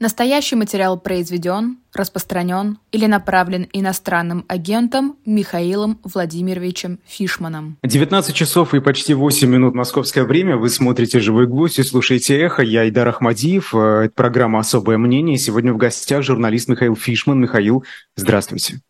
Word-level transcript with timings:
Настоящий 0.00 0.56
материал 0.56 0.98
произведен, 0.98 1.78
распространен 1.92 2.78
или 2.90 3.06
направлен 3.06 3.68
иностранным 3.72 4.44
агентом 4.48 5.16
Михаилом 5.24 6.00
Владимировичем 6.02 6.98
Фишманом. 7.06 7.78
19 7.84 8.34
часов 8.34 8.74
и 8.74 8.80
почти 8.80 9.14
8 9.14 9.48
минут 9.48 9.74
московское 9.74 10.24
время. 10.24 10.56
Вы 10.56 10.68
смотрите 10.68 11.20
«Живой 11.20 11.46
гвоздь» 11.46 11.78
и 11.78 11.84
слушаете 11.84 12.36
«Эхо». 12.40 12.62
Я 12.62 12.88
Идар 12.88 13.06
Ахмадиев. 13.06 13.72
Э, 13.72 14.06
это 14.06 14.14
программа 14.14 14.58
«Особое 14.58 14.98
мнение». 14.98 15.38
Сегодня 15.38 15.72
в 15.72 15.76
гостях 15.76 16.24
журналист 16.24 16.68
Михаил 16.68 16.96
Фишман. 16.96 17.40
Михаил, 17.40 17.84
здравствуйте. 18.16 18.80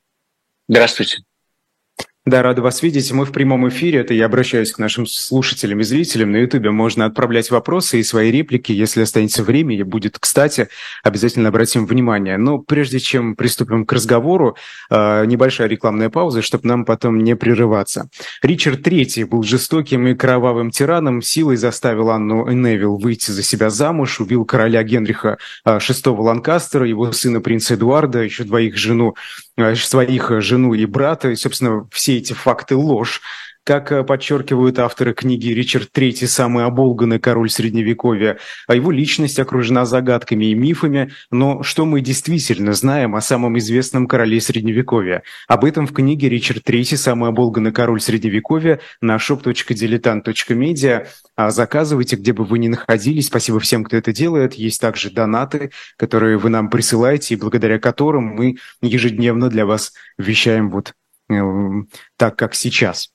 Здравствуйте. 0.68 1.18
Да, 2.27 2.43
рада 2.43 2.62
вас 2.62 2.82
видеть. 2.82 3.12
Мы 3.12 3.27
в 3.27 3.32
прямом 3.32 3.68
эфире. 3.68 4.00
Это 4.00 4.14
я 4.14 4.25
обращаюсь 4.25 4.72
к 4.72 4.79
нашим 4.79 5.07
слушателям 5.07 5.80
и 5.80 5.82
зрителям. 5.82 6.32
На 6.32 6.39
Ютубе 6.39 6.70
можно 6.70 7.04
отправлять 7.04 7.50
вопросы 7.50 8.00
и 8.00 8.02
свои 8.02 8.30
реплики. 8.30 8.72
Если 8.72 9.02
останется 9.02 9.43
время 9.43 9.77
и 9.77 9.82
будет 9.82 10.18
кстати, 10.18 10.71
обязательно 11.02 11.50
обратим 11.50 11.84
внимание. 11.84 12.39
Но 12.39 12.57
прежде 12.57 12.98
чем 12.98 13.36
приступим 13.36 13.85
к 13.85 13.93
разговору, 13.93 14.57
а, 14.89 15.26
небольшая 15.26 15.68
рекламная 15.68 16.08
пауза, 16.08 16.40
чтобы 16.40 16.66
нам 16.66 16.86
потом 16.86 17.18
не 17.18 17.36
прерываться. 17.36 18.08
Ричард 18.41 18.80
III 18.88 19.27
был 19.27 19.43
жестоким 19.43 20.07
и 20.08 20.14
кровавым 20.14 20.71
тираном, 20.71 21.21
силой 21.21 21.57
заставил 21.57 22.08
Анну 22.08 22.50
Невилл 22.50 22.96
выйти 22.96 23.32
за 23.32 23.43
себя 23.43 23.68
замуж, 23.68 24.18
убил 24.18 24.46
короля 24.46 24.82
Генриха 24.82 25.36
VI 25.66 26.00
а, 26.07 26.11
Ланкастера, 26.11 26.88
его 26.88 27.13
сына 27.13 27.43
принца 27.43 27.75
Эдуарда, 27.75 28.21
еще 28.21 28.44
двоих 28.44 28.79
жену 28.79 29.14
своих 29.75 30.31
э, 30.31 30.40
жену 30.40 30.75
и 30.75 30.85
брата. 30.86 31.31
И, 31.31 31.36
собственно, 31.36 31.89
все 31.93 32.19
эти 32.19 32.33
факты 32.33 32.77
ложь. 32.77 33.20
Как 33.64 33.91
э, 33.92 34.05
подчеркивают 34.05 34.78
авторы 34.78 35.14
книги 35.14 35.48
Ричард 35.48 35.89
III 35.95 36.27
«Самый 36.27 36.67
оболганный 36.67 37.19
король 37.19 37.48
Средневековья», 37.48 38.36
а 38.67 38.75
его 38.75 38.91
личность 38.91 39.39
окружена 39.39 39.86
загадками 39.86 40.45
и 40.45 40.55
мифами, 40.55 41.12
но 41.31 41.62
что 41.62 41.86
мы 41.86 42.03
действительно 42.03 42.75
знаем 42.75 43.14
о 43.17 43.22
самом 43.22 43.56
известном 43.56 44.06
короле 44.06 44.39
Средневековья? 44.42 45.22
Об 45.48 45.64
этом 45.64 45.86
в 45.86 45.94
книге 45.94 46.28
Ричард 46.28 46.69
III 46.69 46.97
«Самый 46.98 47.30
оболганный 47.30 47.72
король 47.72 48.03
Средневековья» 48.03 48.80
на 49.00 49.16
shop.diletant.media. 49.16 51.06
А 51.34 51.50
заказывайте, 51.50 52.16
где 52.16 52.34
бы 52.34 52.44
вы 52.44 52.58
ни 52.58 52.69
находились. 52.69 53.28
Спасибо 53.28 53.60
всем, 53.60 53.83
кто 53.84 53.97
это 53.97 54.12
делает. 54.12 54.55
Есть 54.55 54.83
также 54.83 55.10
донаты, 55.10 55.70
которые 55.97 56.36
вы 56.36 56.50
нам 56.50 56.69
присылаете, 56.69 57.33
и 57.33 57.38
благодаря 57.38 57.78
которым 57.78 58.25
мы 58.25 58.56
ежедневно 58.83 59.48
для 59.48 59.64
вас 59.64 59.94
вещаем 60.19 60.69
вот 60.69 60.92
так, 62.17 62.36
как 62.36 62.55
сейчас. 62.55 63.11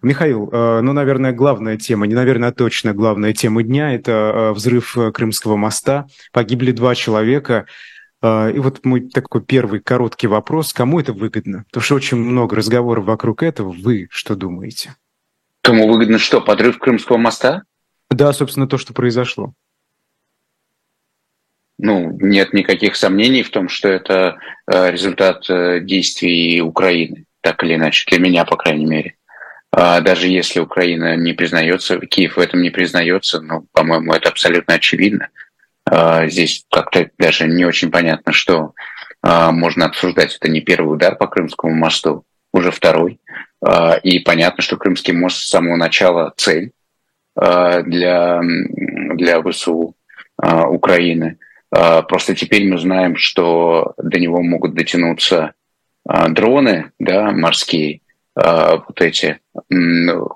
Михаил, 0.00 0.48
э, 0.50 0.80
ну, 0.80 0.92
наверное, 0.92 1.32
главная 1.32 1.76
тема, 1.76 2.06
не, 2.06 2.14
наверное, 2.14 2.52
точно 2.52 2.94
главная 2.94 3.32
тема 3.32 3.62
дня– 3.62 3.94
это 3.94 4.12
э, 4.12 4.52
взрыв 4.52 4.96
Крымского 5.12 5.56
моста. 5.56 6.06
Погибли 6.32 6.72
два 6.72 6.94
человека. 6.94 7.66
И 8.20 8.58
вот 8.58 8.84
мой 8.84 9.08
такой 9.08 9.42
первый 9.42 9.78
короткий 9.78 10.26
вопрос. 10.26 10.72
Кому 10.72 10.98
это 10.98 11.12
выгодно? 11.12 11.64
Потому 11.68 11.84
что 11.84 11.94
очень 11.94 12.16
много 12.16 12.56
разговоров 12.56 13.04
вокруг 13.04 13.44
этого. 13.44 13.70
Вы 13.70 14.08
что 14.10 14.34
думаете? 14.34 14.96
Кому 15.62 15.88
выгодно 15.88 16.18
что, 16.18 16.40
подрыв 16.40 16.78
Крымского 16.78 17.16
моста? 17.16 17.62
Да, 18.10 18.32
собственно, 18.32 18.66
то, 18.66 18.76
что 18.76 18.92
произошло. 18.92 19.54
Ну, 21.78 22.18
нет 22.20 22.52
никаких 22.52 22.96
сомнений 22.96 23.42
в 23.42 23.50
том, 23.50 23.68
что 23.68 23.88
это 23.88 24.38
э, 24.66 24.90
результат 24.90 25.48
э, 25.48 25.80
действий 25.80 26.60
Украины, 26.60 27.24
так 27.40 27.62
или 27.64 27.74
иначе, 27.74 28.04
для 28.10 28.18
меня, 28.18 28.44
по 28.44 28.56
крайней 28.56 28.86
мере. 28.86 29.14
А 29.70 30.00
даже 30.00 30.28
если 30.28 30.60
Украина 30.60 31.16
не 31.16 31.34
признается, 31.34 31.98
Киев 32.00 32.36
в 32.36 32.40
этом 32.40 32.62
не 32.62 32.70
признается, 32.70 33.40
ну, 33.40 33.66
по-моему, 33.72 34.12
это 34.12 34.30
абсолютно 34.30 34.74
очевидно. 34.74 35.28
А 35.84 36.26
здесь 36.26 36.64
как-то 36.70 37.10
даже 37.18 37.46
не 37.46 37.64
очень 37.64 37.90
понятно, 37.90 38.32
что 38.32 38.72
а, 39.22 39.52
можно 39.52 39.86
обсуждать. 39.86 40.36
Это 40.36 40.50
не 40.50 40.60
первый 40.60 40.94
удар 40.94 41.16
по 41.16 41.26
Крымскому 41.26 41.74
мосту, 41.74 42.24
уже 42.52 42.70
второй. 42.70 43.20
И 44.02 44.20
понятно, 44.20 44.62
что 44.62 44.76
Крымский 44.76 45.12
мост 45.12 45.38
с 45.38 45.48
самого 45.48 45.76
начала 45.76 46.32
цель 46.36 46.70
для, 47.34 48.40
для 48.40 49.42
ВСУ 49.42 49.96
Украины. 50.40 51.38
Просто 51.70 52.36
теперь 52.36 52.68
мы 52.68 52.78
знаем, 52.78 53.16
что 53.16 53.94
до 53.98 54.20
него 54.20 54.42
могут 54.42 54.74
дотянуться 54.74 55.54
дроны 56.28 56.92
да, 56.98 57.30
морские, 57.32 58.00
вот 58.34 59.00
эти, 59.00 59.40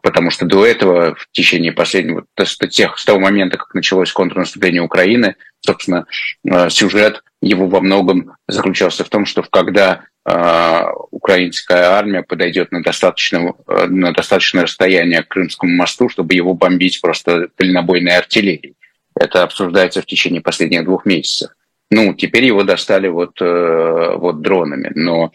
потому 0.02 0.30
что 0.30 0.44
до 0.44 0.66
этого 0.66 1.14
в 1.14 1.28
течение 1.30 1.72
последнего, 1.72 2.24
тех, 2.68 2.98
с 2.98 3.04
того 3.04 3.20
момента, 3.20 3.56
как 3.56 3.72
началось 3.74 4.12
контрнаступление 4.12 4.82
Украины, 4.82 5.36
собственно, 5.60 6.06
сюжет 6.68 7.22
его 7.40 7.68
во 7.68 7.80
многом 7.80 8.36
заключался 8.48 9.04
в 9.04 9.08
том, 9.08 9.24
что 9.24 9.42
когда 9.42 10.04
украинская 11.10 11.90
армия 11.90 12.22
подойдет 12.22 12.70
на, 12.70 12.82
достаточно, 12.82 13.54
э, 13.66 13.86
на 13.86 14.12
достаточное 14.12 14.64
расстояние 14.64 15.22
к 15.22 15.28
Крымскому 15.28 15.74
мосту, 15.74 16.08
чтобы 16.08 16.34
его 16.34 16.54
бомбить 16.54 17.00
просто 17.00 17.48
дальнобойной 17.58 18.16
артиллерией. 18.16 18.76
Это 19.18 19.42
обсуждается 19.42 20.00
в 20.00 20.06
течение 20.06 20.40
последних 20.40 20.84
двух 20.84 21.04
месяцев. 21.04 21.50
Ну, 21.92 22.14
теперь 22.14 22.47
его 22.47 22.62
достали 22.62 23.06
вот, 23.06 23.32
э, 23.42 24.14
вот 24.16 24.41
дронами. 24.41 24.91
Но 24.94 25.30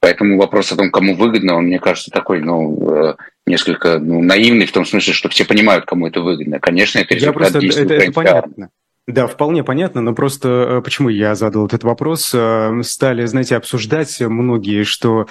поэтому 0.00 0.38
вопрос 0.38 0.72
о 0.72 0.76
том, 0.76 0.90
кому 0.90 1.14
выгодно, 1.14 1.54
он, 1.54 1.66
мне 1.66 1.78
кажется, 1.78 2.10
такой, 2.10 2.40
ну, 2.40 2.90
э, 2.90 3.16
несколько 3.46 3.98
ну, 3.98 4.22
наивный 4.22 4.64
в 4.64 4.72
том 4.72 4.86
смысле, 4.86 5.12
что 5.12 5.28
все 5.28 5.44
понимают, 5.44 5.84
кому 5.84 6.06
это 6.06 6.22
выгодно. 6.22 6.60
Конечно, 6.60 6.98
это 6.98 7.14
результат 7.14 7.34
Я 7.34 7.38
просто, 7.38 7.60
действий 7.60 7.84
это, 7.84 7.94
это 7.94 8.12
понятно. 8.12 8.70
Да, 9.06 9.26
вполне 9.26 9.62
понятно, 9.64 10.00
но 10.00 10.14
просто 10.14 10.48
э, 10.48 10.82
почему 10.82 11.10
я 11.10 11.34
задал 11.34 11.66
этот 11.66 11.84
вопрос? 11.84 12.34
Стали, 12.82 13.26
знаете, 13.26 13.56
обсуждать 13.56 14.18
многие, 14.20 14.84
что 14.84 15.26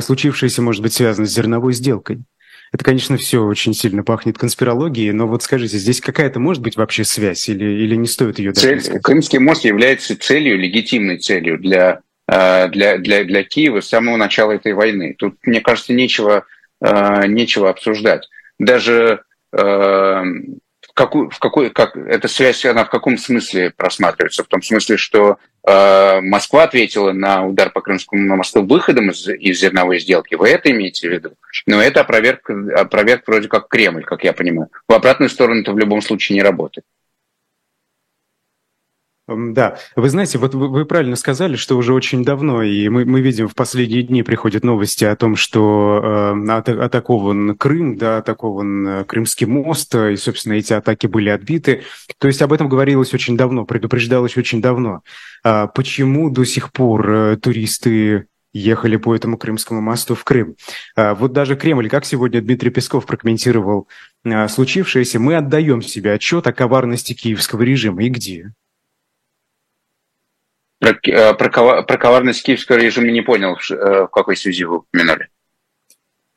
случившееся 0.00 0.60
может 0.60 0.82
быть 0.82 0.94
связано 0.94 1.28
с 1.28 1.32
зерновой 1.32 1.72
сделкой. 1.72 2.24
Это, 2.72 2.84
конечно, 2.84 3.16
все 3.16 3.42
очень 3.42 3.74
сильно 3.74 4.02
пахнет 4.02 4.38
конспирологией, 4.38 5.12
но 5.12 5.26
вот 5.26 5.42
скажите, 5.42 5.78
здесь 5.78 6.00
какая-то 6.00 6.40
может 6.40 6.62
быть 6.62 6.76
вообще 6.76 7.04
связь 7.04 7.48
или, 7.48 7.64
или 7.64 7.94
не 7.94 8.06
стоит 8.06 8.38
ее 8.38 8.52
Цель, 8.52 8.80
Крымский 9.00 9.38
мост 9.38 9.64
является 9.64 10.18
целью, 10.18 10.58
легитимной 10.58 11.18
целью 11.18 11.58
для, 11.58 12.00
э, 12.28 12.68
для, 12.68 12.98
для, 12.98 13.24
для 13.24 13.44
Киева 13.44 13.80
с 13.80 13.88
самого 13.88 14.16
начала 14.16 14.52
этой 14.52 14.74
войны. 14.74 15.14
Тут, 15.18 15.36
мне 15.44 15.60
кажется, 15.60 15.92
нечего, 15.92 16.44
нечего 16.80 17.70
обсуждать. 17.70 18.28
Даже 18.58 19.22
какую, 20.96 21.30
в 21.30 21.38
какой, 21.38 21.70
как 21.70 21.96
эта 21.96 22.26
связь, 22.26 22.64
она 22.64 22.84
в 22.84 22.90
каком 22.90 23.18
смысле 23.18 23.70
просматривается? 23.70 24.42
В 24.42 24.48
том 24.48 24.62
смысле, 24.62 24.96
что 24.96 25.36
э, 25.66 26.20
Москва 26.22 26.64
ответила 26.64 27.12
на 27.12 27.44
удар 27.46 27.70
по 27.70 27.82
Крымскому 27.82 28.34
мосту 28.34 28.64
выходом 28.64 29.10
из, 29.10 29.28
из 29.28 29.60
зерновой 29.60 30.00
сделки. 30.00 30.34
Вы 30.34 30.48
это 30.48 30.70
имеете 30.70 31.08
в 31.08 31.12
виду? 31.12 31.34
Но 31.66 31.80
это 31.82 32.00
опроверг, 32.00 32.48
опроверг 32.50 33.24
вроде 33.26 33.48
как 33.48 33.68
Кремль, 33.68 34.04
как 34.04 34.24
я 34.24 34.32
понимаю. 34.32 34.70
В 34.88 34.94
обратную 34.94 35.28
сторону 35.28 35.60
это 35.60 35.72
в 35.72 35.78
любом 35.78 36.00
случае 36.00 36.36
не 36.36 36.42
работает. 36.42 36.86
Да, 39.28 39.76
вы 39.96 40.08
знаете, 40.08 40.38
вот 40.38 40.54
вы, 40.54 40.84
правильно 40.84 41.16
сказали, 41.16 41.56
что 41.56 41.76
уже 41.76 41.92
очень 41.92 42.24
давно, 42.24 42.62
и 42.62 42.88
мы, 42.88 43.04
мы 43.04 43.20
видим 43.20 43.48
в 43.48 43.56
последние 43.56 44.04
дни 44.04 44.22
приходят 44.22 44.62
новости 44.62 45.04
о 45.04 45.16
том, 45.16 45.34
что 45.34 46.32
э, 46.46 46.52
атакован 46.52 47.56
Крым, 47.56 47.96
да, 47.96 48.18
атакован 48.18 48.86
э, 48.86 49.04
Крымский 49.04 49.46
мост, 49.46 49.92
э, 49.96 50.12
и, 50.12 50.16
собственно, 50.16 50.52
эти 50.52 50.72
атаки 50.72 51.08
были 51.08 51.28
отбиты. 51.28 51.82
То 52.18 52.28
есть 52.28 52.40
об 52.40 52.52
этом 52.52 52.68
говорилось 52.68 53.14
очень 53.14 53.36
давно, 53.36 53.64
предупреждалось 53.64 54.36
очень 54.36 54.62
давно. 54.62 55.00
А 55.42 55.66
почему 55.66 56.30
до 56.30 56.44
сих 56.44 56.70
пор 56.70 57.10
э, 57.10 57.36
туристы 57.36 58.26
ехали 58.52 58.96
по 58.96 59.12
этому 59.12 59.38
Крымскому 59.38 59.80
мосту 59.80 60.14
в 60.14 60.22
Крым. 60.22 60.54
А 60.94 61.16
вот 61.16 61.32
даже 61.32 61.56
Кремль, 61.56 61.88
как 61.88 62.04
сегодня 62.04 62.40
Дмитрий 62.40 62.70
Песков 62.70 63.04
прокомментировал 63.06 63.88
случившееся, 64.24 65.18
мы 65.18 65.34
отдаем 65.34 65.82
себе 65.82 66.12
отчет 66.12 66.46
о 66.46 66.52
коварности 66.52 67.12
киевского 67.12 67.62
режима. 67.62 68.04
И 68.04 68.08
где? 68.08 68.52
Про, 70.86 70.98
э, 71.10 71.34
про, 71.34 71.82
про 71.82 71.98
коварность 71.98 72.44
киевского 72.44 72.76
режима 72.76 73.08
не 73.08 73.20
понял, 73.20 73.56
э, 73.56 74.02
в 74.04 74.08
какой 74.08 74.36
связи 74.36 74.62
вы 74.62 74.78
упоминали. 74.78 75.28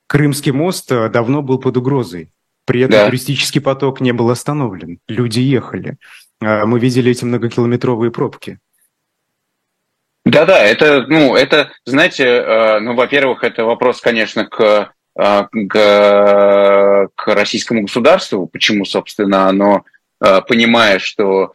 Крымский 0.07 0.51
мост 0.51 0.91
э, 0.91 1.07
давно 1.09 1.43
был 1.43 1.59
под 1.59 1.77
угрозой. 1.77 2.33
При 2.65 2.81
этом 2.81 2.93
да. 2.93 3.05
туристический 3.05 3.61
поток 3.61 4.01
не 4.01 4.11
был 4.11 4.31
остановлен. 4.31 4.99
Люди 5.07 5.39
ехали. 5.39 5.97
Мы 6.41 6.79
видели 6.79 7.11
эти 7.11 7.25
многокилометровые 7.25 8.11
пробки. 8.11 8.59
Да-да, 10.25 10.63
это, 10.63 11.05
ну, 11.07 11.35
это, 11.35 11.71
знаете, 11.85 12.79
ну, 12.79 12.95
во-первых, 12.95 13.43
это 13.43 13.65
вопрос, 13.65 13.99
конечно, 13.99 14.45
к, 14.45 14.93
к, 15.15 17.09
к 17.15 17.27
российскому 17.27 17.81
государству, 17.81 18.47
почему, 18.47 18.85
собственно, 18.85 19.47
оно, 19.47 19.83
понимая, 20.19 20.99
что 20.99 21.53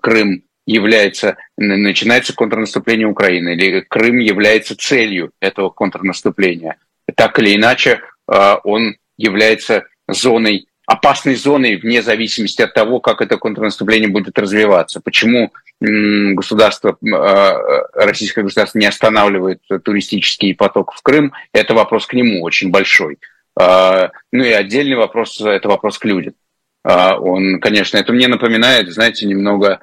Крым 0.00 0.44
является, 0.66 1.36
начинается 1.56 2.34
контрнаступление 2.34 3.06
Украины, 3.06 3.54
или 3.54 3.80
Крым 3.80 4.18
является 4.18 4.76
целью 4.76 5.30
этого 5.40 5.70
контрнаступления. 5.70 6.76
Так 7.14 7.38
или 7.38 7.54
иначе, 7.54 8.00
а, 8.26 8.60
он 8.64 8.96
является 9.16 9.84
зоной 10.08 10.66
опасной 10.86 11.34
зоной 11.34 11.76
вне 11.76 12.02
зависимости 12.02 12.62
от 12.62 12.74
того, 12.74 13.00
как 13.00 13.22
это 13.22 13.38
контрнаступление 13.38 14.08
будет 14.08 14.38
развиваться. 14.38 15.00
Почему 15.00 15.52
государство, 15.80 16.96
российское 17.94 18.42
государство 18.42 18.78
не 18.78 18.86
останавливает 18.86 19.60
туристический 19.82 20.54
поток 20.54 20.92
в 20.92 21.02
Крым, 21.02 21.32
это 21.52 21.74
вопрос 21.74 22.06
к 22.06 22.12
нему 22.14 22.42
очень 22.42 22.70
большой. 22.70 23.18
Ну 23.56 24.10
и 24.32 24.50
отдельный 24.50 24.96
вопрос, 24.96 25.40
это 25.40 25.68
вопрос 25.68 25.98
к 25.98 26.04
людям. 26.04 26.34
Он, 26.84 27.60
конечно, 27.60 27.96
это 27.96 28.12
мне 28.12 28.28
напоминает, 28.28 28.92
знаете, 28.92 29.26
немного, 29.26 29.80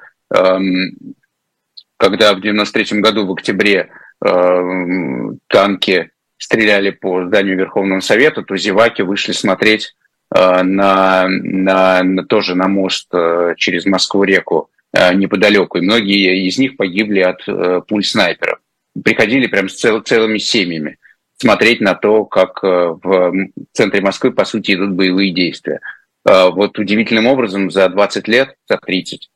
когда 2.02 2.34
в 2.34 2.40
93 2.40 3.00
году 3.00 3.26
в 3.26 3.32
октябре 3.32 3.90
эм, 4.24 5.38
танки 5.46 6.10
стреляли 6.42 6.90
по 6.90 7.24
зданию 7.24 7.56
Верховного 7.56 8.00
Совета, 8.00 8.42
то 8.42 8.56
зеваки 8.56 9.02
вышли 9.02 9.30
смотреть 9.30 9.94
э, 10.34 10.62
на, 10.62 11.28
на, 11.28 12.02
на 12.02 12.24
тоже 12.24 12.56
на 12.56 12.66
мост 12.66 13.06
э, 13.14 13.54
через 13.56 13.86
Москву-реку 13.86 14.68
э, 14.92 15.14
неподалеку. 15.14 15.78
И 15.78 15.82
многие 15.82 16.48
из 16.48 16.58
них 16.58 16.76
погибли 16.76 17.20
от 17.20 17.86
пуль 17.86 18.02
снайперов. 18.02 18.58
Приходили 19.04 19.46
прям 19.46 19.68
с 19.68 19.76
цел, 19.76 20.00
целыми 20.00 20.38
семьями 20.38 20.98
смотреть 21.36 21.80
на 21.80 21.94
то, 21.94 22.24
как 22.24 22.62
в 22.62 23.32
центре 23.72 24.00
Москвы, 24.00 24.32
по 24.32 24.44
сути, 24.44 24.74
идут 24.74 24.90
боевые 24.92 25.32
действия. 25.32 25.80
Вот 26.24 26.78
удивительным 26.78 27.26
образом 27.26 27.70
за 27.70 27.88
20 27.88 28.28
лет, 28.28 28.54
за 28.68 28.76
30, 28.76 29.28
эм, 29.28 29.31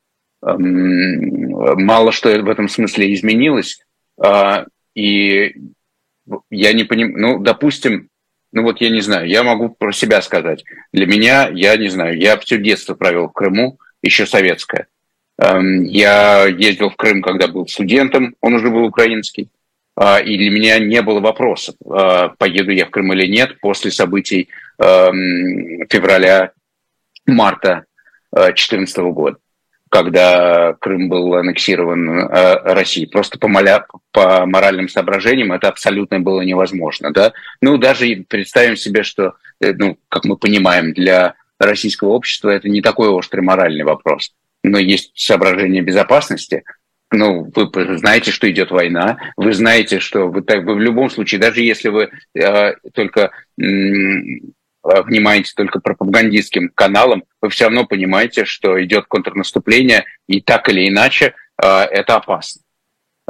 мало 0.55 2.13
что 2.13 2.29
в 2.41 2.49
этом 2.49 2.69
смысле 2.69 3.13
изменилось. 3.13 3.81
И 4.95 5.55
я 6.51 6.73
не 6.73 6.85
понимаю, 6.85 7.19
ну, 7.19 7.39
допустим, 7.39 8.09
ну 8.53 8.63
вот 8.63 8.81
я 8.81 8.91
не 8.91 9.01
знаю, 9.01 9.29
я 9.29 9.43
могу 9.43 9.69
про 9.69 9.93
себя 9.93 10.23
сказать. 10.23 10.65
Для 10.93 11.07
меня, 11.07 11.49
я 11.53 11.77
не 11.77 11.89
знаю, 11.89 12.19
я 12.19 12.39
все 12.39 12.59
детство 12.59 12.95
провел 12.95 13.29
в 13.29 13.33
Крыму, 13.33 13.79
еще 14.03 14.27
советское. 14.27 14.87
Эм, 15.39 15.83
я 15.83 16.47
ездил 16.47 16.89
в 16.91 16.97
Крым, 16.97 17.23
когда 17.23 17.47
был 17.49 17.67
студентом, 17.69 18.35
он 18.41 18.55
уже 18.55 18.71
был 18.71 18.85
украинский. 18.85 19.51
А, 19.95 20.19
и 20.21 20.37
для 20.37 20.51
меня 20.51 20.79
не 20.79 21.03
было 21.03 21.21
вопросов, 21.21 21.75
а, 21.89 22.31
поеду 22.39 22.71
я 22.71 22.87
в 22.87 22.91
Крым 22.91 23.13
или 23.13 23.27
нет 23.27 23.61
после 23.61 23.91
событий 23.91 24.49
эм, 24.79 25.87
февраля-марта 25.89 27.85
2014 28.33 28.99
э, 28.99 29.03
года 29.11 29.39
когда 29.91 30.75
Крым 30.81 31.09
был 31.09 31.35
аннексирован 31.35 32.21
э, 32.21 32.55
Россией. 32.75 33.07
Просто 33.07 33.39
по, 33.39 33.49
моля, 33.49 33.87
по 34.13 34.45
моральным 34.47 34.89
соображениям 34.89 35.53
это 35.53 35.69
абсолютно 35.69 36.21
было 36.21 36.41
невозможно. 36.41 37.13
Да? 37.13 37.33
Ну, 37.61 37.79
даже 37.79 38.25
представим 38.29 38.77
себе, 38.77 39.03
что, 39.03 39.35
э, 39.61 39.73
ну, 39.75 39.99
как 40.09 40.25
мы 40.25 40.37
понимаем, 40.37 40.93
для 40.93 41.35
российского 41.59 42.11
общества 42.11 42.51
это 42.51 42.69
не 42.69 42.83
такой 42.83 43.09
острый 43.09 43.41
моральный 43.41 43.85
вопрос. 43.85 44.33
Но 44.63 44.79
есть 44.79 45.13
соображения 45.15 45.83
безопасности, 45.83 46.65
ну, 47.13 47.51
вы 47.55 47.99
знаете, 47.99 48.33
что 48.33 48.51
идет 48.51 48.73
война, 48.73 49.19
вы 49.37 49.53
знаете, 49.53 50.01
что 50.01 50.27
вы, 50.29 50.43
вы 50.43 50.75
в 50.75 50.81
любом 50.81 51.09
случае, 51.09 51.41
даже 51.41 51.61
если 51.61 51.89
вы 51.89 52.11
э, 52.35 52.75
только 52.93 53.31
внимаете 55.05 55.53
только 55.57 55.81
пропагандистским 55.81 56.71
каналам, 56.75 57.25
вы 57.41 57.49
все 57.49 57.65
равно 57.65 57.87
понимаете, 57.87 58.45
что 58.45 58.83
идет 58.83 59.07
контрнаступление, 59.07 60.05
и 60.29 60.41
так 60.41 60.69
или 60.69 60.89
иначе 60.89 61.35
э, 61.63 61.67
это 61.67 62.17
опасно. 62.17 62.63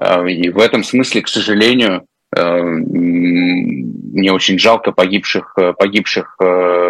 Э, 0.00 0.28
и 0.28 0.50
в 0.50 0.58
этом 0.58 0.84
смысле, 0.84 1.22
к 1.22 1.28
сожалению, 1.28 2.06
мне 2.32 4.32
очень 4.32 4.58
жалко 4.58 4.92
погибших, 4.92 5.56
погибших, 5.78 6.36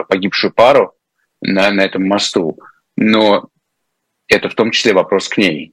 погибшую 0.08 0.52
пару 0.52 0.94
на, 1.40 1.70
на 1.70 1.82
этом 1.82 2.04
мосту. 2.04 2.58
Но 2.96 3.48
это 4.28 4.48
в 4.48 4.54
том 4.54 4.72
числе 4.72 4.92
вопрос 4.92 5.28
к 5.28 5.36
ней. 5.36 5.72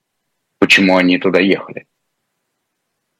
Почему 0.59 0.97
они 0.97 1.17
туда 1.17 1.39
ехали? 1.39 1.87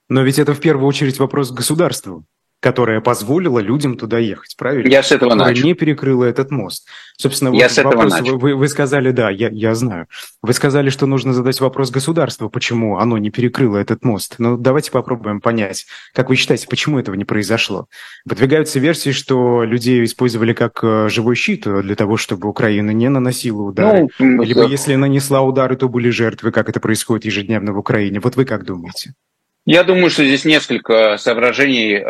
Но 0.10 0.22
ведь 0.22 0.38
это 0.38 0.54
в 0.54 0.60
первую 0.60 0.88
очередь 0.88 1.18
вопрос 1.18 1.52
государству 1.52 2.26
которая 2.64 3.02
позволила 3.02 3.60
людям 3.60 3.98
туда 3.98 4.20
ехать, 4.20 4.56
правильно? 4.58 4.88
Я 4.88 5.04
с 5.04 5.12
этого 5.12 5.32
которая 5.32 5.50
начал. 5.50 5.66
не 5.66 5.74
перекрыла 5.74 6.24
этот 6.24 6.50
мост. 6.50 6.88
Собственно, 7.18 7.50
я 7.54 7.66
вот 7.66 7.72
с 7.74 7.78
этого 7.78 7.92
вопрос, 7.92 8.12
начал. 8.14 8.38
Вы, 8.38 8.56
вы 8.56 8.70
сказали, 8.70 9.12
да, 9.12 9.30
я, 9.30 9.50
я 9.50 9.76
знаю. 9.76 10.08
Вы 10.42 10.54
сказали, 10.54 10.90
что 10.90 11.06
нужно 11.06 11.34
задать 11.34 11.60
вопрос 11.60 11.92
государству, 11.92 12.50
почему 12.50 13.00
оно 13.00 13.18
не 13.18 13.32
перекрыло 13.32 13.76
этот 13.76 14.06
мост. 14.06 14.36
Но 14.38 14.52
ну, 14.52 14.58
давайте 14.58 14.92
попробуем 14.92 15.42
понять, 15.42 15.86
как 16.14 16.30
вы 16.30 16.38
считаете, 16.38 16.70
почему 16.70 17.00
этого 17.00 17.16
не 17.16 17.26
произошло? 17.26 17.88
Выдвигаются 18.24 18.80
версии, 18.80 19.12
что 19.12 19.66
людей 19.66 20.02
использовали 20.06 20.54
как 20.54 20.80
э, 20.84 21.10
живой 21.10 21.36
щит 21.36 21.66
для 21.66 21.96
того, 21.96 22.16
чтобы 22.16 22.48
Украина 22.48 22.92
не 22.92 23.10
наносила 23.10 23.62
удары. 23.64 24.08
Ну, 24.20 24.42
Либо 24.42 24.62
да. 24.62 24.70
если 24.70 24.96
нанесла 24.96 25.42
удары, 25.42 25.76
то 25.76 25.90
были 25.90 26.10
жертвы, 26.10 26.54
как 26.54 26.70
это 26.70 26.80
происходит 26.80 27.26
ежедневно 27.26 27.74
в 27.74 27.78
Украине. 27.78 28.22
Вот 28.22 28.38
вы 28.38 28.46
как 28.46 28.64
думаете? 28.64 29.16
Я 29.66 29.84
думаю, 29.84 30.10
что 30.10 30.26
здесь 30.26 30.44
несколько 30.44 31.16
соображений 31.18 31.94
э, 31.94 32.04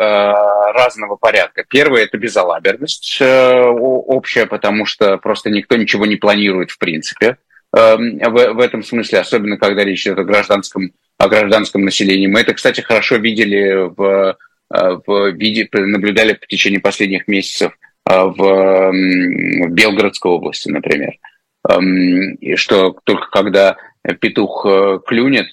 разного 0.72 1.14
порядка. 1.14 1.64
Первое– 1.68 2.02
это 2.04 2.18
безалаберность 2.18 3.18
э, 3.20 3.60
общая, 3.62 4.46
потому 4.46 4.86
что 4.86 5.18
просто 5.18 5.50
никто 5.50 5.76
ничего 5.76 6.04
не 6.04 6.16
планирует 6.16 6.72
в 6.72 6.78
принципе. 6.78 7.36
Э, 7.76 7.96
в, 7.96 8.54
в 8.54 8.58
этом 8.58 8.82
смысле, 8.82 9.20
особенно 9.20 9.56
когда 9.56 9.84
речь 9.84 10.04
идет 10.04 10.18
о 10.18 10.24
гражданском, 10.24 10.90
о 11.16 11.28
гражданском 11.28 11.84
населении. 11.84 12.26
Мы 12.26 12.40
это, 12.40 12.54
кстати, 12.54 12.80
хорошо 12.80 13.16
видели 13.16 13.88
в, 13.88 14.36
э, 14.74 14.98
в 15.06 15.30
виде, 15.30 15.68
наблюдали 15.72 16.34
в 16.34 16.46
течение 16.48 16.80
последних 16.80 17.28
месяцев 17.28 17.72
в, 18.04 18.34
в 18.34 19.68
Белгородской 19.70 20.32
области, 20.32 20.68
например. 20.70 21.14
Э, 21.68 22.56
что 22.56 22.96
только 23.04 23.30
когда 23.30 23.76
петух 24.20 24.66
клюнет, 25.06 25.46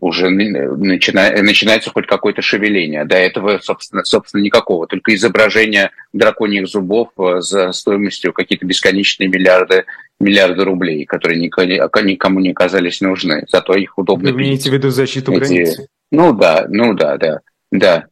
уже 0.00 0.30
начина, 0.30 1.30
начинается 1.42 1.90
хоть 1.90 2.06
какое-то 2.06 2.42
шевеление. 2.42 3.04
До 3.04 3.16
этого, 3.16 3.60
собственно, 3.62 4.04
собственно, 4.04 4.42
никакого. 4.42 4.88
Только 4.88 5.14
изображение 5.14 5.92
драконьих 6.12 6.66
зубов 6.66 7.10
э, 7.18 7.40
за 7.40 7.70
стоимостью 7.70 8.32
какие-то 8.32 8.66
бесконечные 8.66 9.28
миллиарды, 9.28 9.84
миллиарды 10.18 10.64
рублей, 10.64 11.04
которые 11.04 11.38
никому 11.40 12.40
не 12.40 12.52
казались 12.52 13.00
нужны. 13.00 13.44
Зато 13.48 13.74
их 13.74 13.96
удобно 13.96 14.32
Вы 14.32 14.40
имеете 14.40 14.70
в 14.70 14.72
виду 14.72 14.90
защиту 14.90 15.32
Эти... 15.32 15.38
границы? 15.38 15.88
Ну 16.10 16.32
да, 16.32 16.66
ну 16.68 16.94
да, 16.94 17.16
да, 17.16 17.40
да. 17.70 18.06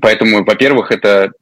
Поэтому, 0.00 0.42
во-первых, 0.42 0.90
это 0.90 1.32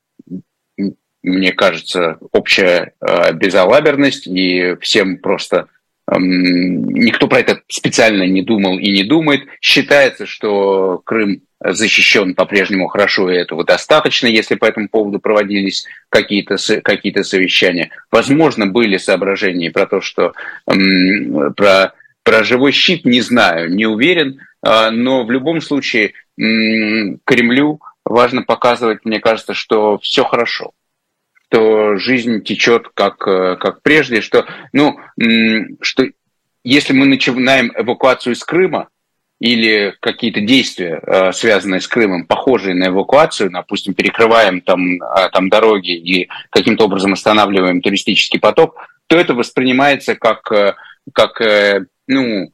мне 1.22 1.52
кажется, 1.52 2.18
общая 2.32 2.94
э, 3.00 3.32
безалаберность, 3.32 4.28
и 4.28 4.76
всем 4.80 5.18
просто 5.18 5.66
Никто 6.08 7.26
про 7.26 7.40
это 7.40 7.62
специально 7.68 8.22
не 8.22 8.42
думал 8.42 8.78
и 8.78 8.92
не 8.92 9.02
думает. 9.02 9.42
Считается, 9.60 10.24
что 10.24 10.98
Крым 11.04 11.42
защищен 11.60 12.34
по-прежнему 12.34 12.86
хорошо, 12.86 13.30
и 13.30 13.36
этого 13.36 13.64
достаточно, 13.64 14.28
если 14.28 14.54
по 14.54 14.66
этому 14.66 14.88
поводу 14.88 15.18
проводились 15.18 15.86
какие-то 16.08 16.56
какие 16.82 17.22
совещания. 17.22 17.90
Возможно, 18.12 18.66
были 18.66 18.98
соображения 18.98 19.70
про 19.70 19.86
то, 19.86 20.00
что 20.00 20.32
про, 20.64 21.92
про 22.22 22.44
живой 22.44 22.72
щит 22.72 23.04
не 23.04 23.20
знаю, 23.20 23.74
не 23.74 23.86
уверен, 23.86 24.40
а, 24.62 24.90
но 24.90 25.24
в 25.24 25.30
любом 25.30 25.60
случае 25.60 26.12
Кремлю 26.36 27.80
важно 28.04 28.42
показывать, 28.42 29.04
мне 29.04 29.18
кажется, 29.18 29.54
что 29.54 29.98
все 29.98 30.22
хорошо 30.24 30.72
что 31.48 31.96
жизнь 31.96 32.42
течет 32.42 32.88
как, 32.94 33.26
э, 33.26 33.56
как 33.56 33.82
прежде, 33.82 34.20
что, 34.20 34.46
ну, 34.72 34.98
что 35.80 36.04
если 36.64 36.92
мы 36.92 37.06
начинаем 37.06 37.72
эвакуацию 37.76 38.34
из 38.34 38.42
Крыма, 38.44 38.88
или 39.38 39.94
какие-то 40.00 40.40
действия, 40.40 40.98
э, 41.02 41.32
связанные 41.32 41.82
с 41.82 41.88
Крымом, 41.88 42.26
похожие 42.26 42.74
на 42.74 42.86
эвакуацию, 42.86 43.50
допустим, 43.50 43.92
перекрываем 43.92 44.62
там, 44.62 44.94
э, 44.94 45.28
там 45.30 45.50
дороги 45.50 45.90
и 45.90 46.28
каким-то 46.48 46.86
образом 46.86 47.12
останавливаем 47.12 47.82
туристический 47.82 48.40
поток, 48.40 48.76
то 49.08 49.16
это 49.16 49.34
воспринимается 49.34 50.16
как, 50.16 50.50
как 51.12 51.40
ну, 52.08 52.50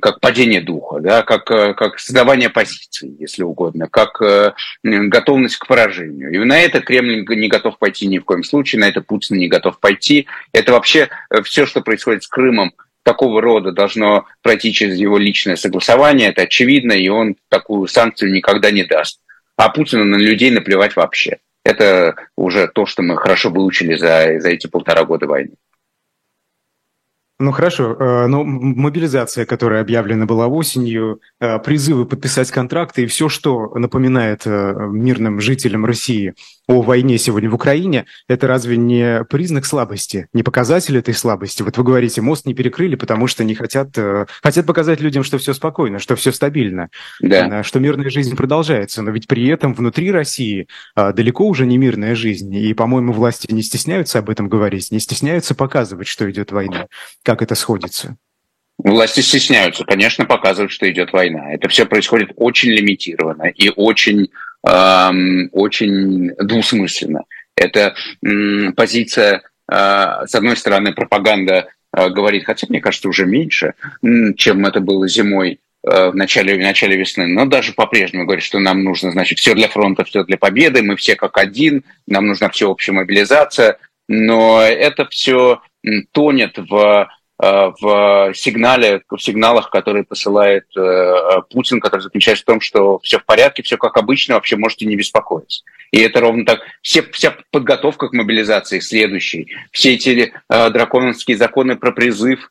как 0.00 0.20
падение 0.20 0.60
духа, 0.60 1.00
да, 1.00 1.22
как, 1.22 1.50
э, 1.50 1.74
как 1.74 1.98
создавание 1.98 2.50
позиции, 2.50 3.14
если 3.18 3.42
угодно, 3.42 3.88
как 3.88 4.20
э, 4.22 4.52
готовность 4.82 5.56
к 5.56 5.66
поражению. 5.66 6.32
И 6.32 6.38
на 6.38 6.58
это 6.58 6.80
Кремль 6.80 7.24
не 7.28 7.48
готов 7.48 7.78
пойти 7.78 8.06
ни 8.06 8.18
в 8.18 8.24
коем 8.24 8.44
случае, 8.44 8.80
на 8.80 8.88
это 8.88 9.00
Путин 9.00 9.38
не 9.38 9.48
готов 9.48 9.78
пойти. 9.78 10.26
Это 10.52 10.72
вообще 10.72 11.08
э, 11.30 11.42
все, 11.42 11.66
что 11.66 11.80
происходит 11.80 12.24
с 12.24 12.28
Крымом, 12.28 12.72
такого 13.02 13.40
рода 13.40 13.72
должно 13.72 14.26
пройти 14.42 14.72
через 14.72 14.96
его 14.98 15.16
личное 15.18 15.56
согласование, 15.56 16.28
это 16.28 16.42
очевидно, 16.42 16.92
и 16.92 17.08
он 17.08 17.36
такую 17.48 17.86
санкцию 17.88 18.32
никогда 18.32 18.70
не 18.70 18.84
даст. 18.84 19.20
А 19.56 19.68
Путину 19.70 20.04
на 20.04 20.16
людей 20.16 20.50
наплевать 20.50 20.96
вообще. 20.96 21.38
Это 21.64 22.14
уже 22.36 22.68
то, 22.68 22.86
что 22.86 23.02
мы 23.02 23.16
хорошо 23.16 23.50
выучили 23.50 23.94
за, 23.94 24.40
за 24.40 24.50
эти 24.50 24.66
полтора 24.66 25.04
года 25.04 25.26
войны. 25.26 25.52
Ну 27.40 27.52
хорошо, 27.52 27.96
э, 27.98 28.26
но 28.26 28.44
мобилизация, 28.44 29.46
которая 29.46 29.80
объявлена 29.80 30.26
была 30.26 30.46
осенью, 30.46 31.22
э, 31.40 31.58
призывы 31.58 32.04
подписать 32.04 32.50
контракты 32.50 33.04
и 33.04 33.06
все, 33.06 33.30
что 33.30 33.72
напоминает 33.76 34.42
э, 34.44 34.74
мирным 34.90 35.40
жителям 35.40 35.86
России 35.86 36.34
о 36.68 36.82
войне 36.82 37.16
сегодня 37.16 37.48
в 37.48 37.54
Украине, 37.54 38.04
это 38.28 38.46
разве 38.46 38.76
не 38.76 39.24
признак 39.24 39.64
слабости, 39.64 40.28
не 40.34 40.42
показатель 40.42 40.98
этой 40.98 41.14
слабости? 41.14 41.62
Вот 41.62 41.78
вы 41.78 41.82
говорите, 41.82 42.20
мост 42.20 42.44
не 42.44 42.52
перекрыли, 42.52 42.94
потому 42.94 43.26
что 43.26 43.42
не 43.42 43.54
хотят, 43.54 43.96
хотят 44.42 44.66
показать 44.66 45.00
людям, 45.00 45.24
что 45.24 45.38
все 45.38 45.54
спокойно, 45.54 45.98
что 45.98 46.16
все 46.16 46.32
стабильно, 46.32 46.90
да. 47.20 47.62
что 47.62 47.80
мирная 47.80 48.10
жизнь 48.10 48.36
продолжается, 48.36 49.00
но 49.02 49.10
ведь 49.10 49.26
при 49.26 49.48
этом 49.48 49.74
внутри 49.74 50.12
России 50.12 50.68
далеко 50.94 51.48
уже 51.48 51.66
не 51.66 51.76
мирная 51.76 52.14
жизнь, 52.14 52.54
и, 52.54 52.72
по-моему, 52.74 53.14
власти 53.14 53.52
не 53.52 53.62
стесняются 53.62 54.20
об 54.20 54.30
этом 54.30 54.48
говорить, 54.48 54.92
не 54.92 55.00
стесняются 55.00 55.56
показывать, 55.56 56.06
что 56.06 56.30
идет 56.30 56.52
война 56.52 56.86
как 57.30 57.42
это 57.42 57.54
сходится? 57.54 58.16
Власти 58.78 59.20
стесняются, 59.20 59.84
конечно, 59.84 60.24
показывать, 60.24 60.72
что 60.72 60.90
идет 60.90 61.12
война. 61.12 61.52
Это 61.52 61.68
все 61.68 61.86
происходит 61.86 62.32
очень 62.34 62.70
лимитированно 62.70 63.44
и 63.44 63.70
очень, 63.76 64.30
эм, 64.66 65.48
очень 65.52 66.30
двусмысленно. 66.38 67.22
Это 67.54 67.94
эм, 68.26 68.72
позиция, 68.72 69.42
э, 69.70 69.76
с 70.26 70.34
одной 70.34 70.56
стороны, 70.56 70.92
пропаганда 70.92 71.68
э, 71.96 72.08
говорит, 72.08 72.46
хотя 72.46 72.66
мне 72.68 72.80
кажется 72.80 73.08
уже 73.08 73.26
меньше, 73.26 73.74
чем 74.36 74.66
это 74.66 74.80
было 74.80 75.06
зимой 75.06 75.60
э, 75.84 76.10
в 76.10 76.16
начале, 76.16 76.56
в 76.56 76.58
начале 76.58 76.96
весны, 76.96 77.28
но 77.28 77.46
даже 77.46 77.74
по-прежнему 77.74 78.24
говорит, 78.24 78.42
что 78.42 78.58
нам 78.58 78.82
нужно, 78.82 79.12
значит, 79.12 79.38
все 79.38 79.54
для 79.54 79.68
фронта, 79.68 80.02
все 80.02 80.24
для 80.24 80.36
победы, 80.36 80.82
мы 80.82 80.96
все 80.96 81.14
как 81.14 81.38
один, 81.38 81.84
нам 82.08 82.26
нужна 82.26 82.48
всеобщая 82.48 82.92
мобилизация, 82.92 83.78
но 84.08 84.62
это 84.62 85.06
все 85.06 85.60
тонет 86.12 86.58
в 86.58 87.08
в 87.40 88.32
сигнале, 88.34 89.02
в 89.08 89.18
сигналах, 89.18 89.70
которые 89.70 90.04
посылает 90.04 90.64
э, 90.76 91.40
Путин, 91.50 91.80
который 91.80 92.02
заключается 92.02 92.42
в 92.42 92.46
том, 92.46 92.60
что 92.60 92.98
все 92.98 93.18
в 93.18 93.24
порядке, 93.24 93.62
все 93.62 93.78
как 93.78 93.96
обычно, 93.96 94.34
вообще 94.34 94.56
можете 94.56 94.84
не 94.84 94.96
беспокоиться. 94.96 95.62
И 95.90 96.00
это 96.00 96.20
ровно 96.20 96.44
так. 96.44 96.60
Все, 96.82 97.02
вся 97.02 97.36
подготовка 97.50 98.08
к 98.08 98.12
мобилизации 98.12 98.80
следующей, 98.80 99.48
все 99.72 99.94
эти 99.94 100.32
э, 100.48 100.70
драконовские 100.70 101.36
законы 101.36 101.76
про 101.76 101.92
призыв 101.92 102.50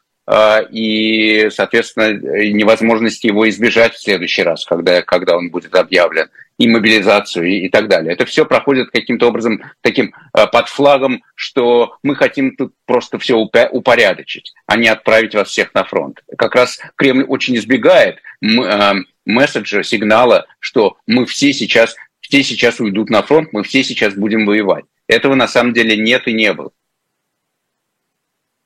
и, 0.71 1.49
соответственно, 1.51 2.13
невозможности 2.13 3.27
его 3.27 3.49
избежать 3.49 3.95
в 3.95 4.01
следующий 4.01 4.43
раз, 4.43 4.65
когда, 4.65 5.01
когда 5.01 5.35
он 5.35 5.49
будет 5.49 5.73
объявлен 5.75 6.29
и 6.59 6.67
мобилизацию 6.67 7.47
и, 7.47 7.65
и 7.65 7.69
так 7.69 7.87
далее. 7.87 8.13
Это 8.13 8.25
все 8.25 8.45
проходит 8.45 8.91
каким-то 8.91 9.29
образом 9.29 9.63
таким 9.81 10.13
э, 10.37 10.45
под 10.45 10.67
флагом, 10.67 11.23
что 11.33 11.95
мы 12.03 12.15
хотим 12.15 12.55
тут 12.55 12.73
просто 12.85 13.17
все 13.17 13.37
упорядочить, 13.37 14.53
а 14.67 14.75
не 14.75 14.89
отправить 14.89 15.33
вас 15.33 15.47
всех 15.47 15.73
на 15.73 15.85
фронт. 15.85 16.21
Как 16.37 16.53
раз 16.55 16.79
Кремль 16.97 17.23
очень 17.23 17.55
избегает 17.55 18.17
э, 18.41 18.93
месседжа, 19.25 19.83
сигнала, 19.83 20.47
что 20.59 20.97
мы 21.07 21.25
все 21.25 21.53
сейчас, 21.53 21.95
все 22.19 22.43
сейчас 22.43 22.81
уйдут 22.81 23.09
на 23.09 23.23
фронт, 23.23 23.53
мы 23.53 23.63
все 23.63 23.81
сейчас 23.83 24.13
будем 24.13 24.45
воевать. 24.45 24.83
Этого 25.07 25.35
на 25.35 25.47
самом 25.47 25.73
деле 25.73 25.95
нет 25.95 26.27
и 26.27 26.33
не 26.33 26.51
было. 26.53 26.71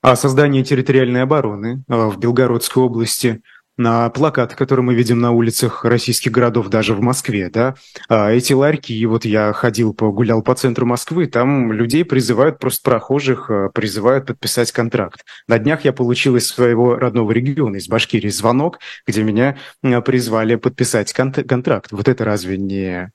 А 0.04 0.16
создание 0.16 0.62
территориальной 0.62 1.22
обороны 1.22 1.82
э, 1.88 2.06
в 2.08 2.18
Белгородской 2.18 2.82
области– 2.82 3.40
на 3.76 4.08
плакаты, 4.10 4.54
которые 4.54 4.84
мы 4.84 4.94
видим 4.94 5.18
на 5.18 5.32
улицах 5.32 5.84
российских 5.84 6.30
городов, 6.30 6.68
даже 6.68 6.94
в 6.94 7.00
Москве, 7.00 7.50
да, 7.50 7.74
а 8.08 8.30
эти 8.30 8.52
ларьки, 8.52 8.92
и 8.92 9.06
вот 9.06 9.24
я 9.24 9.52
ходил, 9.52 9.94
погулял 9.94 10.42
по 10.42 10.54
центру 10.54 10.86
Москвы, 10.86 11.26
там 11.26 11.72
людей 11.72 12.04
призывают, 12.04 12.58
просто 12.58 12.88
прохожих 12.88 13.50
а, 13.50 13.70
призывают 13.70 14.26
подписать 14.26 14.70
контракт. 14.70 15.24
На 15.48 15.58
днях 15.58 15.84
я 15.84 15.92
получил 15.92 16.36
из 16.36 16.46
своего 16.46 16.96
родного 16.96 17.32
региона, 17.32 17.76
из 17.76 17.88
Башкирии, 17.88 18.28
звонок, 18.28 18.78
где 19.06 19.24
меня 19.24 19.56
а, 19.82 20.00
призвали 20.02 20.54
подписать 20.54 21.12
контракт. 21.12 21.90
Вот 21.90 22.06
это 22.06 22.24
разве 22.24 22.58
не 22.58 23.10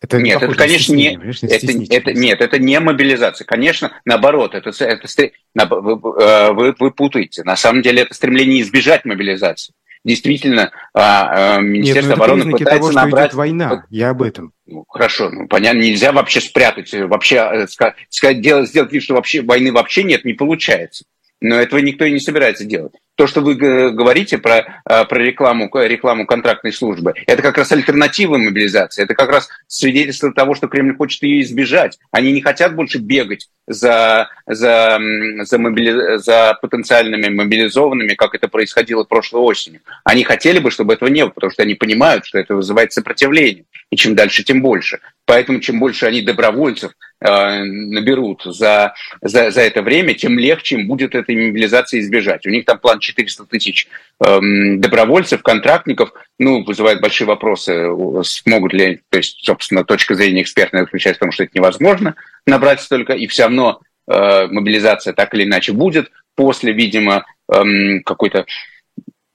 это 0.00 0.18
нет, 0.18 0.40
это, 0.40 0.54
конечно, 0.54 0.94
не, 0.94 1.14
это, 1.14 1.94
это, 1.94 2.12
нет, 2.12 2.40
это 2.40 2.58
не 2.58 2.78
мобилизация. 2.78 3.44
Конечно, 3.44 3.92
наоборот, 4.04 4.54
это, 4.54 4.70
это, 4.84 5.08
вы, 5.54 6.22
э, 6.22 6.52
вы, 6.52 6.74
вы 6.78 6.90
путаете. 6.92 7.42
На 7.42 7.56
самом 7.56 7.82
деле 7.82 8.02
это 8.02 8.14
стремление 8.14 8.62
избежать 8.62 9.04
мобилизации. 9.04 9.74
Действительно, 10.04 10.70
а, 10.94 11.56
а, 11.56 11.60
Министерство 11.60 12.10
нет, 12.10 12.18
ну, 12.18 12.24
обороны 12.24 12.52
пытается 12.52 12.78
того, 12.78 12.92
что 12.92 13.00
набрать... 13.00 13.24
Идет 13.26 13.34
война, 13.34 13.86
я 13.90 14.10
об 14.10 14.22
этом. 14.22 14.52
Ну, 14.66 14.84
хорошо, 14.88 15.30
ну, 15.30 15.48
понятно, 15.48 15.80
нельзя 15.80 16.12
вообще 16.12 16.40
спрятать, 16.40 16.92
вообще 16.94 17.36
э, 17.36 17.66
сказать, 17.66 18.40
делать, 18.40 18.68
сделать 18.68 18.92
вид, 18.92 19.02
что 19.02 19.14
вообще 19.14 19.42
войны 19.42 19.72
вообще 19.72 20.04
нет, 20.04 20.24
не 20.24 20.34
получается. 20.34 21.04
Но 21.40 21.56
этого 21.56 21.80
никто 21.80 22.04
и 22.04 22.12
не 22.12 22.20
собирается 22.20 22.64
делать 22.64 22.94
то, 23.18 23.26
что 23.26 23.40
вы 23.40 23.56
говорите 23.56 24.38
про, 24.38 24.58
э, 24.88 25.04
про 25.04 25.18
рекламу, 25.18 25.68
рекламу 25.74 26.24
контрактной 26.24 26.72
службы, 26.72 27.14
это 27.26 27.42
как 27.42 27.58
раз 27.58 27.72
альтернатива 27.72 28.36
мобилизации, 28.36 29.02
это 29.02 29.16
как 29.16 29.28
раз 29.28 29.48
свидетельство 29.66 30.32
того, 30.32 30.54
что 30.54 30.68
Кремль 30.68 30.96
хочет 30.96 31.24
ее 31.24 31.42
избежать. 31.42 31.98
Они 32.12 32.30
не 32.30 32.40
хотят 32.42 32.76
больше 32.76 32.98
бегать 32.98 33.48
за, 33.66 34.28
за, 34.46 35.00
за, 35.40 35.58
мобили... 35.58 36.18
за 36.18 36.56
потенциальными 36.62 37.28
мобилизованными, 37.28 38.14
как 38.14 38.36
это 38.36 38.46
происходило 38.46 39.02
прошлой 39.02 39.40
осенью. 39.40 39.80
Они 40.04 40.22
хотели 40.22 40.60
бы, 40.60 40.70
чтобы 40.70 40.94
этого 40.94 41.08
не 41.08 41.22
было, 41.22 41.30
потому 41.30 41.50
что 41.50 41.64
они 41.64 41.74
понимают, 41.74 42.24
что 42.24 42.38
это 42.38 42.54
вызывает 42.54 42.92
сопротивление. 42.92 43.64
И 43.90 43.96
чем 43.96 44.14
дальше, 44.14 44.44
тем 44.44 44.62
больше. 44.62 45.00
Поэтому 45.24 45.60
чем 45.60 45.80
больше 45.80 46.06
они 46.06 46.22
добровольцев 46.22 46.92
э, 46.92 46.94
наберут 47.20 48.42
за, 48.44 48.94
за, 49.20 49.50
за 49.50 49.60
это 49.62 49.82
время, 49.82 50.14
тем 50.14 50.38
легче 50.38 50.76
им 50.76 50.86
будет 50.86 51.14
этой 51.14 51.34
мобилизации 51.34 52.00
избежать. 52.00 52.46
У 52.46 52.50
них 52.50 52.64
там 52.64 52.78
план 52.78 53.00
400 53.00 53.44
тысяч 53.46 53.88
э, 54.24 54.38
добровольцев, 54.76 55.42
контрактников, 55.42 56.12
ну, 56.38 56.64
вызывает 56.64 57.00
большие 57.00 57.26
вопросы, 57.26 57.88
смогут 58.22 58.72
ли, 58.72 59.00
то 59.10 59.18
есть, 59.18 59.44
собственно, 59.44 59.84
точка 59.84 60.14
зрения 60.14 60.42
экспертная 60.42 60.82
заключается 60.82 61.18
в 61.18 61.24
том, 61.24 61.32
что 61.32 61.44
это 61.44 61.52
невозможно 61.54 62.14
набрать 62.46 62.80
столько, 62.80 63.14
и 63.14 63.26
все 63.26 63.44
равно 63.44 63.80
э, 64.06 64.46
мобилизация 64.46 65.12
так 65.12 65.34
или 65.34 65.44
иначе 65.44 65.72
будет 65.72 66.10
после, 66.36 66.72
видимо, 66.72 67.26
э, 67.52 67.98
какой-то 68.04 68.46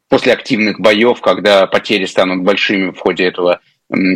после 0.08 0.32
активных 0.34 0.80
боев, 0.80 1.22
когда 1.22 1.66
потери 1.68 2.06
станут 2.06 2.44
большими 2.44 2.92
в 2.92 3.00
ходе 3.00 3.26
этого 3.26 3.62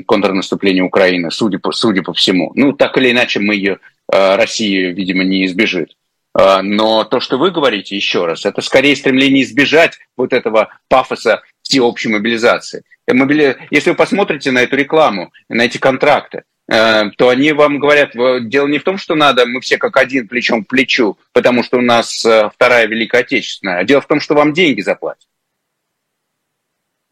контрнаступления 0.06 0.84
Украины, 0.84 1.32
судя 1.32 1.60
по, 1.60 1.72
судя 1.72 2.02
по 2.02 2.14
всему. 2.14 2.52
Ну, 2.56 2.74
так 2.74 2.98
или 2.98 3.12
иначе, 3.12 3.40
мы 3.40 3.56
ее, 3.56 3.80
э, 4.12 4.36
Россия, 4.36 4.92
видимо, 4.92 5.24
не 5.24 5.46
избежит. 5.46 5.96
Э, 6.38 6.62
но 6.62 7.04
то, 7.04 7.20
что 7.20 7.38
вы 7.38 7.52
говорите, 7.52 7.96
еще 7.96 8.26
раз, 8.26 8.46
это 8.46 8.62
скорее 8.62 8.96
стремление 8.96 9.44
избежать 9.44 9.98
вот 10.16 10.34
этого 10.34 10.70
пафоса 10.88 11.42
всеобщей 11.62 12.10
мобилизации. 12.10 12.84
Э, 13.08 13.56
если 13.70 13.92
вы 13.92 13.96
посмотрите 13.96 14.52
на 14.52 14.60
эту 14.64 14.76
рекламу, 14.76 15.32
на 15.50 15.64
эти 15.64 15.78
контракты, 15.78 16.44
то 16.70 17.30
они 17.30 17.54
вам 17.54 17.80
говорят, 17.80 18.12
дело 18.50 18.68
не 18.68 18.78
в 18.78 18.84
том, 18.84 18.98
что 18.98 19.16
надо, 19.16 19.46
мы 19.46 19.62
все 19.62 19.78
как 19.78 19.96
один 19.96 20.28
плечом 20.28 20.66
к 20.66 20.68
плечу, 20.68 21.18
потому 21.32 21.64
что 21.64 21.78
у 21.78 21.82
нас 21.82 22.18
вторая 22.54 22.88
Великая 22.88 23.20
Отечественная, 23.22 23.78
а 23.78 23.84
дело 23.86 24.02
в 24.02 24.08
том, 24.08 24.20
что 24.20 24.36
вам 24.36 24.52
деньги 24.52 24.82
заплатят. 24.82 25.30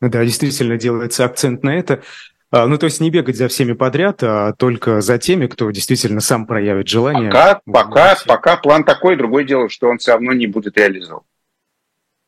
Да, 0.02 0.26
действительно 0.26 0.76
делается 0.76 1.24
акцент 1.24 1.64
на 1.64 1.74
это. 1.74 2.04
А, 2.56 2.68
ну, 2.68 2.78
то 2.78 2.86
есть 2.86 3.02
не 3.02 3.10
бегать 3.10 3.36
за 3.36 3.50
всеми 3.50 3.74
подряд, 3.74 4.24
а 4.24 4.54
только 4.54 5.02
за 5.02 5.18
теми, 5.18 5.48
кто 5.48 5.70
действительно 5.72 6.22
сам 6.22 6.48
проявит 6.48 6.88
желание. 6.88 7.30
Пока, 7.30 7.60
пока, 7.66 8.18
пока 8.26 8.56
план 8.56 8.86
такой, 8.86 9.18
другое 9.18 9.44
дело, 9.44 9.68
что 9.68 9.90
он 9.90 9.98
все 9.98 10.14
равно 10.14 10.32
не 10.32 10.48
будет 10.48 10.78
реализован. 10.78 11.24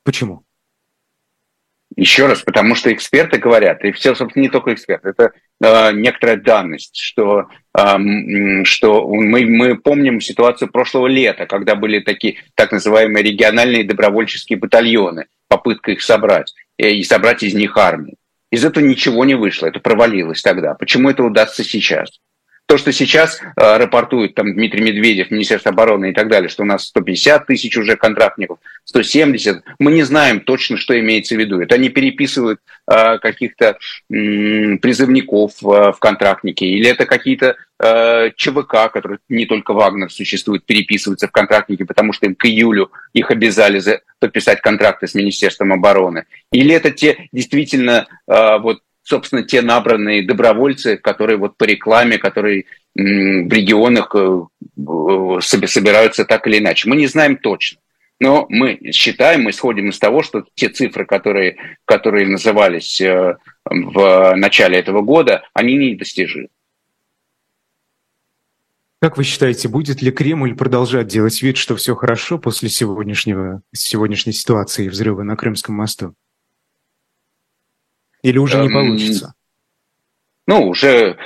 Почему? 0.03 0.43
Еще 1.96 2.25
раз, 2.25 2.41
потому 2.41 2.75
что 2.75 2.91
эксперты 2.91 3.38
говорят, 3.38 3.86
и 3.86 3.93
все, 3.93 4.15
собственно, 4.15 4.43
не 4.43 4.50
только 4.50 4.74
эксперты, 4.74 5.10
это 5.12 5.31
э, 5.63 5.93
некоторая 5.93 6.36
данность, 6.36 6.98
что, 6.98 7.48
э, 7.77 8.63
что 8.65 9.07
мы, 9.07 9.46
мы 9.46 9.77
помним 9.77 10.19
ситуацию 10.19 10.69
прошлого 10.69 11.07
лета, 11.07 11.46
когда 11.46 11.75
были 11.75 12.01
такие 12.01 12.36
так 12.53 12.74
называемые 12.74 13.24
региональные 13.24 13.86
добровольческие 13.86 14.60
батальоны, 14.60 15.27
попытка 15.48 15.91
их 15.91 16.01
собрать, 16.01 16.53
э, 16.77 16.91
и 16.91 17.03
собрать 17.03 17.43
из 17.43 17.53
них 17.53 17.77
армию. 17.77 18.17
Из 18.50 18.63
этого 18.63 18.84
ничего 18.84 19.25
не 19.25 19.36
вышло, 19.36 19.68
это 19.68 19.80
провалилось 19.80 20.42
тогда. 20.42 20.74
Почему 20.74 21.10
это 21.10 21.24
удастся 21.24 21.63
сейчас? 21.63 22.20
То, 22.67 22.77
что 22.77 22.91
сейчас 22.91 23.39
э, 23.41 23.77
рапортует 23.77 24.36
там 24.36 24.53
Дмитрий 24.53 24.81
Медведев, 24.81 25.31
Министерство 25.31 25.71
обороны 25.71 26.09
и 26.09 26.13
так 26.13 26.27
далее, 26.27 26.50
что 26.50 26.63
у 26.63 26.65
нас 26.65 26.83
150 26.88 27.47
тысяч 27.47 27.77
уже 27.77 27.95
контрактников, 27.95 28.59
170, 28.83 29.63
мы 29.79 29.93
не 29.93 30.03
знаем 30.03 30.41
точно, 30.41 30.75
что 30.75 31.00
имеется 31.00 31.36
в 31.36 31.39
виду. 31.39 31.62
Это 31.62 31.75
они 31.75 31.88
переписывают 31.88 32.59
э, 32.86 33.19
каких-то 33.19 33.65
э, 33.67 33.75
призывников 34.09 35.53
э, 35.63 35.93
в 35.93 35.97
контрактники, 36.00 36.65
или 36.65 36.89
это 36.89 37.05
какие-то 37.05 37.55
э, 37.79 38.31
ЧВК, 38.36 38.91
которые 38.91 39.19
не 39.29 39.45
только 39.45 39.71
Вагнер 39.71 40.12
существует, 40.12 40.65
переписываются 40.65 41.29
в 41.29 41.31
контрактники, 41.31 41.83
потому 41.83 42.12
что 42.12 42.25
им 42.25 42.36
к 42.36 42.45
июлю 42.47 42.91
их 43.13 43.31
обязали 43.31 43.79
за, 43.79 44.01
подписать 44.19 44.59
контракты 44.59 45.07
с 45.07 45.13
Министерством 45.15 45.71
обороны. 45.71 46.25
Или 46.51 46.75
это 46.75 46.91
те 46.91 47.29
действительно 47.31 48.07
э, 48.27 48.57
вот 48.59 48.81
собственно, 49.08 49.44
те 49.44 49.62
набранные 49.62 50.22
добровольцы, 50.26 50.98
которые 50.98 51.38
вот 51.38 51.56
по 51.56 51.64
рекламе, 51.64 52.18
которые 52.18 52.66
в 52.94 53.00
регионах 53.00 54.14
э, 54.14 55.40
собираются 55.42 56.26
так 56.26 56.46
или 56.48 56.58
иначе. 56.58 56.90
Мы 56.90 56.98
не 56.98 57.08
знаем 57.08 57.38
точно. 57.38 57.80
Но 58.20 58.48
мы 58.50 58.92
считаем, 58.92 59.44
мы 59.44 59.52
исходим 59.52 59.90
из 59.90 60.00
того, 60.00 60.24
что 60.24 60.44
те 60.56 60.70
цифры, 60.70 61.06
которые, 61.06 61.56
которые 61.86 62.28
назывались 62.28 63.00
э, 63.00 63.38
в 63.64 64.36
начале 64.36 64.78
этого 64.78 65.02
года, 65.02 65.44
они 65.54 65.78
недостижимы. 65.78 66.50
Как 69.00 69.16
вы 69.16 69.24
считаете, 69.24 69.70
будет 69.70 70.02
ли 70.02 70.12
Кремль 70.12 70.56
продолжать 70.56 71.08
делать 71.08 71.42
вид, 71.42 71.56
что 71.56 71.76
все 71.78 71.96
хорошо 71.96 72.40
после 72.40 72.68
сегодняшнего, 72.68 73.62
сегодняшней 73.74 74.34
ситуации 74.34 74.90
взрыва 74.90 75.22
на 75.22 75.38
Крымском 75.38 75.76
мосту? 75.76 76.16
Или 78.27 78.39
уже 78.39 78.57
не 78.57 78.67
эм, 78.67 78.74
получится? 78.74 79.34
Ну, 80.48 80.67
уже 80.67 81.17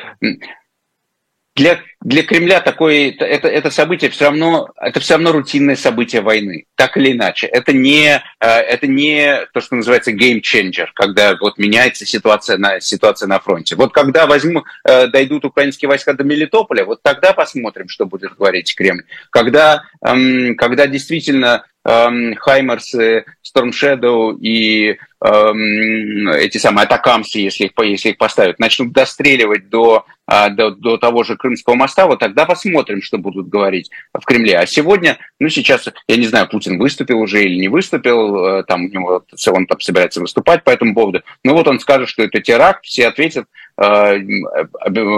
для, 1.56 1.82
для 2.00 2.22
Кремля 2.22 2.62
такое 2.62 3.12
это, 3.18 3.48
это 3.48 3.72
событие 3.72 4.12
все 4.12 4.26
равно 4.26 4.70
это 4.80 5.00
все 5.00 5.16
равно 5.16 5.32
рутинное 5.32 5.76
событие 5.76 6.22
войны, 6.22 6.66
так 6.76 6.96
или 6.98 7.14
иначе. 7.14 7.48
Это 7.48 7.74
не 7.74 8.22
э, 8.40 8.46
это 8.46 8.86
не 8.86 9.48
то, 9.52 9.62
что 9.62 9.76
называется 9.76 10.12
game 10.12 10.42
changer, 10.42 10.86
когда 10.94 11.36
вот 11.42 11.58
меняется 11.58 12.06
ситуация 12.06 12.60
на 12.60 12.80
ситуация 12.80 13.26
на 13.28 13.40
фронте. 13.40 13.76
Вот 13.76 13.94
когда 13.94 14.28
возьму 14.28 14.64
э, 14.88 15.08
дойдут 15.08 15.44
украинские 15.44 15.90
войска 15.90 16.14
до 16.14 16.24
Мелитополя, 16.24 16.86
вот 16.86 17.02
тогда 17.02 17.34
посмотрим, 17.34 17.90
что 17.90 18.06
будет 18.06 18.36
говорить 18.36 18.76
Кремль. 18.76 19.06
Когда 19.32 19.86
эм, 20.06 20.56
когда 20.56 20.86
действительно 20.86 21.66
эм, 21.86 22.36
Хаймерсы, 22.36 23.26
Storm 23.44 23.72
Shadow 23.72 24.38
и 24.40 24.98
эм, 25.24 26.30
эти 26.30 26.58
самые 26.58 26.86
атакамсы, 26.86 27.40
если 27.40 27.66
их, 27.66 27.72
если 27.84 28.10
их 28.10 28.18
поставят, 28.18 28.60
начнут 28.60 28.92
достреливать 28.92 29.70
до, 29.70 30.06
э, 30.32 30.50
до, 30.52 30.72
до 30.72 30.98
того 30.98 31.24
же 31.24 31.38
Крымского 31.38 31.76
моста, 31.76 32.08
вот 32.08 32.20
тогда 32.20 32.46
посмотрим, 32.46 33.02
что 33.02 33.18
будут 33.18 33.50
говорить 33.50 33.90
в 34.14 34.24
Кремле. 34.26 34.58
А 34.58 34.66
сегодня, 34.66 35.18
ну 35.40 35.50
сейчас, 35.50 35.88
я 36.08 36.18
не 36.18 36.28
знаю, 36.28 36.48
Путин 36.50 36.78
выступил 36.78 37.20
уже 37.20 37.44
или 37.44 37.60
не 37.60 37.68
выступил, 37.68 38.46
э, 38.46 38.64
там 38.64 38.86
у 38.86 38.88
него, 38.90 39.24
он 39.48 39.66
там 39.66 39.80
собирается 39.80 40.22
выступать 40.22 40.64
по 40.64 40.70
этому 40.70 40.94
поводу, 40.94 41.24
но 41.44 41.54
вот 41.54 41.68
он 41.68 41.80
скажет, 41.80 42.10
что 42.10 42.24
это 42.24 42.42
теракт, 42.42 42.86
все 42.86 43.08
ответят, 43.08 43.48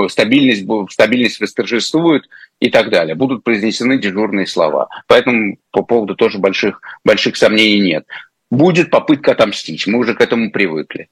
стабильность, 0.10 0.65
стабильность 0.91 1.41
восторжествует, 1.41 2.24
и 2.63 2.69
так 2.69 2.89
далее. 2.89 3.13
Будут 3.13 3.43
произнесены 3.43 3.98
дежурные 3.98 4.48
слова. 4.48 4.88
Поэтому 5.07 5.57
по 5.72 5.83
поводу 5.83 6.15
тоже 6.15 6.39
больших, 6.39 6.79
больших 7.03 7.36
сомнений 7.36 7.81
нет. 7.81 8.05
Будет 8.50 8.89
попытка 8.89 9.33
отомстить, 9.33 9.86
мы 9.86 10.00
уже 10.00 10.13
к 10.13 10.22
этому 10.22 10.50
привыкли. 10.50 11.10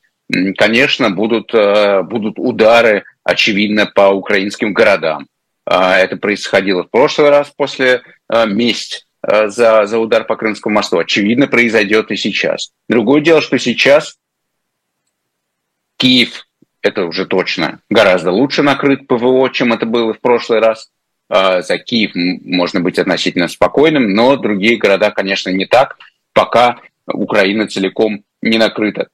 Конечно, 0.57 1.10
будут, 1.10 1.53
э, 1.53 2.03
будут 2.03 2.36
удары, 2.38 3.03
очевидно, 3.25 3.86
по 3.86 4.12
украинским 4.12 4.74
городам. 4.74 5.27
А, 5.65 5.98
это 5.98 6.15
происходило 6.15 6.83
в 6.83 6.89
прошлый 6.89 7.31
раз 7.31 7.51
после 7.53 8.01
э, 8.29 8.45
месть 8.48 9.05
э, 9.27 9.50
за, 9.50 9.86
за 9.88 10.00
удар 10.00 10.24
по 10.24 10.38
Крымскому 10.38 10.75
мосту. 10.75 11.00
Очевидно, 11.00 11.48
произойдет 11.48 12.12
и 12.12 12.15
сейчас. 12.15 12.71
Другое 12.88 13.19
дело, 13.19 13.41
что 13.41 13.60
сейчас 13.60 14.17
Киев, 15.98 16.45
это 16.81 17.05
уже 17.05 17.25
точно, 17.25 17.79
гораздо 17.89 18.31
лучше 18.31 18.63
накрыт 18.63 19.07
ПВО, 19.07 19.50
чем 19.50 19.73
это 19.73 19.85
было 19.85 20.13
в 20.13 20.19
прошлый 20.19 20.59
раз. 20.59 20.89
А, 21.29 21.61
за 21.61 21.77
Киев 21.77 22.11
можно 22.15 22.81
быть 22.81 23.00
относительно 23.00 23.47
спокойным, 23.47 24.13
но 24.13 24.35
другие 24.35 24.77
города, 24.77 25.11
конечно, 25.11 25.50
не 25.50 25.65
так, 25.65 25.97
пока 26.33 26.79
Украина 27.07 27.67
целиком 27.67 28.23
не 28.41 28.57
накрыта 28.57 29.07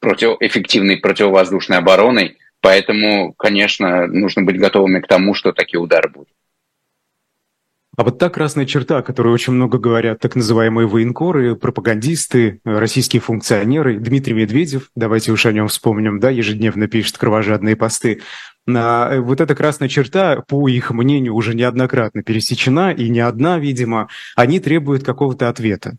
против, 0.00 0.38
эффективной 0.40 0.96
противовоздушной 0.96 1.78
обороной. 1.78 2.38
Поэтому, 2.60 3.32
конечно, 3.32 4.06
нужно 4.06 4.42
быть 4.42 4.58
готовыми 4.58 5.00
к 5.00 5.08
тому, 5.08 5.34
что 5.34 5.52
такие 5.52 5.80
удары 5.80 6.08
будут. 6.08 6.28
А 7.94 8.04
вот 8.04 8.18
та 8.18 8.30
красная 8.30 8.64
черта, 8.64 8.98
о 8.98 9.02
которой 9.02 9.34
очень 9.34 9.52
много 9.52 9.78
говорят 9.78 10.18
так 10.18 10.34
называемые 10.34 10.86
военкоры, 10.86 11.56
пропагандисты, 11.56 12.60
российские 12.64 13.20
функционеры, 13.20 13.98
Дмитрий 13.98 14.32
Медведев, 14.32 14.90
давайте 14.96 15.30
уж 15.30 15.44
о 15.44 15.52
нем 15.52 15.68
вспомним, 15.68 16.18
да, 16.18 16.30
ежедневно 16.30 16.88
пишет 16.88 17.18
кровожадные 17.18 17.76
посты. 17.76 18.22
А, 18.66 19.20
вот 19.20 19.42
эта 19.42 19.54
красная 19.54 19.90
черта, 19.90 20.40
по 20.40 20.66
их 20.68 20.90
мнению, 20.90 21.34
уже 21.34 21.54
неоднократно 21.54 22.22
пересечена, 22.22 22.92
и 22.92 23.10
не 23.10 23.20
одна, 23.20 23.58
видимо, 23.58 24.08
они 24.36 24.58
требуют 24.58 25.04
какого-то 25.04 25.50
ответа. 25.50 25.98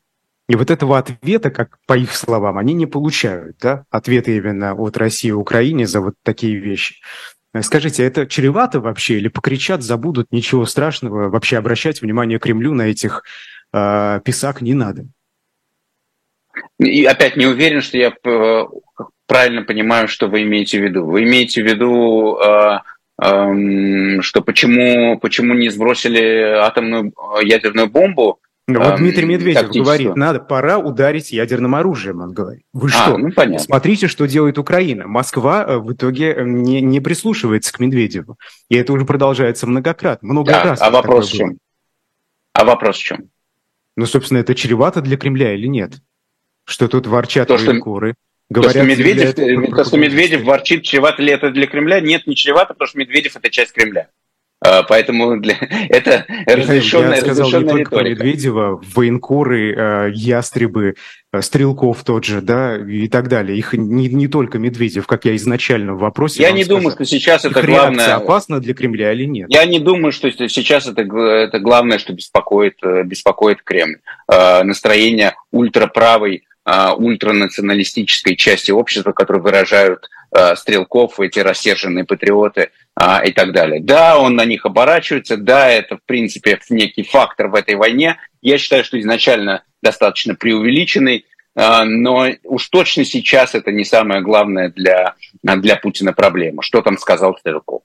И 0.49 0.55
вот 0.55 0.71
этого 0.71 0.97
ответа, 0.97 1.51
как 1.51 1.77
по 1.85 1.95
их 1.95 2.15
словам, 2.15 2.57
они 2.57 2.73
не 2.73 2.87
получают, 2.87 3.57
да, 3.61 3.85
ответы 3.91 4.35
именно 4.35 4.73
от 4.73 4.97
России 4.97 5.29
и 5.29 5.31
Украине 5.31 5.85
за 5.85 6.01
вот 6.01 6.15
такие 6.23 6.55
вещи. 6.55 6.95
Скажите, 7.61 8.03
это 8.03 8.25
чревато 8.25 8.79
вообще 8.79 9.17
или 9.17 9.27
покричат, 9.27 9.83
забудут, 9.83 10.31
ничего 10.31 10.65
страшного, 10.65 11.29
вообще 11.29 11.57
обращать 11.57 12.01
внимание 12.01 12.39
Кремлю 12.39 12.73
на 12.73 12.83
этих 12.83 13.23
э, 13.71 14.21
писак 14.25 14.61
не 14.61 14.73
надо? 14.73 15.05
И 16.79 17.05
опять 17.05 17.37
не 17.37 17.45
уверен, 17.45 17.81
что 17.81 17.97
я 17.97 18.11
э, 18.23 18.63
правильно 19.27 19.61
понимаю, 19.63 20.07
что 20.07 20.27
вы 20.27 20.43
имеете 20.43 20.79
в 20.79 20.83
виду. 20.83 21.05
Вы 21.05 21.23
имеете 21.23 21.63
в 21.63 21.67
виду, 21.67 22.37
э, 22.37 22.79
э, 23.21 24.21
что 24.21 24.41
почему, 24.41 25.19
почему 25.19 25.53
не 25.53 25.69
сбросили 25.69 26.57
атомную 26.59 27.11
э, 27.11 27.45
ядерную 27.45 27.87
бомбу 27.87 28.39
вот 28.67 28.97
Дмитрий 28.97 29.25
Медведев 29.25 29.69
говорит, 29.71 30.15
надо, 30.15 30.39
пора 30.39 30.77
ударить 30.77 31.31
ядерным 31.31 31.75
оружием, 31.75 32.21
он 32.21 32.31
говорит. 32.31 32.63
Вы 32.71 32.89
а, 32.89 32.91
что? 32.91 33.17
Ну, 33.17 33.31
понятно. 33.31 33.59
Смотрите, 33.59 34.07
что 34.07 34.25
делает 34.25 34.57
Украина. 34.57 35.05
Москва 35.05 35.65
э, 35.67 35.77
в 35.79 35.91
итоге 35.91 36.33
э, 36.33 36.43
не, 36.43 36.81
не 36.81 37.01
прислушивается 37.01 37.73
к 37.73 37.79
Медведеву. 37.79 38.37
И 38.69 38.75
это 38.75 38.93
уже 38.93 39.05
продолжается 39.05 39.67
многократно, 39.67 40.29
много 40.29 40.51
да, 40.51 40.63
раз. 40.63 40.81
А 40.81 40.89
вопрос 40.89 41.29
в 41.29 41.35
чем? 41.35 41.57
А 42.53 42.63
вопрос 42.63 42.97
в 42.97 43.03
чем? 43.03 43.29
Ну, 43.97 44.05
собственно, 44.05 44.39
это 44.39 44.55
чревато 44.55 45.01
для 45.01 45.17
Кремля 45.17 45.53
или 45.53 45.67
нет? 45.67 45.95
Что 46.63 46.87
тут 46.87 47.05
ворчат 47.05 47.49
то, 47.49 47.57
военкоры? 47.57 48.15
Говорят, 48.49 48.73
то, 48.73 48.79
что 48.79 48.87
Медведев, 48.87 49.37
э, 49.37 49.75
то, 49.75 49.83
что 49.83 49.97
Медведев 49.97 50.43
ворчит, 50.43 50.83
чревато 50.83 51.21
ли 51.21 51.33
это 51.33 51.51
для 51.51 51.67
Кремля? 51.67 51.99
Нет, 51.99 52.27
не 52.27 52.35
чревато, 52.35 52.73
потому 52.73 52.87
что 52.87 52.99
Медведев– 52.99 53.35
это 53.35 53.49
часть 53.49 53.73
Кремля. 53.73 54.07
А, 54.65 54.83
поэтому 54.83 55.39
для... 55.39 55.57
это 55.89 56.25
разрешенная, 56.45 57.15
Я 57.15 57.21
сказал 57.21 57.51
не 57.51 57.67
только 57.67 57.91
про 57.91 58.03
Медведева, 58.03 58.81
военкоры, 58.95 59.73
э, 59.75 60.11
ястребы, 60.13 60.95
э, 61.33 61.41
Стрелков 61.41 62.03
тот 62.03 62.23
же, 62.23 62.41
да, 62.41 62.77
и 62.77 63.09
так 63.09 63.27
далее. 63.27 63.57
Их 63.57 63.73
не, 63.73 64.07
не 64.07 64.27
только 64.27 64.59
Медведев, 64.59 65.05
как 65.05 65.25
я 65.25 65.35
изначально 65.35 65.95
в 65.95 65.99
вопросе 65.99 66.41
Я 66.41 66.51
не 66.51 66.63
сказал. 66.63 66.79
думаю, 66.79 66.95
что 66.95 67.05
сейчас 67.05 67.43
это 67.43 67.59
Их 67.59 67.65
главное... 67.65 68.15
опасно 68.15 68.61
для 68.61 68.73
Кремля 68.73 69.11
или 69.11 69.25
нет? 69.25 69.47
Я 69.49 69.65
не 69.65 69.79
думаю, 69.79 70.13
что 70.13 70.31
сейчас 70.31 70.87
это, 70.87 71.01
это 71.01 71.59
главное, 71.59 71.97
что 71.99 72.13
беспокоит, 72.13 72.77
э, 72.83 73.03
беспокоит 73.03 73.61
Кремль. 73.63 73.97
Настроение 74.29 75.35
ультраправой 75.51 76.43
ультранационалистической 76.65 78.37
части 78.37 78.71
общества, 78.71 79.11
которые 79.11 79.43
выражают 79.43 80.07
стрелков, 80.55 81.19
эти 81.19 81.39
рассерженные 81.39 82.05
патриоты 82.05 82.71
э, 82.99 83.27
и 83.27 83.31
так 83.31 83.53
далее. 83.53 83.81
Да, 83.81 84.17
он 84.17 84.35
на 84.35 84.45
них 84.45 84.65
оборачивается, 84.65 85.37
да, 85.37 85.69
это, 85.69 85.97
в 85.97 86.03
принципе, 86.03 86.59
некий 86.69 87.03
фактор 87.03 87.49
в 87.49 87.55
этой 87.55 87.75
войне. 87.75 88.17
Я 88.41 88.57
считаю, 88.57 88.83
что 88.83 88.99
изначально 88.99 89.63
достаточно 89.81 90.35
преувеличенный, 90.35 91.25
э, 91.55 91.83
но 91.83 92.27
уж 92.43 92.69
точно 92.69 93.05
сейчас 93.05 93.53
это 93.53 93.71
не 93.71 93.85
самое 93.85 94.21
главное 94.21 94.69
для, 94.69 95.15
для 95.43 95.75
Путина 95.75 96.13
проблема. 96.13 96.63
Что 96.63 96.81
там 96.81 96.97
сказал 96.97 97.37
Стрелков? 97.37 97.82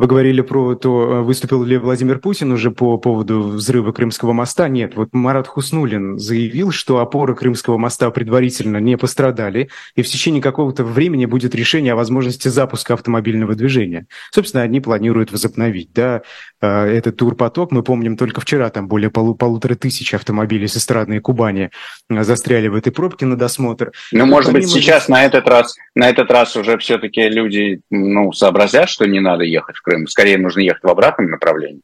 Вы 0.00 0.06
говорили 0.06 0.40
про 0.40 0.76
то, 0.76 1.02
э, 1.02 1.20
выступил 1.20 1.62
ли 1.62 1.76
Владимир 1.76 2.20
Путин 2.20 2.52
уже 2.52 2.70
по 2.70 2.96
поводу 2.96 3.42
взрыва 3.42 3.92
Крымского 3.92 4.32
моста. 4.32 4.66
Нет, 4.66 4.96
вот 4.96 5.10
Марат 5.12 5.46
Хуснулин 5.46 6.18
заявил, 6.18 6.70
что 6.70 7.00
опоры 7.00 7.34
Крымского 7.34 7.76
моста 7.76 8.10
предварительно 8.10 8.78
не 8.78 8.96
пострадали, 8.96 9.68
и 9.96 10.02
в 10.02 10.08
течение 10.08 10.40
какого-то 10.40 10.84
времени 10.84 11.26
будет 11.26 11.54
решение 11.54 11.92
о 11.92 11.96
возможности 11.96 12.48
запуска 12.48 12.94
автомобильного 12.94 13.54
движения. 13.54 14.06
Собственно, 14.30 14.62
они 14.62 14.80
планируют 14.80 15.32
возобновить 15.32 15.92
да, 15.92 16.22
э, 16.62 16.66
этот 16.66 17.18
турпоток. 17.18 17.70
Мы 17.70 17.82
помним, 17.82 18.16
только 18.16 18.40
вчера 18.40 18.70
там 18.70 18.88
более 18.88 19.10
полу 19.10 19.34
полутора 19.34 19.74
тысяч 19.74 20.14
автомобилей 20.14 20.66
с 20.66 20.78
эстрадной 20.78 21.20
Кубани 21.20 21.72
э, 22.08 22.22
застряли 22.22 22.68
в 22.68 22.74
этой 22.74 22.90
пробке 22.90 23.26
на 23.26 23.36
досмотр. 23.36 23.92
Ну, 24.12 24.24
может 24.24 24.50
быть, 24.50 24.66
сейчас 24.66 25.08
на 25.08 25.26
этот 25.26 25.46
раз, 25.46 25.76
на 25.94 26.08
этот 26.08 26.30
раз 26.30 26.56
уже 26.56 26.78
все-таки 26.78 27.28
люди 27.28 27.82
ну, 27.90 28.32
сообразят, 28.32 28.88
что 28.88 29.06
не 29.06 29.20
надо 29.20 29.44
ехать 29.44 29.76
в 29.76 29.89
Крым, 29.90 30.06
скорее 30.06 30.38
нужно 30.38 30.60
ехать 30.60 30.82
в 30.82 30.88
обратном 30.88 31.30
направлении. 31.30 31.82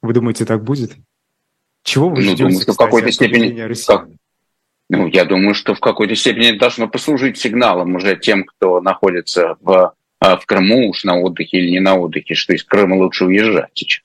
Вы 0.00 0.12
думаете, 0.12 0.44
так 0.44 0.62
будет? 0.62 0.92
Чего 1.82 2.08
вы 2.08 2.16
ну, 2.16 2.22
ждете, 2.22 2.44
думаю, 2.44 2.60
что 2.60 2.72
в 2.72 2.76
какой-то 2.76 3.10
степени... 3.10 3.74
Как... 3.86 4.08
Ну, 4.88 5.06
я 5.08 5.24
думаю, 5.24 5.54
что 5.54 5.74
в 5.74 5.80
какой-то 5.80 6.14
степени 6.14 6.50
это 6.50 6.60
должно 6.60 6.88
послужить 6.88 7.38
сигналом 7.38 7.94
уже 7.96 8.16
тем, 8.16 8.44
кто 8.44 8.80
находится 8.80 9.56
в, 9.60 9.94
а, 10.20 10.36
в 10.36 10.46
Крыму, 10.46 10.88
уж 10.88 11.04
на 11.04 11.18
отдыхе 11.18 11.58
или 11.58 11.70
не 11.70 11.80
на 11.80 11.96
отдыхе, 11.96 12.34
что 12.34 12.52
из 12.52 12.64
Крыма 12.64 12.94
лучше 12.94 13.24
уезжать 13.24 13.70
сейчас. 13.74 14.04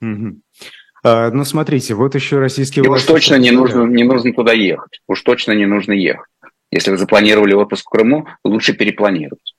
Угу. 0.00 0.40
А, 1.02 1.30
ну, 1.30 1.44
смотрите, 1.44 1.94
вот 1.94 2.14
еще 2.14 2.38
российские 2.38 2.84
И 2.84 2.88
власти... 2.88 3.06
Уж 3.06 3.14
точно 3.14 3.36
не 3.36 3.50
нужно, 3.50 3.84
не 3.84 4.04
нужно 4.04 4.32
туда 4.32 4.52
ехать. 4.52 5.00
Уж 5.06 5.22
точно 5.22 5.52
не 5.52 5.66
нужно 5.66 5.92
ехать. 5.92 6.30
Если 6.70 6.90
вы 6.90 6.98
запланировали 6.98 7.54
отпуск 7.54 7.86
в 7.86 7.90
Крыму, 7.90 8.26
лучше 8.44 8.74
перепланировать. 8.74 9.55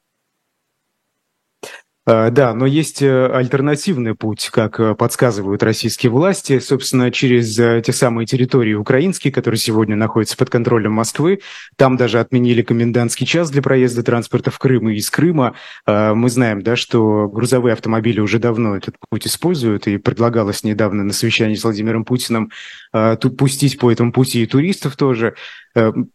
А, 2.09 2.29
да, 2.29 2.53
но 2.53 2.65
есть 2.65 3.01
э, 3.01 3.27
альтернативный 3.27 4.15
путь, 4.15 4.49
как 4.49 4.79
э, 4.79 4.95
подсказывают 4.95 5.61
российские 5.61 6.09
власти, 6.09 6.59
собственно, 6.59 7.11
через 7.11 7.59
э, 7.59 7.81
те 7.85 7.91
самые 7.91 8.25
территории 8.25 8.75
украинские, 8.75 9.33
которые 9.33 9.59
сегодня 9.59 9.97
находятся 9.97 10.37
под 10.37 10.49
контролем 10.49 10.93
Москвы. 10.93 11.41
Там 11.75 11.97
даже 11.97 12.21
отменили 12.21 12.61
комендантский 12.61 13.25
час 13.25 13.51
для 13.51 13.61
проезда 13.61 14.03
транспорта 14.03 14.51
в 14.51 14.57
Крым 14.57 14.87
и 14.87 14.95
из 14.95 15.09
Крыма. 15.09 15.55
А, 15.85 16.13
мы 16.13 16.29
знаем, 16.29 16.61
да, 16.61 16.77
что 16.77 17.27
грузовые 17.27 17.73
автомобили 17.73 18.21
уже 18.21 18.39
давно 18.39 18.77
этот 18.77 18.95
путь 19.09 19.27
используют, 19.27 19.87
и 19.87 19.97
предлагалось 19.97 20.63
недавно 20.63 21.03
на 21.03 21.11
совещании 21.11 21.55
с 21.55 21.63
Владимиром 21.65 22.05
Путиным 22.05 22.51
а, 22.93 23.17
тут 23.17 23.35
пустить 23.35 23.77
по 23.79 23.91
этому 23.91 24.13
пути 24.13 24.43
и 24.43 24.47
туристов 24.47 24.95
тоже. 24.95 25.35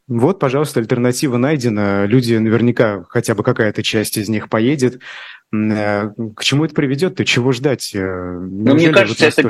Вот, 0.09 0.41
пожалуйста, 0.41 0.81
альтернатива 0.81 1.37
найдена. 1.37 2.05
Люди 2.07 2.35
наверняка, 2.35 3.05
хотя 3.09 3.37
бы 3.37 3.45
какая-то 3.45 3.85
часть 3.85 4.17
из 4.17 4.29
них 4.29 4.49
поедет. 4.49 5.01
Э, 5.53 6.09
к 6.35 6.43
чему 6.43 6.65
это 6.65 6.75
приведет? 6.75 7.17
То 7.17 7.25
чего 7.25 7.53
ждать? 7.53 7.95
Э, 7.95 7.99
ну, 8.01 8.75
мне 8.75 8.91
кажется, 8.91 9.27
это, 9.27 9.43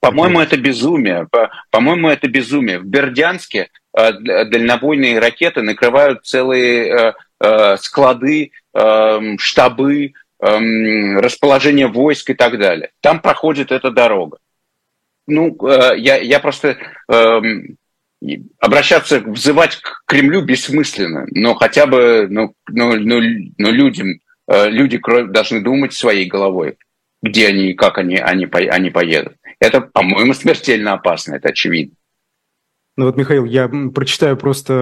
по-моему, 0.00 0.40
это 0.40 0.56
безумие. 0.56 1.28
По-моему, 1.70 2.08
это 2.08 2.28
безумие. 2.28 2.78
В 2.78 2.86
Бердянске 2.86 3.68
э, 3.96 4.12
дальнобойные 4.12 5.18
ракеты 5.18 5.62
накрывают 5.62 6.24
целые 6.24 7.14
склады, 7.78 8.50
штабы, 9.38 10.12
расположение 10.38 11.86
войск 11.86 12.28
и 12.28 12.34
так 12.34 12.58
далее. 12.58 12.90
Там 13.00 13.20
проходит 13.20 13.72
эта 13.72 13.90
дорога. 13.90 14.36
Ну, 15.26 15.56
я, 15.96 16.18
я 16.18 16.38
просто 16.38 16.76
обращаться, 18.58 19.20
взывать 19.20 19.76
к 19.76 20.02
Кремлю 20.04 20.42
бессмысленно, 20.42 21.26
но 21.30 21.54
хотя 21.54 21.86
бы, 21.86 22.26
ну, 22.28 22.52
ну, 22.68 22.94
ну, 22.96 23.20
ну 23.56 23.70
людям 23.70 24.20
люди 24.50 25.00
должны 25.28 25.60
думать 25.60 25.92
своей 25.92 26.26
головой, 26.26 26.76
где 27.22 27.48
они 27.48 27.70
и 27.70 27.74
как 27.74 27.98
они, 27.98 28.16
они, 28.16 28.46
они 28.46 28.90
поедут. 28.90 29.34
Это, 29.60 29.80
по-моему, 29.80 30.34
смертельно 30.34 30.94
опасно, 30.94 31.36
это 31.36 31.50
очевидно. 31.50 31.94
Ну 33.00 33.06
вот, 33.06 33.16
Михаил, 33.16 33.46
я 33.46 33.66
прочитаю 33.94 34.36
просто 34.36 34.74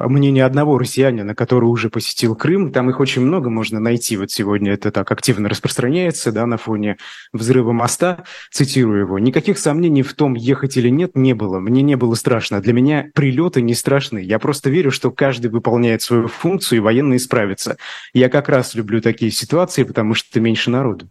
а, 0.00 0.08
мнение 0.08 0.46
одного 0.46 0.78
россиянина, 0.78 1.34
который 1.34 1.66
уже 1.66 1.90
посетил 1.90 2.34
Крым. 2.34 2.72
Там 2.72 2.88
их 2.88 3.00
очень 3.00 3.20
много 3.20 3.50
можно 3.50 3.80
найти. 3.80 4.16
Вот 4.16 4.30
сегодня 4.30 4.72
это 4.72 4.90
так 4.90 5.12
активно 5.12 5.50
распространяется 5.50 6.32
да, 6.32 6.46
на 6.46 6.56
фоне 6.56 6.96
взрыва 7.34 7.72
моста. 7.72 8.24
Цитирую 8.50 9.00
его. 9.00 9.18
«Никаких 9.18 9.58
сомнений 9.58 10.02
в 10.02 10.14
том, 10.14 10.32
ехать 10.32 10.78
или 10.78 10.88
нет, 10.88 11.16
не 11.16 11.34
было. 11.34 11.60
Мне 11.60 11.82
не 11.82 11.96
было 11.96 12.14
страшно. 12.14 12.62
Для 12.62 12.72
меня 12.72 13.10
прилеты 13.14 13.60
не 13.60 13.74
страшны. 13.74 14.20
Я 14.20 14.38
просто 14.38 14.70
верю, 14.70 14.90
что 14.90 15.10
каждый 15.10 15.50
выполняет 15.50 16.00
свою 16.00 16.28
функцию, 16.28 16.78
и 16.78 16.80
военные 16.80 17.18
справятся. 17.18 17.76
Я 18.14 18.30
как 18.30 18.48
раз 18.48 18.74
люблю 18.74 19.02
такие 19.02 19.30
ситуации, 19.30 19.82
потому 19.82 20.14
что 20.14 20.40
меньше 20.40 20.70
народу». 20.70 21.10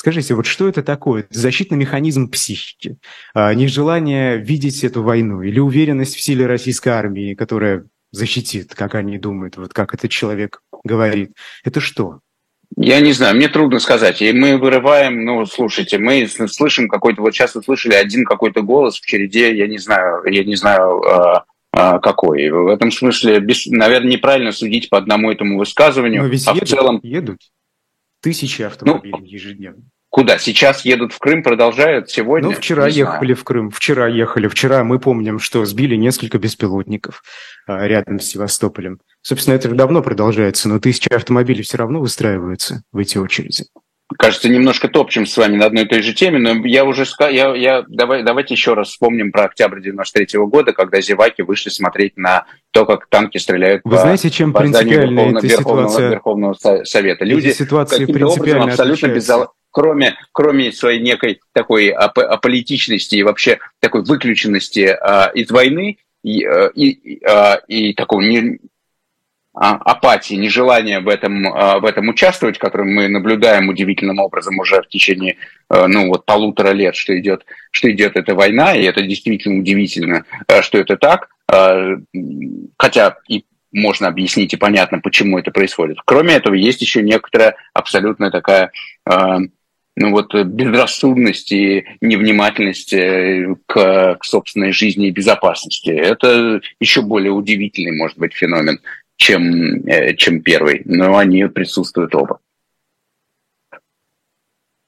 Скажите, 0.00 0.32
вот 0.32 0.46
что 0.46 0.66
это 0.66 0.82
такое? 0.82 1.26
Защитный 1.28 1.76
механизм 1.76 2.30
психики, 2.30 2.96
а, 3.34 3.52
нежелание 3.52 4.38
видеть 4.38 4.82
эту 4.82 5.02
войну 5.02 5.42
или 5.42 5.58
уверенность 5.58 6.16
в 6.16 6.22
силе 6.22 6.46
российской 6.46 6.88
армии, 6.88 7.34
которая 7.34 7.84
защитит, 8.10 8.74
как 8.74 8.94
они 8.94 9.18
думают, 9.18 9.58
вот 9.58 9.74
как 9.74 9.92
этот 9.92 10.10
человек 10.10 10.62
говорит. 10.84 11.32
Это 11.64 11.80
что? 11.80 12.20
Я 12.78 13.00
не 13.00 13.12
знаю, 13.12 13.36
мне 13.36 13.48
трудно 13.48 13.78
сказать. 13.78 14.22
И 14.22 14.32
мы 14.32 14.56
вырываем, 14.56 15.22
ну, 15.22 15.44
слушайте, 15.44 15.98
мы 15.98 16.26
слышим 16.26 16.88
какой-то, 16.88 17.20
вот 17.20 17.34
сейчас 17.34 17.54
услышали 17.54 17.92
один 17.92 18.24
какой-то 18.24 18.62
голос 18.62 18.98
в 18.98 19.04
череде, 19.04 19.54
я 19.54 19.66
не 19.66 19.76
знаю, 19.76 20.22
я 20.24 20.44
не 20.44 20.56
знаю, 20.56 21.02
а, 21.02 21.44
а, 21.72 21.98
какой. 21.98 22.48
В 22.48 22.68
этом 22.68 22.90
смысле, 22.90 23.46
наверное, 23.66 24.12
неправильно 24.12 24.52
судить 24.52 24.88
по 24.88 24.96
одному 24.96 25.30
этому 25.30 25.58
высказыванию. 25.58 26.22
Но 26.22 26.28
ведь 26.28 26.48
а 26.48 26.54
едут, 26.54 26.68
в 26.70 26.72
целом 26.72 27.00
едут. 27.02 27.40
Тысячи 28.20 28.62
автомобилей 28.62 29.14
ну, 29.18 29.24
ежедневно. 29.24 29.89
Куда? 30.10 30.38
Сейчас 30.38 30.84
едут 30.84 31.12
в 31.12 31.18
Крым, 31.18 31.44
продолжают 31.44 32.10
сегодня? 32.10 32.48
Ну, 32.50 32.54
вчера 32.56 32.88
Не 32.88 32.96
ехали 32.96 33.26
знаю. 33.26 33.36
в 33.36 33.44
Крым. 33.44 33.70
Вчера 33.70 34.08
ехали. 34.08 34.48
Вчера 34.48 34.82
мы 34.82 34.98
помним, 34.98 35.38
что 35.38 35.64
сбили 35.64 35.94
несколько 35.94 36.38
беспилотников 36.38 37.22
а, 37.68 37.86
рядом 37.86 38.18
с 38.18 38.24
Севастополем. 38.24 38.98
Собственно, 39.22 39.54
это 39.54 39.68
давно 39.70 40.02
продолжается, 40.02 40.68
но 40.68 40.80
тысячи 40.80 41.12
автомобилей 41.12 41.62
все 41.62 41.78
равно 41.78 42.00
выстраиваются 42.00 42.82
в 42.90 42.98
эти 42.98 43.18
очереди. 43.18 43.66
Кажется, 44.18 44.48
немножко 44.48 44.88
топчем 44.88 45.26
с 45.26 45.36
вами 45.36 45.56
на 45.56 45.66
одной 45.66 45.84
и 45.84 45.88
той 45.88 46.02
же 46.02 46.12
теме, 46.12 46.38
но 46.38 46.66
я 46.66 46.84
уже 46.84 47.04
я, 47.30 47.54
я, 47.54 47.84
давай, 47.88 48.22
давайте 48.22 48.54
еще 48.54 48.74
раз 48.74 48.88
вспомним 48.88 49.30
про 49.30 49.44
октябрь 49.44 49.80
93 49.80 50.40
года, 50.40 50.72
когда 50.72 51.00
зеваки 51.00 51.42
вышли 51.42 51.70
смотреть 51.70 52.16
на 52.16 52.44
то, 52.72 52.86
как 52.86 53.06
танки 53.08 53.38
стреляют 53.38 53.82
Вы 53.84 53.96
по, 53.96 53.98
знаете, 53.98 54.30
чем 54.30 54.52
по 54.52 54.60
принципиально 54.60 55.20
Верховного, 55.20 55.38
эта 55.38 55.46
Верховного, 55.46 55.88
ситуация... 55.88 56.10
Верховного 56.10 56.84
Совета? 56.84 57.24
Люди 57.24 57.50
ситуации 57.50 58.04
принципиально 58.04 58.62
образом 58.62 58.70
абсолютно 58.70 59.06
беззал 59.06 59.54
кроме, 59.70 60.16
кроме 60.32 60.72
своей 60.72 61.00
некой 61.00 61.40
такой 61.52 61.88
ап 61.88 62.18
аполитичности 62.18 63.16
и 63.16 63.22
вообще 63.22 63.58
такой 63.80 64.02
выключенности 64.02 64.86
а, 64.86 65.30
из 65.34 65.50
войны 65.50 65.98
и, 66.22 66.44
а, 66.44 66.66
и, 66.74 67.20
а, 67.24 67.60
и 67.66 67.94
такого 67.94 68.20
не, 68.20 68.58
апатии, 69.52 70.34
нежелания 70.34 71.00
в 71.00 71.08
этом, 71.08 71.46
а, 71.48 71.80
в 71.80 71.84
этом 71.84 72.08
участвовать, 72.08 72.58
который 72.58 72.86
мы 72.86 73.08
наблюдаем 73.08 73.68
удивительным 73.68 74.20
образом 74.20 74.58
уже 74.58 74.80
в 74.82 74.88
течение 74.88 75.36
а, 75.68 75.88
ну, 75.88 76.08
вот, 76.08 76.24
полутора 76.24 76.70
лет, 76.70 76.94
что 76.94 77.18
идет, 77.18 77.44
что 77.70 77.90
идет 77.90 78.16
эта 78.16 78.34
война, 78.34 78.74
и 78.74 78.84
это 78.84 79.02
действительно 79.02 79.58
удивительно, 79.58 80.24
а, 80.46 80.62
что 80.62 80.78
это 80.78 80.96
так. 80.96 81.30
А, 81.52 81.96
хотя 82.78 83.16
и 83.28 83.44
можно 83.72 84.08
объяснить 84.08 84.52
и 84.54 84.56
понятно, 84.56 85.00
почему 85.00 85.38
это 85.38 85.50
происходит. 85.50 85.98
Кроме 86.04 86.34
этого, 86.34 86.54
есть 86.54 86.80
еще 86.80 87.02
некоторая 87.02 87.56
абсолютно 87.72 88.30
такая 88.30 88.72
ну 89.96 90.10
вот 90.10 90.34
э, 90.34 90.44
безрассудность 90.44 91.52
и 91.52 91.84
невнимательность 92.00 92.92
э, 92.92 93.54
к, 93.66 94.16
к 94.18 94.24
собственной 94.24 94.72
жизни 94.72 95.08
и 95.08 95.12
безопасности. 95.12 95.90
Это 95.90 96.60
еще 96.80 97.02
более 97.02 97.32
удивительный, 97.32 97.96
может 97.96 98.16
быть, 98.18 98.32
феномен, 98.32 98.80
чем, 99.20 99.86
э, 99.86 100.14
чем 100.14 100.40
первый. 100.40 100.82
Но 100.86 101.16
они 101.16 101.44
присутствуют 101.46 102.14
оба. 102.14 102.40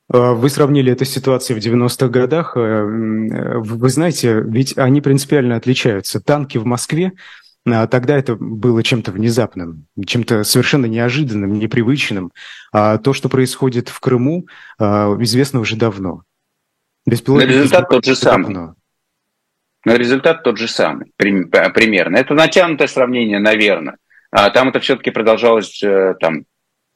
А, 0.09 0.33
вы 0.33 0.49
сравнили 0.49 0.91
эту 0.91 1.05
ситуацию 1.05 1.61
в 1.61 1.65
90-х 1.65 2.09
годах. 2.09 2.57
Вы 2.57 3.89
знаете, 3.91 4.43
ведь 4.45 4.77
они 4.79 5.01
принципиально 5.01 5.57
отличаются. 5.57 6.21
Танки 6.21 6.59
в 6.59 6.65
Москве 6.65 7.13
а 7.65 7.87
тогда 7.87 8.17
это 8.17 8.35
было 8.35 8.83
чем-то 8.83 9.13
внезапным, 9.13 9.87
чем-то 10.05 10.43
совершенно 10.43 10.87
неожиданным, 10.87 11.53
непривычным. 11.53 12.33
А 12.73 12.99
то, 12.99 13.13
что 13.13 13.29
происходит 13.29 13.89
в 13.89 14.01
Крыму, 14.01 14.49
а, 14.79 15.17
известно 15.21 15.61
уже 15.61 15.77
давно. 15.77 16.23
Беспилотники 17.07 17.53
Но 17.53 17.59
результат 17.59 17.89
тот 17.89 18.05
же 18.05 18.17
самый. 18.17 18.75
Но 19.85 19.95
результат 19.95 20.43
тот 20.43 20.59
же 20.59 20.67
самый, 20.67 21.13
примерно. 21.17 22.17
Это 22.17 22.35
натянутое 22.35 22.89
сравнение, 22.89 23.39
наверное. 23.39 23.97
А 24.33 24.51
там 24.51 24.71
это 24.71 24.81
все-таки 24.81 25.11
продолжалось 25.11 25.83
э, 25.83 26.15
там, 26.19 26.47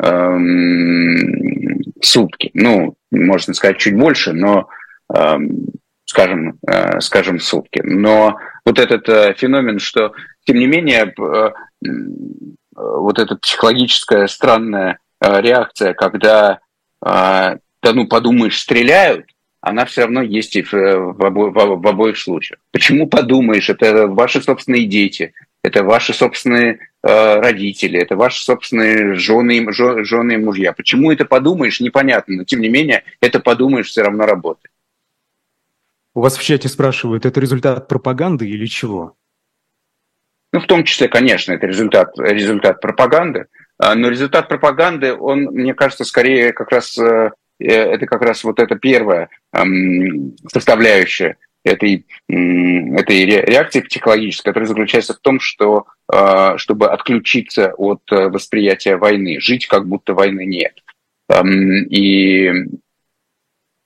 эм, 0.03 1.83
сутки. 2.03 2.51
Ну, 2.55 2.97
можно 3.11 3.53
сказать, 3.53 3.77
чуть 3.79 3.97
больше, 3.97 4.33
но, 4.33 4.69
эм, 5.15 5.67
скажем, 6.07 6.59
э, 6.67 6.99
скажем, 7.01 7.39
сутки. 7.39 7.83
Но 7.85 8.39
вот 8.65 8.79
этот 8.79 9.07
э, 9.11 9.35
феномен, 9.37 9.79
что 9.79 10.13
тем 10.47 10.57
не 10.57 10.67
менее, 10.67 11.13
э, 11.13 11.51
э, 11.85 11.89
вот 12.75 13.19
эта 13.19 13.37
психологическая 13.37 14.27
странная 14.29 14.99
э, 15.21 15.41
реакция, 15.43 15.93
когда, 15.93 16.61
да 17.03 17.59
ну 17.83 18.07
подумаешь, 18.07 18.59
стреляют, 18.59 19.27
она 19.61 19.85
все 19.85 20.03
равно 20.03 20.23
есть 20.23 20.57
и 20.57 20.63
в, 20.63 20.75
обо, 20.75 21.51
в 21.51 21.87
обоих 21.87 22.17
случаях. 22.17 22.61
Почему 22.73 23.07
подумаешь? 23.07 23.69
Это 23.69 24.07
ваши 24.07 24.41
собственные 24.41 24.87
дети, 24.87 25.35
это 25.67 25.83
ваши 25.83 26.15
собственные 26.15 26.79
э, 27.03 27.41
родители, 27.41 27.99
это 27.99 28.15
ваши 28.15 28.45
собственные 28.45 29.15
жены, 29.17 29.67
жены 29.73 30.33
и 30.35 30.37
мужья. 30.37 30.73
Почему 30.73 31.11
это 31.11 31.25
подумаешь, 31.25 31.81
непонятно, 31.81 32.37
но 32.37 32.45
тем 32.45 32.61
не 32.61 32.69
менее, 32.69 33.03
это 33.21 33.41
подумаешь 33.41 33.89
все 33.89 34.03
равно 34.03 34.27
работает. 34.27 34.71
У 36.15 36.21
вас 36.21 36.37
в 36.37 36.45
чате 36.45 36.69
спрашивают, 36.69 37.27
это 37.27 37.41
результат 37.41 37.89
пропаганды 37.89 38.49
или 38.49 38.67
чего? 38.67 39.17
Ну, 40.53 40.61
в 40.61 40.67
том 40.67 40.85
числе, 40.85 41.09
конечно, 41.09 41.53
это 41.53 41.67
результат, 41.67 42.17
результат 42.17 42.81
пропаганды, 42.81 43.47
а, 43.77 43.97
но 43.97 44.09
результат 44.09 44.49
пропаганды, 44.49 45.15
он, 45.15 45.47
мне 45.47 45.75
кажется, 45.75 46.05
скорее 46.05 46.53
как 46.53 46.71
раз, 46.71 46.97
э, 46.97 47.33
э, 47.59 47.67
это 47.67 48.07
как 48.07 48.23
раз 48.23 48.45
вот 48.45 48.61
эта 48.61 48.77
первая 48.77 49.31
составляющая 50.53 51.39
этой, 51.67 52.07
этой 52.29 53.25
реакции 53.25 53.81
психологической, 53.81 54.51
которая 54.51 54.69
заключается 54.69 55.15
в 55.15 55.19
том, 55.19 55.41
что 55.41 55.87
а, 56.09 56.57
чтобы 56.57 56.89
отключиться 56.89 57.73
от 57.77 58.01
э, 58.13 58.29
восприятия 58.29 58.97
войны, 58.97 59.41
жить 59.41 59.67
как 59.67 59.89
будто 59.89 60.15
войны 60.15 60.47
нет. 60.47 60.83
И 61.91 62.53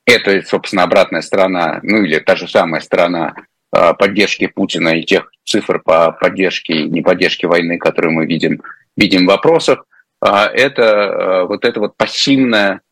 это, 0.04 0.42
собственно, 0.42 0.82
обратная 0.82 1.22
сторона, 1.22 1.80
ну 1.82 2.02
или 2.02 2.18
та 2.18 2.36
же 2.36 2.46
самая 2.46 2.82
сторона 2.82 3.34
а, 3.72 3.94
поддержки 3.94 4.46
Путина 4.46 4.90
и 4.90 5.04
тех 5.04 5.32
цифр 5.44 5.80
по 5.80 6.12
поддержке 6.12 6.74
и 6.74 6.88
неподдержке 6.90 7.46
войны, 7.46 7.78
которые 7.78 8.12
мы 8.12 8.26
видим, 8.26 8.60
видим 8.96 9.24
в 9.24 9.30
вопросах. 9.30 9.86
это 10.20 11.46
вот 11.48 11.64
это 11.64 11.80
вот 11.80 11.96
пассивное 11.96 12.82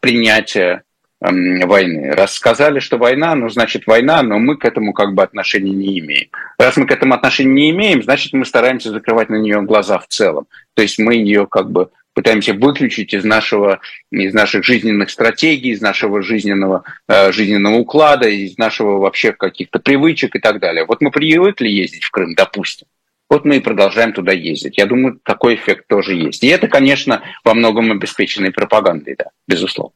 принятие 0.00 0.84
войны. 1.24 2.12
Раз 2.12 2.34
сказали, 2.34 2.80
что 2.80 2.98
война, 2.98 3.34
ну, 3.34 3.48
значит, 3.48 3.86
война, 3.86 4.22
но 4.22 4.38
мы 4.38 4.56
к 4.56 4.64
этому 4.64 4.92
как 4.92 5.14
бы 5.14 5.22
отношения 5.22 5.72
не 5.72 5.98
имеем. 5.98 6.28
Раз 6.58 6.76
мы 6.76 6.86
к 6.86 6.90
этому 6.90 7.14
отношения 7.14 7.52
не 7.52 7.70
имеем, 7.70 8.02
значит, 8.02 8.32
мы 8.32 8.44
стараемся 8.44 8.90
закрывать 8.90 9.30
на 9.30 9.36
нее 9.36 9.62
глаза 9.62 9.98
в 9.98 10.06
целом. 10.08 10.46
То 10.74 10.82
есть 10.82 10.98
мы 10.98 11.14
ее 11.14 11.46
как 11.46 11.70
бы 11.70 11.90
пытаемся 12.14 12.54
выключить 12.54 13.12
из 13.12 13.24
нашего, 13.24 13.80
из 14.10 14.32
наших 14.32 14.64
жизненных 14.64 15.10
стратегий, 15.10 15.70
из 15.70 15.80
нашего 15.80 16.22
жизненного, 16.22 16.84
э, 17.08 17.32
жизненного 17.32 17.76
уклада, 17.76 18.28
из 18.28 18.56
нашего 18.56 18.98
вообще 18.98 19.32
каких-то 19.32 19.80
привычек 19.80 20.36
и 20.36 20.38
так 20.38 20.60
далее. 20.60 20.84
Вот 20.84 21.00
мы 21.00 21.10
привыкли 21.10 21.68
ездить 21.68 22.04
в 22.04 22.10
Крым, 22.10 22.34
допустим. 22.34 22.86
Вот 23.28 23.44
мы 23.44 23.56
и 23.56 23.60
продолжаем 23.60 24.12
туда 24.12 24.32
ездить. 24.32 24.78
Я 24.78 24.86
думаю, 24.86 25.18
такой 25.24 25.56
эффект 25.56 25.86
тоже 25.88 26.14
есть. 26.14 26.44
И 26.44 26.46
это, 26.46 26.68
конечно, 26.68 27.22
во 27.42 27.54
многом 27.54 27.90
обеспеченной 27.90 28.52
пропагандой, 28.52 29.16
да, 29.18 29.30
безусловно. 29.48 29.94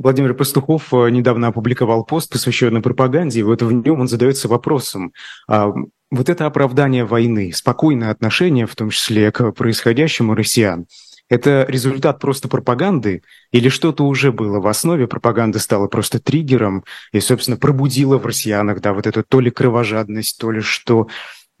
Владимир 0.00 0.32
Пастухов 0.32 0.94
э, 0.94 1.10
недавно 1.10 1.48
опубликовал 1.48 2.04
пост, 2.04 2.32
посвященный 2.32 2.80
пропаганде, 2.80 3.40
и 3.40 3.42
вот 3.42 3.60
в 3.60 3.70
нем 3.70 4.00
он 4.00 4.08
задается 4.08 4.48
вопросом, 4.48 5.12
а 5.46 5.72
вот 6.10 6.28
это 6.30 6.46
оправдание 6.46 7.04
войны, 7.04 7.52
спокойное 7.52 8.10
отношение, 8.10 8.66
в 8.66 8.74
том 8.74 8.88
числе 8.88 9.30
к 9.30 9.52
происходящему 9.52 10.34
россиян, 10.34 10.86
это 11.28 11.66
результат 11.68 12.18
просто 12.18 12.48
пропаганды 12.48 13.22
или 13.52 13.68
что-то 13.68 14.04
уже 14.06 14.32
было 14.32 14.58
в 14.58 14.66
основе, 14.66 15.06
пропаганда 15.06 15.58
стала 15.58 15.86
просто 15.86 16.18
триггером 16.18 16.82
и, 17.12 17.20
собственно, 17.20 17.58
пробудила 17.58 18.16
в 18.16 18.24
россиянах, 18.24 18.80
да, 18.80 18.94
вот 18.94 19.06
эту 19.06 19.22
то 19.22 19.38
ли 19.38 19.50
кровожадность, 19.50 20.40
то 20.40 20.50
ли 20.50 20.62
что, 20.62 21.08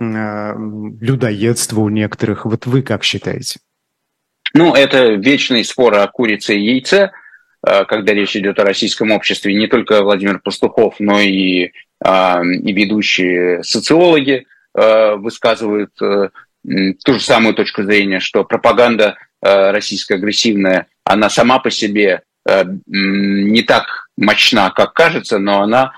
э, 0.00 0.54
людоедство 0.56 1.80
у 1.80 1.90
некоторых. 1.90 2.46
Вот 2.46 2.64
вы 2.64 2.80
как 2.80 3.04
считаете? 3.04 3.60
Ну, 4.54 4.74
это 4.74 5.12
вечный 5.12 5.62
спор 5.62 5.94
о 5.94 6.06
курице 6.08 6.56
и 6.56 6.64
яйце. 6.64 7.12
Э, 7.66 7.84
когда 7.84 8.14
речь 8.14 8.36
идет 8.36 8.58
о 8.58 8.64
российском 8.64 9.10
обществе, 9.10 9.54
не 9.54 9.66
только 9.66 10.02
Владимир 10.02 10.40
Пастухов, 10.40 10.96
но 10.98 11.20
и, 11.20 11.72
а, 12.02 12.42
и 12.42 12.72
ведущие 12.72 13.62
социологи 13.62 14.46
э, 14.74 15.14
высказывают 15.16 15.90
э, 16.00 16.30
ту 17.04 17.12
же 17.14 17.20
самую 17.20 17.54
точку 17.54 17.82
зрения, 17.82 18.20
что 18.20 18.44
пропаганда 18.44 19.16
российская 19.42 20.16
агрессивная, 20.16 20.88
она 21.02 21.30
сама 21.30 21.60
по 21.60 21.70
себе 21.70 22.24
не 22.86 23.62
так 23.62 24.08
мощна, 24.18 24.68
как 24.68 24.92
кажется, 24.92 25.38
но 25.38 25.62
она 25.62 25.94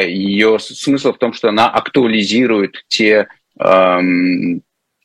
ее 0.00 0.60
смысл 0.60 1.12
в 1.12 1.18
том, 1.18 1.32
что 1.32 1.48
она 1.48 1.68
актуализирует 1.68 2.84
те 2.86 3.26
эм, 3.58 4.62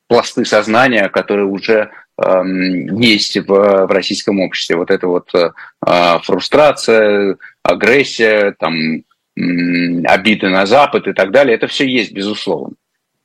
пласты 0.08 0.46
сознания, 0.46 1.10
которые 1.10 1.48
уже 1.48 1.90
есть 2.20 3.38
в, 3.38 3.48
в 3.48 3.92
российском 3.92 4.40
обществе. 4.40 4.76
Вот 4.76 4.92
эта 4.92 5.08
вот 5.08 5.34
э, 5.34 5.50
фрустрация, 6.22 7.38
агрессия, 7.64 8.56
там, 8.60 9.04
обиды 9.36 10.50
на 10.50 10.66
Запад 10.66 11.08
и 11.08 11.14
так 11.14 11.32
далее, 11.32 11.56
это 11.56 11.68
все 11.68 11.88
есть, 11.88 12.12
безусловно. 12.14 12.76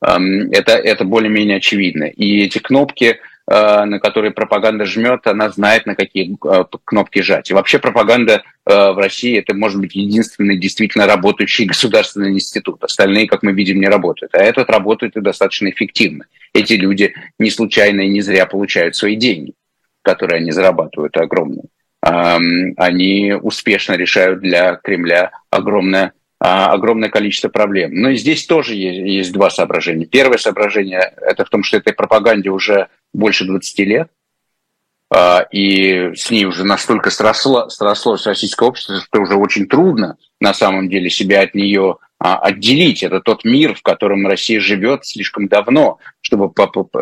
Эм, 0.01 0.51
это, 0.53 0.72
это 0.72 1.05
более-менее 1.05 1.59
очевидно. 1.59 2.05
И 2.05 2.42
эти 2.42 2.59
кнопки, 2.59 3.18
на 3.50 3.98
которые 3.98 4.30
пропаганда 4.30 4.84
жмет, 4.84 5.26
она 5.26 5.48
знает, 5.48 5.87
на 5.87 5.94
какие 5.94 6.37
э, 6.44 6.64
кнопки 6.84 7.22
жать. 7.22 7.50
И 7.50 7.54
вообще 7.54 7.78
пропаганда 7.78 8.42
э, 8.66 8.90
в 8.92 8.98
России 8.98 9.38
это 9.38 9.54
может 9.54 9.80
быть 9.80 9.94
единственный 9.94 10.58
действительно 10.58 11.06
работающий 11.06 11.64
государственный 11.66 12.32
институт. 12.32 12.84
Остальные, 12.84 13.26
как 13.26 13.42
мы 13.42 13.52
видим, 13.52 13.80
не 13.80 13.88
работают. 13.88 14.34
А 14.34 14.42
этот 14.42 14.68
работает 14.68 15.16
и 15.16 15.22
достаточно 15.22 15.70
эффективно. 15.70 16.26
Эти 16.52 16.74
люди 16.74 17.14
не 17.38 17.50
случайно 17.50 18.02
и 18.02 18.08
не 18.08 18.20
зря 18.20 18.44
получают 18.44 18.96
свои 18.96 19.16
деньги, 19.16 19.54
которые 20.02 20.40
они 20.40 20.50
зарабатывают 20.50 21.16
огромные. 21.16 21.64
Они 22.00 23.34
успешно 23.34 23.94
решают 23.94 24.40
для 24.40 24.76
Кремля 24.76 25.32
огромное 25.50 26.12
огромное 26.40 27.09
количество 27.09 27.48
проблем. 27.48 27.90
Но 27.94 28.12
здесь 28.12 28.46
тоже 28.46 28.74
есть, 28.74 28.98
есть 28.98 29.33
два 29.33 29.51
соображения. 29.51 30.07
Первое 30.07 30.38
соображение– 30.38 31.12
это 31.20 31.44
в 31.44 31.51
том, 31.51 31.64
что 31.64 31.79
этой 31.79 31.92
пропаганде 31.92 32.51
уже 32.51 32.88
больше 33.12 33.44
20 33.44 33.79
лет, 33.81 34.09
а, 35.11 35.40
и 35.51 36.14
с 36.14 36.31
ней 36.31 36.44
уже 36.44 36.64
настолько 36.64 37.11
сросло, 37.11 37.68
срослось 37.70 38.27
российское 38.27 38.68
общество, 38.68 39.01
что 39.01 39.20
уже 39.20 39.35
очень 39.35 39.66
трудно 39.66 40.16
на 40.40 40.53
самом 40.53 40.88
деле 40.88 41.09
себя 41.09 41.40
от 41.42 41.55
нее 41.55 41.96
а, 42.18 42.38
отделить. 42.38 43.03
Это 43.03 43.20
тот 43.20 43.44
мир, 43.44 43.74
в 43.74 43.83
котором 43.83 44.27
Россия 44.27 44.61
живет 44.61 45.07
слишком 45.07 45.48
давно, 45.48 45.98
чтобы, 46.20 46.53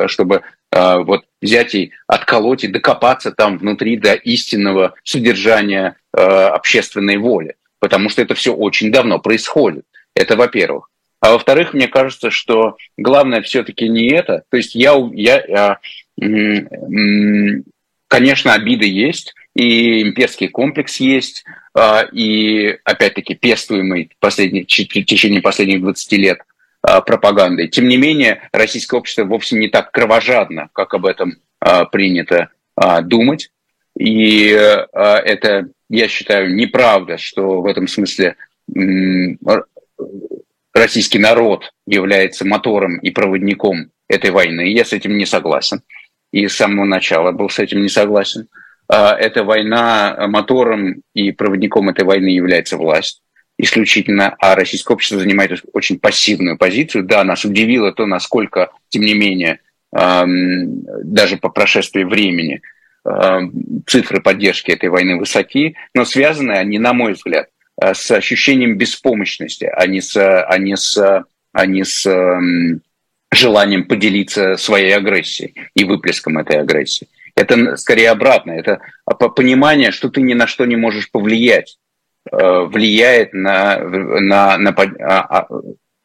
чтобы 0.06 0.42
вот 0.72 1.24
взять 1.40 1.74
и 1.74 1.92
отколоть 2.06 2.64
и 2.64 2.68
докопаться 2.68 3.30
там 3.30 3.56
внутри 3.56 3.96
до 3.96 4.12
истинного 4.12 4.94
содержания 5.04 5.96
общественной 6.12 7.16
воли 7.16 7.56
потому 7.78 8.08
что 8.08 8.22
это 8.22 8.34
все 8.34 8.54
очень 8.54 8.90
давно 8.90 9.18
происходит. 9.18 9.84
Это 10.14 10.36
во-первых. 10.36 10.88
А 11.20 11.32
во-вторых, 11.32 11.74
мне 11.74 11.88
кажется, 11.88 12.30
что 12.30 12.76
главное 12.96 13.42
все-таки 13.42 13.88
не 13.88 14.10
это. 14.10 14.44
То 14.50 14.56
есть 14.56 14.74
я, 14.74 14.94
я, 15.12 15.44
я 15.46 15.78
конечно, 18.08 18.54
обиды 18.54 18.86
есть, 18.86 19.34
и 19.54 20.02
имперский 20.02 20.48
комплекс 20.48 20.96
есть, 21.00 21.44
а, 21.74 22.02
и, 22.12 22.78
опять-таки, 22.84 23.34
пестуемый 23.34 24.10
в, 24.14 24.20
последних, 24.20 24.64
в 24.64 24.66
течение 24.68 25.40
последних 25.40 25.80
20 25.82 26.12
лет 26.12 26.38
а, 26.82 27.00
пропагандой. 27.00 27.68
Тем 27.68 27.88
не 27.88 27.96
менее, 27.96 28.48
российское 28.52 28.96
общество 28.98 29.24
вовсе 29.24 29.56
не 29.56 29.68
так 29.68 29.90
кровожадно, 29.90 30.68
как 30.72 30.94
об 30.94 31.06
этом 31.06 31.36
а, 31.60 31.84
принято 31.86 32.50
думать. 33.04 33.50
И 33.98 34.48
это 34.48 35.68
я 35.88 36.08
считаю, 36.08 36.54
неправда, 36.54 37.18
что 37.18 37.60
в 37.60 37.66
этом 37.66 37.86
смысле 37.86 38.36
российский 40.72 41.18
народ 41.18 41.70
является 41.86 42.44
мотором 42.44 42.98
и 42.98 43.10
проводником 43.10 43.90
этой 44.08 44.30
войны. 44.30 44.72
Я 44.72 44.84
с 44.84 44.92
этим 44.92 45.16
не 45.16 45.26
согласен. 45.26 45.82
И 46.32 46.48
с 46.48 46.56
самого 46.56 46.84
начала 46.84 47.32
был 47.32 47.48
с 47.48 47.58
этим 47.58 47.82
не 47.82 47.88
согласен. 47.88 48.48
А, 48.88 49.16
эта 49.16 49.42
война 49.42 50.26
мотором 50.28 51.02
и 51.14 51.32
проводником 51.32 51.88
этой 51.88 52.04
войны 52.04 52.28
является 52.28 52.76
власть 52.76 53.22
исключительно, 53.58 54.36
а 54.38 54.54
российское 54.54 54.92
общество 54.92 55.18
занимает 55.18 55.64
очень 55.72 55.98
пассивную 55.98 56.58
позицию. 56.58 57.04
Да, 57.04 57.24
нас 57.24 57.44
удивило 57.44 57.92
то, 57.92 58.04
насколько, 58.04 58.70
тем 58.90 59.02
не 59.02 59.14
менее, 59.14 59.60
даже 59.90 61.38
по 61.40 61.48
прошествии 61.48 62.04
времени 62.04 62.60
Э, 62.60 62.75
цифры 63.86 64.20
поддержки 64.20 64.72
этой 64.72 64.88
войны 64.88 65.16
высоки, 65.16 65.76
но 65.94 66.04
связаны 66.04 66.52
они, 66.52 66.78
на 66.78 66.92
мой 66.92 67.12
взгляд, 67.12 67.48
э, 67.80 67.94
с 67.94 68.10
ощущением 68.10 68.76
беспомощности, 68.76 69.64
а 69.64 69.86
не 69.86 70.00
с, 70.00 70.16
а 70.16 70.58
не 70.58 70.76
с, 70.76 70.96
а 71.52 71.66
не 71.66 71.84
с 71.84 72.06
желанием 73.32 73.84
поделиться 73.84 74.56
своей 74.56 74.92
агрессией 74.92 75.54
и 75.74 75.84
выплеском 75.84 76.38
этой 76.38 76.60
агрессии. 76.60 77.08
Это 77.34 77.76
скорее 77.76 78.10
обратно, 78.10 78.52
это 78.52 78.80
понимание, 79.04 79.90
что 79.90 80.08
ты 80.08 80.22
ни 80.22 80.34
на 80.34 80.46
что 80.46 80.64
не 80.64 80.76
можешь 80.76 81.10
повлиять, 81.10 81.78
э, 82.30 82.36
влияет 82.36 83.34
на, 83.34 83.78
на, 83.78 84.56
на 84.56 84.70
а, 84.70 85.20
а, 85.20 85.48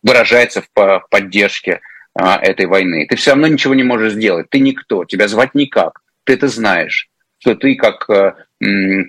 выражается 0.03 0.63
в 0.75 1.05
поддержке 1.09 1.79
а, 2.13 2.37
этой 2.37 2.65
войны. 2.65 3.07
Ты 3.07 3.15
все 3.15 3.31
равно 3.31 3.47
ничего 3.47 3.73
не 3.73 3.83
можешь 3.83 4.13
сделать, 4.13 4.49
ты 4.49 4.59
никто, 4.59 5.05
тебя 5.05 5.27
звать 5.27 5.55
никак 5.55 6.01
ты 6.23 6.33
это 6.33 6.47
знаешь, 6.47 7.09
что 7.39 7.55
ты 7.55 7.75
как, 7.75 8.09
э, 8.09 8.33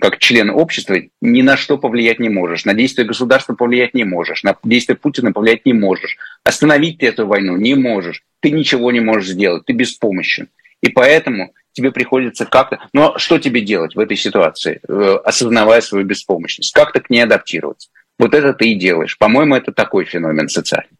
как 0.01 0.17
член 0.17 0.49
общества 0.49 0.97
ни 1.21 1.41
на 1.41 1.55
что 1.55 1.77
повлиять 1.77 2.19
не 2.19 2.29
можешь, 2.29 2.65
на 2.65 2.73
действия 2.73 3.03
государства 3.03 3.53
повлиять 3.53 3.93
не 3.93 4.03
можешь, 4.03 4.43
на 4.43 4.57
действия 4.63 4.95
Путина 4.95 5.31
повлиять 5.31 5.65
не 5.65 5.73
можешь, 5.73 6.17
остановить 6.43 6.99
ты 6.99 7.07
эту 7.07 7.27
войну 7.27 7.55
не 7.57 7.75
можешь, 7.75 8.23
ты 8.39 8.51
ничего 8.51 8.91
не 8.91 8.99
можешь 8.99 9.29
сделать, 9.29 9.65
ты 9.65 9.73
беспомощен. 9.73 10.49
И 10.81 10.89
поэтому 10.89 11.53
тебе 11.71 11.91
приходится 11.91 12.45
как-то... 12.45 12.79
Но 12.91 13.17
что 13.17 13.39
тебе 13.39 13.61
делать 13.61 13.95
в 13.95 13.99
этой 13.99 14.17
ситуации, 14.17 14.81
э, 14.87 15.17
осознавая 15.23 15.81
свою 15.81 16.05
беспомощность? 16.05 16.73
Как-то 16.73 16.99
к 16.99 17.09
ней 17.09 17.21
адаптироваться? 17.21 17.89
Вот 18.19 18.33
это 18.33 18.53
ты 18.53 18.69
и 18.69 18.75
делаешь. 18.75 19.17
По-моему, 19.17 19.55
это 19.55 19.71
такой 19.71 20.05
феномен 20.05 20.49
социальный. 20.49 20.97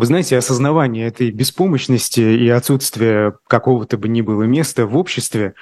Вы 0.00 0.06
знаете, 0.06 0.38
осознавание 0.38 1.08
этой 1.08 1.30
беспомощности 1.30 2.20
и 2.20 2.48
отсутствие 2.48 3.34
какого-то 3.46 3.98
бы 3.98 4.08
ни 4.08 4.22
было 4.22 4.44
места 4.44 4.86
в 4.86 4.96
обществе, 4.96 5.52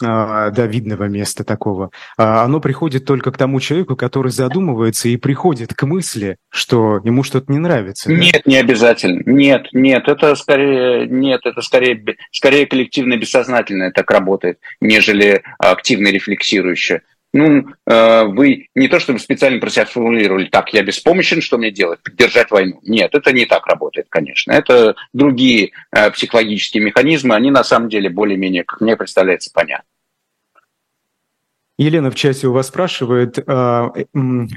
а, 0.00 0.50
да, 0.50 0.66
видного 0.66 1.08
места 1.08 1.42
такого, 1.42 1.90
а, 2.16 2.44
оно 2.44 2.60
приходит 2.60 3.04
только 3.04 3.32
к 3.32 3.36
тому 3.36 3.58
человеку, 3.58 3.96
который 3.96 4.30
задумывается 4.30 5.08
и 5.08 5.16
приходит 5.16 5.74
к 5.74 5.82
мысли, 5.82 6.36
что 6.48 7.00
ему 7.02 7.24
что-то 7.24 7.50
не 7.50 7.58
нравится. 7.58 8.12
Нет, 8.12 8.42
да? 8.44 8.52
не 8.52 8.56
обязательно. 8.58 9.20
Нет, 9.26 9.66
нет, 9.72 10.06
это 10.06 10.36
скорее, 10.36 11.08
нет, 11.08 11.40
это 11.42 11.60
скорее, 11.60 12.00
скорее 12.30 12.66
коллективно 12.66 13.16
бессознательное 13.16 13.90
так 13.90 14.08
работает, 14.12 14.60
нежели 14.80 15.42
активно 15.58 16.06
рефлексирующее. 16.06 17.02
Ну, 17.32 17.66
э, 17.86 18.24
вы 18.24 18.68
не 18.74 18.88
то 18.88 18.98
чтобы 19.00 19.18
специально 19.18 19.60
про 19.60 19.68
себя 19.68 19.86
сформулировали, 19.86 20.46
так, 20.46 20.72
я 20.72 20.82
беспомощен, 20.82 21.42
что 21.42 21.58
мне 21.58 21.70
делать? 21.70 22.02
Поддержать 22.02 22.50
войну. 22.50 22.80
Нет, 22.82 23.14
это 23.14 23.32
не 23.32 23.44
так 23.44 23.66
работает, 23.66 24.06
конечно. 24.08 24.52
Это 24.52 24.94
другие 25.12 25.72
э, 25.92 26.10
психологические 26.10 26.82
механизмы, 26.82 27.34
они 27.34 27.50
на 27.50 27.64
самом 27.64 27.88
деле 27.90 28.08
более-менее, 28.08 28.64
как 28.64 28.80
мне 28.80 28.96
представляется, 28.96 29.50
понятны. 29.52 29.84
Елена 31.78 32.10
в 32.10 32.16
часе 32.16 32.48
у 32.48 32.52
вас 32.52 32.66
спрашивает 32.66 33.38
э, 33.38 33.88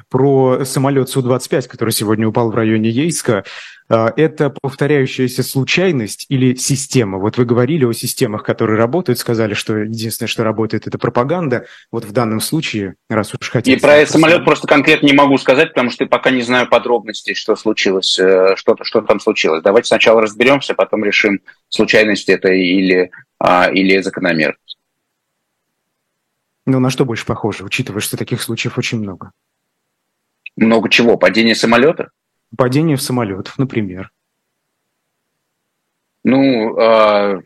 про 0.10 0.66
самолет 0.66 1.08
Су-25, 1.10 1.68
который 1.68 1.92
сегодня 1.92 2.28
упал 2.28 2.50
в 2.50 2.56
районе 2.56 2.90
Ейска. 2.90 3.44
Э, 3.90 4.08
это 4.18 4.50
повторяющаяся 4.50 5.44
случайность 5.44 6.26
или 6.30 6.56
система? 6.56 7.20
Вот 7.20 7.38
вы 7.38 7.46
говорили 7.46 7.86
о 7.86 7.94
системах, 7.94 8.42
которые 8.42 8.80
работают, 8.80 9.20
сказали, 9.20 9.54
что 9.54 9.78
единственное, 9.78 10.28
что 10.28 10.44
работает, 10.44 10.88
это 10.88 10.98
пропаганда. 10.98 11.68
Вот 11.92 12.06
в 12.06 12.12
данном 12.12 12.40
случае, 12.40 12.96
раз 13.08 13.36
уж 13.40 13.52
хотите... 13.52 13.78
И 13.78 13.80
про 13.80 13.98
этот 13.98 14.14
самолет 14.14 14.44
просто 14.44 14.68
конкретно 14.68 15.06
не 15.06 15.14
могу 15.14 15.38
сказать, 15.38 15.70
потому 15.70 15.92
что 15.92 16.08
пока 16.08 16.32
не 16.32 16.42
знаю 16.42 16.68
подробностей, 16.68 17.36
что 17.36 17.56
случилось, 17.56 18.18
э, 18.18 18.56
что, 18.56 18.76
что 18.82 19.02
там 19.02 19.20
случилось. 19.20 19.62
Давайте 19.62 19.90
сначала 19.90 20.24
разберемся, 20.24 20.74
потом 20.74 21.04
решим, 21.04 21.42
случайность 21.70 22.30
это 22.30 22.50
или, 22.50 23.12
а, 23.38 23.70
или 23.72 24.02
закономерность. 24.02 24.80
Ну, 26.66 26.80
на 26.80 26.90
что 26.90 27.06
больше 27.06 27.26
похоже, 27.26 27.64
учитывая, 27.64 28.02
что 28.02 28.18
таких 28.18 28.42
случаев 28.42 28.78
очень 28.78 29.00
много? 29.00 29.32
Много 30.56 30.90
чего? 30.90 31.18
Падение 31.18 31.56
самолета? 31.56 32.12
Падение 32.56 32.98
самолетов, 32.98 33.58
например. 33.58 34.12
Ну, 36.24 36.78
э, 36.78 37.42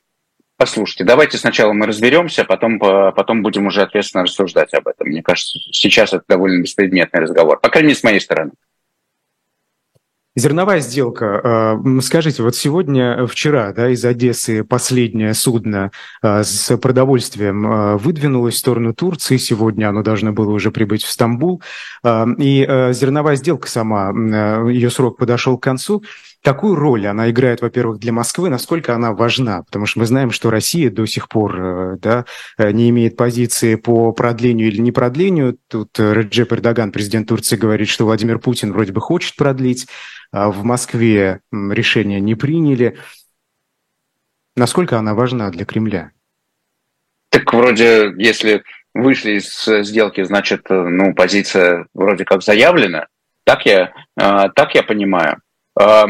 послушайте, 0.58 1.06
давайте 1.06 1.38
сначала 1.38 1.72
мы 1.72 1.86
разберемся, 1.86 2.42
а 2.42 2.46
потом, 2.46 2.78
потом 2.80 3.42
будем 3.42 3.68
уже 3.68 3.84
ответственно 3.84 4.26
рассуждать 4.26 4.74
об 4.74 4.88
этом. 4.88 5.08
Мне 5.08 5.24
кажется, 5.24 5.60
сейчас 5.72 6.12
это 6.12 6.26
довольно 6.28 6.62
беспредметный 6.62 7.22
разговор, 7.22 7.60
по 7.60 7.70
крайней 7.70 7.90
мере, 7.90 8.00
с 8.00 8.04
моей 8.04 8.20
стороны. 8.20 8.52
Зерновая 10.38 10.82
сделка. 10.82 11.80
Э, 11.82 12.02
скажите, 12.02 12.44
вот 12.44 12.58
сегодня, 12.58 13.20
э, 13.20 13.26
вчера, 13.26 13.72
да, 13.72 13.90
из 13.90 14.04
Одессы 14.04 14.66
последнее 14.66 15.34
судно 15.34 15.92
э, 16.22 16.44
с 16.44 16.76
продовольствием 16.76 17.98
выдвинулось 17.98 18.56
в 18.56 18.58
сторону 18.58 18.94
Турции. 18.94 19.38
Сегодня 19.38 19.88
оно 19.88 20.04
должно 20.04 20.34
было 20.34 20.52
уже 20.52 20.72
прибыть 20.72 21.04
в 21.04 21.10
Стамбул. 21.10 21.62
И 22.04 22.66
зерновая 22.92 23.36
сделка 23.38 23.70
сама, 23.70 24.12
ее 24.70 24.90
срок 24.90 25.18
подошел 25.18 25.58
к 25.58 25.64
концу. 25.64 26.04
Какую 26.46 26.76
роль 26.76 27.08
она 27.08 27.32
играет, 27.32 27.62
во-первых, 27.62 27.98
для 27.98 28.14
Москвы, 28.14 28.52
насколько 28.52 28.94
она 28.94 29.14
важна? 29.14 29.64
Потому 29.64 29.88
что 29.88 29.98
мы 30.00 30.06
знаем, 30.06 30.30
что 30.30 30.52
Россия 30.52 30.92
до 30.92 31.08
сих 31.08 31.28
пор 31.28 31.98
да, 31.98 32.26
не 32.60 32.92
имеет 32.92 33.18
позиции 33.18 33.74
по 33.74 34.12
продлению 34.12 34.68
или 34.68 34.80
не 34.80 34.92
продлению. 34.92 35.58
Тут 35.68 35.98
Реджеп 35.98 36.54
Эрдоган, 36.54 36.92
президент 36.92 37.30
Турции, 37.30 37.56
говорит, 37.56 37.88
что 37.88 38.06
Владимир 38.06 38.38
Путин 38.38 38.74
вроде 38.74 38.92
бы 38.92 39.02
хочет 39.02 39.36
продлить. 39.36 39.88
А 40.32 40.52
в 40.52 40.64
Москве 40.64 41.40
решение 41.52 42.22
не 42.22 42.36
приняли. 42.36 43.00
Насколько 44.56 45.00
она 45.00 45.16
важна 45.16 45.50
для 45.50 45.66
Кремля? 45.66 46.12
Так 47.30 47.52
вроде, 47.56 48.14
если 48.18 48.64
вышли 48.94 49.40
из 49.40 49.66
сделки, 49.66 50.24
значит, 50.24 50.68
ну, 50.70 51.16
позиция 51.16 51.88
вроде 51.96 52.24
как 52.24 52.44
заявлена. 52.44 53.08
Так 53.46 53.66
я, 53.66 53.94
э, 54.16 54.50
так 54.56 54.76
я 54.76 54.84
понимаю. 54.84 55.42
Э, 55.80 56.06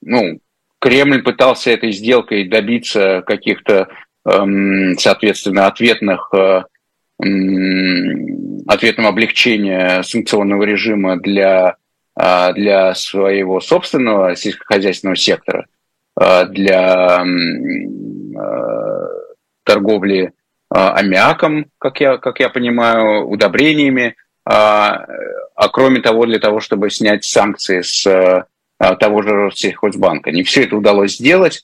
ну, 0.00 0.40
Кремль 0.78 1.22
пытался 1.22 1.70
этой 1.70 1.92
сделкой 1.92 2.48
добиться 2.48 3.22
каких-то, 3.26 3.88
соответственно, 4.24 5.66
ответных 5.66 6.30
э, 6.34 6.62
ответного 8.66 9.08
облегчения 9.10 10.02
санкционного 10.02 10.64
режима 10.64 11.16
для 11.18 11.76
а, 12.16 12.52
для 12.52 12.94
своего 12.94 13.60
собственного 13.60 14.36
сельскохозяйственного 14.36 15.16
сектора, 15.16 15.66
а, 16.14 16.44
для 16.44 17.24
а, 17.24 17.24
торговли 19.64 20.32
аммиаком, 20.68 21.66
как 21.78 22.00
я, 22.00 22.18
как 22.18 22.38
я 22.40 22.48
понимаю, 22.50 23.26
удобрениями, 23.28 24.16
а, 25.54 25.68
кроме 25.68 26.00
того, 26.00 26.26
для 26.26 26.38
того, 26.38 26.60
чтобы 26.60 26.90
снять 26.90 27.24
санкции 27.24 27.80
с 27.82 28.46
того 28.78 29.22
же 29.22 29.30
Россельхозбанка. 29.30 30.32
Не 30.32 30.42
все 30.42 30.64
это 30.64 30.76
удалось 30.76 31.16
сделать. 31.16 31.62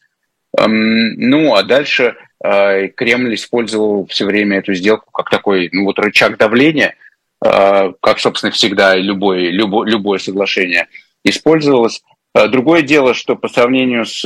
Ну, 0.57 1.55
а 1.55 1.63
дальше 1.65 2.17
Кремль 2.41 3.35
использовал 3.35 4.07
все 4.07 4.25
время 4.25 4.59
эту 4.59 4.75
сделку 4.75 5.11
как 5.11 5.29
такой 5.29 5.69
ну, 5.73 5.85
вот 5.85 5.99
рычаг 5.99 6.39
давления– 6.39 6.95
Э, 7.43 7.93
как, 8.03 8.19
собственно, 8.19 8.53
всегда 8.53 8.97
любое, 8.97 9.51
любое, 9.51 9.89
любое 9.89 10.19
соглашение 10.19 10.89
использовалось. 11.25 12.03
Э, 12.35 12.49
другое 12.49 12.83
дело, 12.83 13.15
что 13.15 13.35
по 13.35 13.49
сравнению 13.49 14.05
с 14.05 14.25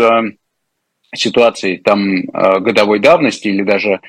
э, 1.14 1.16
ситуацией 1.16 1.78
там 1.78 2.22
годовой 2.22 2.98
давности 2.98 3.48
или 3.48 3.62
даже 3.62 4.00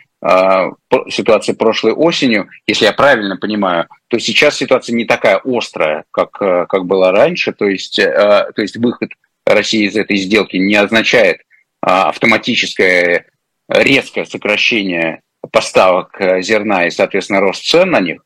ситуацией 1.10 1.56
прошлой 1.56 1.94
осенью, 1.94 2.50
если 2.66 2.86
я 2.86 2.94
правильно 2.94 3.38
понимаю, 3.38 3.88
то 4.08 4.18
сейчас 4.18 4.58
ситуация 4.58 4.96
не 4.96 5.06
такая 5.06 5.40
острая, 5.44 6.06
как, 6.10 6.32
как 6.32 6.86
была 6.86 7.12
раньше. 7.12 7.54
То 7.54 7.66
есть, 7.68 7.98
то 7.98 8.54
есть 8.58 8.76
выход 8.78 9.12
России 9.46 9.86
из 9.86 9.96
этой 9.96 10.18
сделки 10.18 10.58
не 10.58 10.76
означает 10.76 11.42
автоматическое 11.82 13.26
резкое 13.68 14.26
сокращение 14.26 15.22
поставок 15.52 16.18
зерна 16.40 16.88
и, 16.88 16.90
соответственно, 16.90 17.42
рост 17.42 17.64
цен 17.64 17.92
на 17.92 18.00
них. 18.00 18.26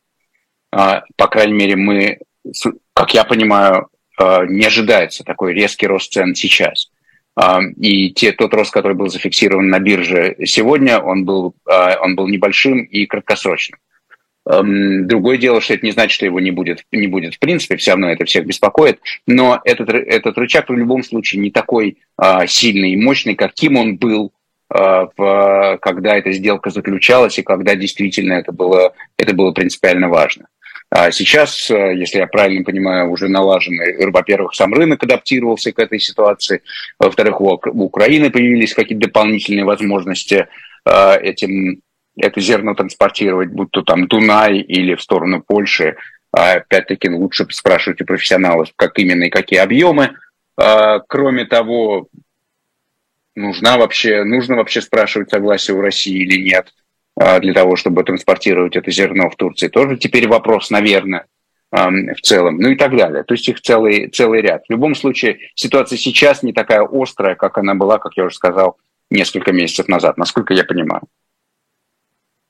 По 0.71 1.27
крайней 1.29 1.53
мере, 1.53 1.75
мы, 1.75 2.19
как 2.93 3.13
я 3.13 3.25
понимаю, 3.25 3.89
не 4.19 4.65
ожидается 4.65 5.25
такой 5.25 5.53
резкий 5.53 5.87
рост 5.87 6.13
цен 6.13 6.33
сейчас. 6.33 6.91
А, 7.41 7.62
и 7.78 8.10
те, 8.10 8.34
тот 8.34 8.54
рост, 8.54 8.73
который 8.73 8.97
был 8.97 9.08
зафиксирован 9.08 9.69
на 9.69 9.80
бирже 9.80 10.36
сегодня, 10.43 10.99
он 10.99 11.23
был, 11.23 11.56
он 12.02 12.15
был 12.17 12.28
небольшим 12.28 12.82
и 12.82 13.06
краткосрочным. 13.06 13.80
Другое 14.45 15.38
дело, 15.38 15.62
что 15.62 15.75
это 15.75 15.86
не 15.86 15.93
значит, 15.93 16.12
что 16.12 16.25
его 16.25 16.41
не 16.41 16.52
будет, 16.52 16.84
не 16.91 17.08
будет 17.08 17.36
в 17.36 17.39
принципе, 17.39 17.78
все 17.78 17.91
равно 17.91 18.10
это 18.10 18.25
всех 18.25 18.45
беспокоит, 18.45 18.99
но 19.25 19.62
этот, 19.63 19.89
этот 19.89 20.38
рычаг 20.38 20.67
в 20.67 20.73
любом 20.73 21.02
случае 21.02 21.39
не 21.39 21.49
такой 21.49 21.99
сильный 22.47 22.91
и 22.91 23.02
мощный, 23.02 23.36
каким 23.36 23.78
он 23.78 23.95
был 23.95 24.34
когда 24.67 26.15
эта 26.15 26.32
сделка 26.32 26.69
заключалась 26.69 27.39
и 27.39 27.43
когда 27.43 27.75
действительно 27.75 28.34
это 28.34 28.52
было, 28.52 28.93
это 29.17 29.34
было 29.34 29.52
принципиально 29.52 30.10
важно. 30.10 30.47
А 30.91 31.12
сейчас, 31.12 31.69
э, 31.69 31.95
если 31.95 32.17
я 32.17 32.28
правильно 32.28 32.63
понимаю, 32.63 33.12
уже 33.12 33.28
налаженный, 33.28 34.10
во-первых, 34.10 34.56
сам 34.56 34.73
рынок 34.73 35.04
адаптировался 35.04 35.71
к 35.71 35.80
этой 35.80 35.99
ситуации, 35.99 36.63
во-вторых, 36.97 37.41
у 37.41 37.60
Украины 37.84 38.32
появились 38.32 38.73
какие-то 38.73 39.08
дополнительные 39.08 39.65
возможности 39.65 40.47
э, 40.86 41.17
этим, 41.21 41.82
это 42.17 42.41
зерно 42.41 42.73
транспортировать, 42.73 43.49
будь 43.49 43.69
то 43.71 43.84
там 43.84 44.08
Дунай 44.08 44.58
или 44.58 44.95
в 44.95 45.02
сторону 45.02 45.43
Польши. 45.45 45.95
А 46.32 46.54
опять-таки, 46.54 47.10
лучше 47.10 47.45
спрашивать 47.49 48.02
у 48.02 48.06
профессионалов, 48.06 48.69
как 48.75 48.97
именно 48.99 49.25
и 49.25 49.30
какие 49.30 49.60
объемы. 49.60 50.15
А, 50.58 50.99
кроме 50.99 51.45
того, 51.45 52.08
нужна 53.36 53.78
вообще, 53.78 54.23
нужно 54.23 54.56
вообще 54.56 54.82
спрашивать 54.82 55.30
согласие 55.30 55.78
у 55.78 55.82
России 55.82 56.21
или 56.21 56.41
нет. 56.41 56.73
А, 57.19 57.39
для 57.41 57.53
того, 57.53 57.75
чтобы 57.75 58.03
транспортировать 58.05 58.77
это 58.77 58.89
зерно 58.91 59.29
в 59.29 59.36
Турции. 59.36 59.67
Тоже 59.67 59.97
теперь 59.97 60.27
вопрос, 60.27 60.69
наверное, 60.69 61.25
в 61.69 62.21
целом, 62.23 62.58
ну 62.58 62.69
и 62.69 62.75
так 62.75 62.95
далее. 62.95 63.23
То 63.23 63.34
есть 63.34 63.47
их 63.49 63.62
целый, 63.62 64.08
целый 64.08 64.41
ряд. 64.41 64.63
В 64.67 64.71
любом 64.71 64.95
случае, 64.95 65.39
ситуация 65.53 65.97
сейчас 65.97 66.41
не 66.43 66.53
такая 66.53 66.88
острая, 66.89 67.36
как 67.36 67.58
она 67.58 67.75
была, 67.75 67.99
как 67.99 68.13
я 68.15 68.23
уже 68.23 68.36
сказал, 68.36 68.77
несколько 69.12 69.51
месяцев 69.51 69.88
назад, 69.89 70.17
насколько 70.17 70.53
я 70.53 70.63
понимаю. 70.63 71.01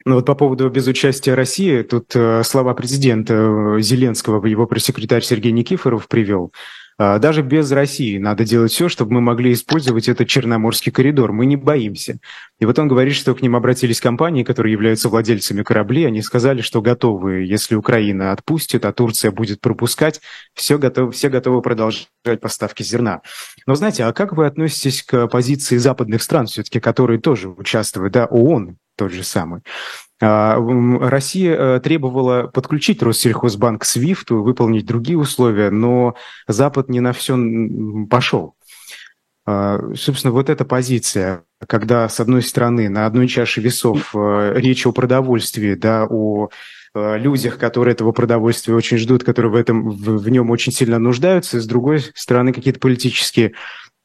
Ну 0.06 0.16
вот 0.16 0.26
по 0.26 0.36
поводу 0.36 0.70
безучастия 0.70 1.36
России, 1.36 1.82
тут 1.82 2.16
э, 2.16 2.44
слова 2.44 2.74
президента 2.74 3.34
э, 3.34 3.82
Зеленского, 3.82 4.46
его 4.46 4.68
пресс-секретарь 4.68 5.24
Сергей 5.24 5.52
Никифоров 5.52 6.08
привел. 6.08 6.54
А, 7.02 7.18
даже 7.18 7.42
без 7.42 7.72
России 7.72 8.18
надо 8.18 8.44
делать 8.44 8.74
все, 8.74 8.90
чтобы 8.90 9.14
мы 9.14 9.22
могли 9.22 9.54
использовать 9.54 10.10
этот 10.10 10.28
Черноморский 10.28 10.92
коридор. 10.92 11.32
Мы 11.32 11.46
не 11.46 11.56
боимся. 11.56 12.20
И 12.60 12.66
вот 12.66 12.78
он 12.78 12.90
говорит, 12.90 13.16
что 13.16 13.34
к 13.34 13.42
ним 13.42 13.56
обратились 13.56 14.02
компании, 14.02 14.44
которые 14.44 14.74
являются 14.74 15.08
владельцами 15.08 15.64
кораблей. 15.64 16.06
Они 16.06 16.22
сказали, 16.22 16.62
что 16.62 16.82
готовы, 16.82 17.46
если 17.46 17.76
Украина 17.76 18.34
отпустит, 18.34 18.84
а 18.84 18.92
Турция 18.92 19.32
будет 19.32 19.62
пропускать, 19.62 20.20
все 20.54 20.78
готовы, 20.78 21.14
все 21.14 21.30
готовы 21.30 21.62
продолжать 21.62 22.10
поставки 22.42 22.84
зерна. 22.84 23.22
Но 23.66 23.76
знаете, 23.76 24.04
а 24.04 24.12
как 24.12 24.34
вы 24.34 24.46
относитесь 24.46 25.02
к 25.02 25.28
позиции 25.28 25.78
западных 25.78 26.22
стран, 26.22 26.48
все-таки, 26.48 26.82
которые 26.82 27.22
тоже 27.22 27.48
участвуют, 27.48 28.12
да, 28.12 28.26
ООН 28.26 28.76
тот 28.98 29.14
же 29.14 29.24
самый? 29.24 29.62
А, 30.22 30.58
Россия 31.00 31.56
э, 31.56 31.80
требовала 31.80 32.48
подключить 32.48 33.02
Россельхозбанк 33.02 33.84
к 33.84 33.86
SWIFT, 33.86 34.34
выполнить 34.34 34.86
другие 34.86 35.18
условия, 35.18 35.70
но 35.70 36.16
Запад 36.48 36.90
не 36.90 37.00
на 37.00 37.14
все 37.14 37.38
пошел. 38.10 38.56
А, 39.46 39.80
собственно, 39.96 40.32
вот 40.32 40.50
эта 40.50 40.66
позиция, 40.66 41.44
когда, 41.66 42.08
с 42.10 42.20
одной 42.20 42.44
стороны, 42.44 42.90
на 42.90 43.06
одной 43.06 43.28
чаше 43.28 43.62
весов 43.62 44.14
э, 44.14 44.54
речь 44.58 44.86
о 44.86 44.92
продовольствии, 44.92 45.74
да, 45.74 46.06
о 46.08 46.50
э, 46.94 47.18
людях, 47.18 47.58
которые 47.58 47.94
этого 47.94 48.12
продовольствия 48.12 48.76
очень 48.76 48.98
ждут, 48.98 49.24
которые 49.24 49.52
в, 49.52 49.56
этом, 49.56 49.90
в, 49.90 50.30
нем 50.30 50.52
очень 50.52 50.74
сильно 50.74 51.00
нуждаются, 51.00 51.62
с 51.62 51.66
другой 51.66 52.02
стороны, 52.14 52.54
какие-то 52.54 52.80
политические 52.80 53.54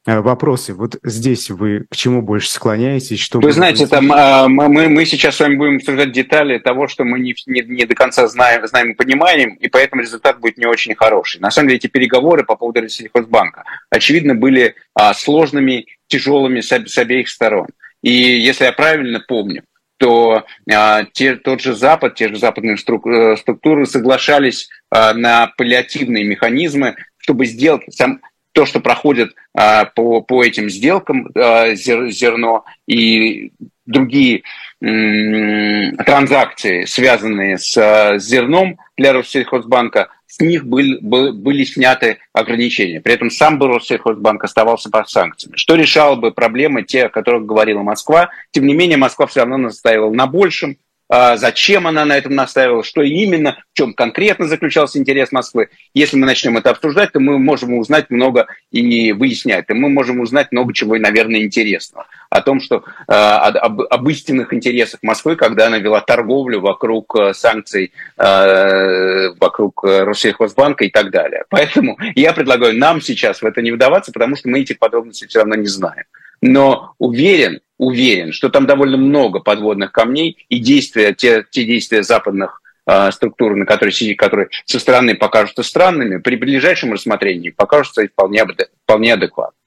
вопросы. 0.07 0.75
Вот 0.75 0.97
здесь 1.03 1.51
вы 1.51 1.87
к 1.91 1.97
чему 1.97 2.23
больше 2.23 2.51
склоняетесь? 2.51 3.21
Что 3.21 3.41
вы 3.41 3.53
знаете, 3.53 3.87
там, 3.87 4.13
а, 4.13 4.49
мы, 4.49 4.89
мы 4.89 5.05
сейчас 5.07 5.37
с 5.37 5.41
вами 5.41 5.57
будем 5.57 5.77
обсуждать 5.77 6.13
детали 6.13 6.59
того, 6.59 6.89
что 6.89 7.05
мы 7.05 7.19
не, 7.21 7.35
не, 7.47 7.63
не 7.63 7.85
до 7.85 7.95
конца 7.95 8.27
знаем, 8.29 8.67
знаем 8.67 8.93
и 8.93 8.95
понимаем, 8.95 9.55
и 9.55 9.69
поэтому 9.69 10.03
результат 10.03 10.41
будет 10.41 10.59
не 10.59 10.67
очень 10.67 10.95
хороший. 10.95 11.41
На 11.41 11.51
самом 11.51 11.69
деле 11.69 11.79
эти 11.79 11.87
переговоры 11.87 12.45
по 12.45 12.57
поводу 12.57 12.83
Россельхозбанка, 12.83 13.65
очевидно, 13.91 14.35
были 14.35 14.75
а, 14.95 15.15
сложными, 15.15 15.87
тяжелыми 16.07 16.61
с, 16.61 16.71
с 16.71 16.99
обеих 16.99 17.29
сторон. 17.29 17.69
И 18.03 18.11
если 18.11 18.65
я 18.65 18.73
правильно 18.73 19.21
помню, 19.27 19.65
то 19.97 20.45
а, 20.71 21.05
те, 21.13 21.37
тот 21.37 21.63
же 21.63 21.75
Запад, 21.75 22.15
те 22.15 22.29
же 22.29 22.37
западные 22.37 22.75
э, 22.75 23.37
структуры 23.37 23.87
соглашались 23.87 24.69
а, 24.91 25.15
на 25.15 25.47
паллиативные 25.57 26.25
механизмы, 26.25 26.97
чтобы 27.17 27.47
сделать 27.47 27.83
сам, 27.91 28.21
то, 28.55 28.67
что 28.67 28.81
проходит 28.81 29.35
а, 29.53 29.85
по, 29.85 30.23
по 30.23 30.43
этим 30.43 30.71
сделкам 30.71 31.29
зер, 31.35 32.11
зерно 32.11 32.65
и 32.87 33.53
другие 33.85 34.45
транзакции, 34.81 36.85
связанные 36.85 37.59
с 37.59 37.77
а, 37.77 38.19
зерном 38.19 38.79
для 38.97 39.13
Россельхозбанка, 39.13 40.09
с 40.27 40.41
них 40.41 40.67
были, 40.67 40.99
были 41.01 41.65
сняты 41.65 42.19
ограничения. 42.33 43.01
При 43.01 43.15
этом 43.15 43.31
сам 43.31 43.59
бы 43.59 43.69
Россельхозбанк 43.69 44.43
оставался 44.43 44.91
под 44.91 45.09
санкциями. 45.09 45.57
Что 45.57 45.77
решало 45.77 46.17
бы 46.17 46.33
проблемы, 46.33 46.83
те, 46.83 47.05
о 47.05 47.09
которых 47.09 47.47
говорила 47.47 47.83
Москва. 47.83 48.31
Тем 48.51 48.67
не 48.67 48.75
менее, 48.75 48.97
Москва 48.97 49.27
все 49.27 49.41
равно 49.41 49.59
настаивала 49.59 50.13
на 50.13 50.27
большем. 50.27 50.77
А, 51.17 51.37
зачем 51.37 51.87
она 51.87 52.05
на 52.05 52.19
этом 52.19 52.35
настаивала, 52.35 52.83
что 52.83 53.01
именно, 53.01 53.63
в 53.73 53.79
чем 53.79 53.95
конкретно 53.95 54.49
заключался 54.49 54.99
интерес 54.99 55.31
Москвы. 55.31 55.69
Если 55.95 56.17
мы 56.17 56.27
начнем 56.27 56.57
это 56.57 56.71
обсуждать, 56.71 57.13
то 57.13 57.21
мы 57.21 57.39
можем 57.39 57.79
узнать 57.79 58.11
много 58.11 58.49
и 58.73 59.13
выяснять, 59.13 59.67
и 59.69 59.75
мы 59.75 59.91
можем 59.91 60.19
узнать 60.19 60.51
много 60.51 60.75
чего, 60.75 60.97
наверное, 60.97 61.45
интересного. 61.45 62.09
О 62.31 62.41
том, 62.41 62.61
что 62.61 62.83
а, 63.07 63.47
об, 63.47 63.83
об 63.83 64.09
истинных 64.09 64.53
интересах 64.53 65.05
Москвы, 65.05 65.37
когда 65.37 65.69
она 65.69 65.79
вела 65.79 66.01
торговлю 66.01 66.61
вокруг 66.61 67.15
э, 67.15 67.33
санкций, 67.33 67.93
а, 68.17 69.31
вокруг 69.39 69.85
Россельхозбанка 69.85 70.85
и 70.85 70.91
так 70.91 71.13
далее. 71.13 71.45
Поэтому 71.49 71.97
я 72.17 72.33
предлагаю 72.33 72.77
нам 72.77 73.01
сейчас 73.01 73.41
в 73.41 73.47
это 73.47 73.63
не 73.63 73.71
вдаваться, 73.71 74.11
потому 74.11 74.35
что 74.35 74.49
мы 74.49 74.63
этих 74.63 74.81
подробностей 74.81 75.29
все 75.29 75.39
равно 75.39 75.55
не 75.55 75.69
знаем. 75.69 76.07
Но 76.41 76.95
уверен, 76.99 77.61
уверен, 77.79 78.33
что 78.33 78.49
там 78.49 78.67
довольно 78.67 78.97
много 78.97 79.41
подводных 79.41 79.93
камней 79.93 80.47
и 80.49 80.59
действия, 80.59 81.13
те, 81.15 81.45
те 81.51 81.65
действия 81.65 82.03
западных 82.03 82.63
э, 82.87 83.11
структур, 83.11 83.57
на 83.57 83.67
которые, 83.67 84.15
которые 84.15 84.49
со 84.65 84.79
стороны 84.79 85.15
покажутся 85.15 85.63
странными, 85.63 86.19
при 86.19 86.37
ближайшем 86.37 86.93
рассмотрении 86.93 87.51
покажутся 87.51 88.07
вполне, 88.07 88.45
вполне 88.85 89.15
адекватными. 89.15 89.61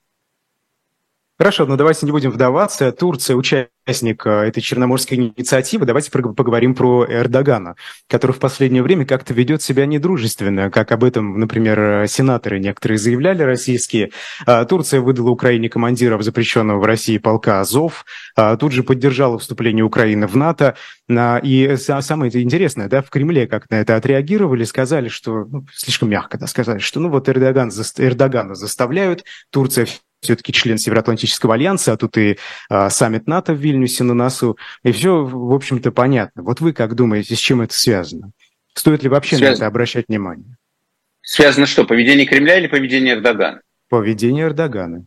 Хорошо, 1.38 1.66
но 1.66 1.76
давайте 1.76 2.06
не 2.06 2.12
будем 2.12 2.32
вдаваться. 2.32 2.92
Турция 2.92 3.36
участник 3.36 3.72
э, 4.26 4.30
этой 4.30 4.62
черноморской 4.62 5.18
инициативы. 5.18 5.86
Давайте 5.86 6.12
поговорим 6.12 6.76
про 6.76 7.06
Эрдогана, 7.08 7.76
который 8.08 8.34
в 8.34 8.40
последнее 8.40 8.84
время 8.84 9.06
как-то 9.06 9.34
ведет 9.34 9.62
себя 9.62 9.86
недружественно, 9.86 10.70
как 10.70 10.92
об 10.92 11.04
этом, 11.04 11.40
например, 11.40 12.08
сенаторы 12.08 12.60
некоторые 12.60 12.98
заявляли 12.98 13.44
российские. 13.44 14.12
А, 14.46 14.66
Турция 14.66 15.02
выдала 15.02 15.30
Украине 15.30 15.70
командиров 15.70 16.22
запрещенного 16.24 16.80
в 16.80 16.86
России 16.86 17.18
полка 17.18 17.62
Азов, 17.62 18.06
а, 18.36 18.58
тут 18.58 18.74
же 18.74 18.84
поддержала 18.84 19.40
вступление 19.40 19.84
Украины 19.84 20.28
в 20.28 20.36
НАТО. 20.36 20.76
И 21.10 21.76
самое 21.78 22.44
интересное, 22.44 22.90
да, 22.90 23.02
в 23.02 23.10
Кремле 23.10 23.48
как 23.48 23.70
на 23.70 23.76
это 23.76 23.96
отреагировали, 23.96 24.66
сказали, 24.66 25.08
что, 25.08 25.46
ну, 25.46 25.66
слишком 25.74 26.10
мягко, 26.10 26.38
да, 26.38 26.48
сказали, 26.48 26.80
что, 26.80 27.00
ну, 27.00 27.10
вот 27.10 27.30
Эрдоган, 27.30 27.72
Эрдогана 27.98 28.56
заставляют, 28.56 29.24
Турция 29.50 29.88
все-таки 30.22 30.54
член 30.54 30.78
Североатлантического 30.78 31.54
альянса, 31.54 31.94
а 31.94 31.98
тут 31.98 32.18
и 32.18 32.38
а, 32.70 32.90
саммит 32.90 33.28
НАТО 33.28 33.54
в 33.54 33.58
Вильнюсе 33.58 34.04
на 34.04 34.14
носу, 34.14 34.58
и 34.84 34.92
все, 34.92 35.24
в 35.24 35.54
общем-то, 35.54 35.92
понятно. 35.92 36.44
Вот 36.44 36.62
вы 36.62 36.74
как 36.74 36.96
думаете, 36.96 37.36
с 37.36 37.40
чем 37.40 37.62
это 37.62 37.74
связано? 37.74 38.32
Стоит 38.74 39.04
ли 39.04 39.10
вообще 39.10 39.38
связано. 39.38 39.52
на 39.52 39.56
это 39.58 39.68
обращать 39.68 40.06
внимание? 40.08 40.58
Связано 41.22 41.66
что, 41.66 41.84
поведение 41.84 42.26
Кремля 42.26 42.58
или 42.58 42.68
поведение 42.68 43.16
Эрдогана? 43.16 43.62
Поведение 43.90 44.46
Эрдогана. 44.46 45.06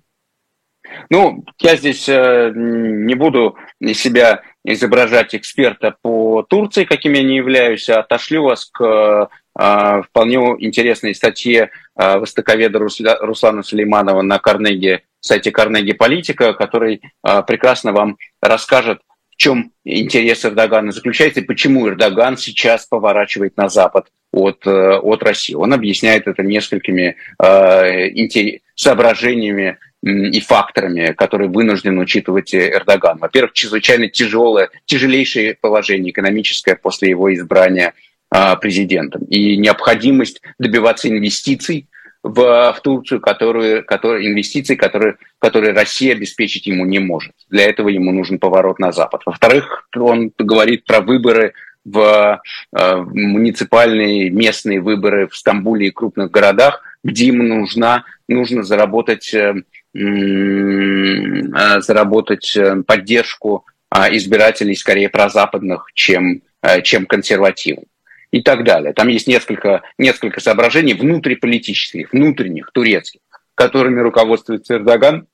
Ну, 1.08 1.44
я 1.60 1.76
здесь 1.76 2.08
э, 2.08 2.52
не 2.54 3.14
буду 3.14 3.56
себя 3.94 4.42
изображать 4.64 5.34
эксперта 5.34 5.96
по 6.02 6.42
Турции, 6.42 6.84
каким 6.84 7.12
я 7.12 7.22
не 7.22 7.36
являюсь, 7.36 7.88
а 7.88 8.00
отошлю 8.00 8.44
вас 8.44 8.66
к 8.66 9.30
вполне 9.56 10.38
интересной 10.60 11.14
статье 11.14 11.70
э, 11.98 12.18
востоковеда 12.18 12.78
Руслана 12.78 13.62
Сулейманова 13.62 14.22
на 14.22 14.38
Карнеги, 14.38 15.02
сайте 15.20 15.50
Карнеги 15.50 15.92
Политика, 15.92 16.52
который 16.52 17.02
э, 17.26 17.42
прекрасно 17.46 17.92
вам 17.92 18.16
расскажет, 18.40 19.00
в 19.30 19.36
чем 19.36 19.72
интерес 19.84 20.44
Эрдогана 20.44 20.92
заключается 20.92 21.40
и 21.40 21.44
почему 21.44 21.88
Эрдоган 21.88 22.36
сейчас 22.36 22.86
поворачивает 22.86 23.56
на 23.56 23.68
Запад 23.68 24.08
от, 24.32 24.66
э, 24.66 24.96
от 24.96 25.22
России. 25.22 25.54
Он 25.54 25.72
объясняет 25.72 26.28
это 26.28 26.42
несколькими 26.42 27.16
э, 27.42 28.54
соображениями 28.74 29.78
и 30.02 30.40
факторами, 30.40 31.12
которые 31.12 31.50
вынужден 31.50 31.98
учитывать 31.98 32.54
Эрдоган. 32.54 33.18
Во-первых, 33.18 33.52
чрезвычайно 33.52 34.08
тяжелое, 34.08 34.70
тяжелейшее 34.86 35.58
положение 35.60 36.12
экономическое 36.12 36.74
после 36.74 37.10
его 37.10 37.32
избрания 37.34 37.88
а, 37.88 37.92
президентом 38.60 39.24
и 39.24 39.56
необходимость 39.56 40.40
добиваться 40.58 41.08
инвестиций 41.08 41.88
в, 42.22 42.34
в 42.34 42.80
Турцию, 42.82 43.20
которые, 43.20 43.82
которые, 43.82 44.30
инвестиции, 44.30 44.76
которые, 44.76 45.16
которые 45.38 45.72
Россия 45.72 46.12
обеспечить 46.12 46.66
ему 46.66 46.84
не 46.84 46.98
может. 46.98 47.32
Для 47.48 47.64
этого 47.64 47.88
ему 47.88 48.12
нужен 48.12 48.38
поворот 48.38 48.78
на 48.78 48.92
Запад. 48.92 49.22
Во-вторых, 49.26 49.88
он 49.96 50.30
говорит 50.38 50.84
про 50.84 51.00
выборы 51.00 51.54
в 51.84 52.40
э, 52.76 52.96
муниципальные 52.96 54.30
местные 54.30 54.80
выборы 54.80 55.28
в 55.28 55.34
Стамбуле 55.34 55.88
и 55.88 55.90
крупных 55.90 56.30
городах, 56.30 56.82
где 57.02 57.28
ему 57.28 57.42
нужна, 57.42 58.04
нужно 58.28 58.62
заработать 58.62 59.32
э, 59.32 59.54
Э, 59.92 61.80
заработать 61.80 62.56
э, 62.56 62.82
поддержку 62.86 63.64
а, 63.88 64.08
избирателей 64.14 64.76
скорее 64.76 65.08
прозападных, 65.08 65.88
чем, 65.94 66.42
чем 66.84 67.06
консервативных 67.06 67.86
и 68.30 68.42
так 68.42 68.64
далее. 68.64 68.92
Там 68.92 69.08
есть 69.08 69.26
несколько, 69.26 69.82
несколько 69.98 70.40
соображений 70.40 70.94
внутриполитических, 70.94 72.12
внутренних, 72.12 72.70
турецких, 72.72 73.20
которыми 73.54 74.00
руководствуется 74.00 74.74
Эрдоган, 74.74 75.26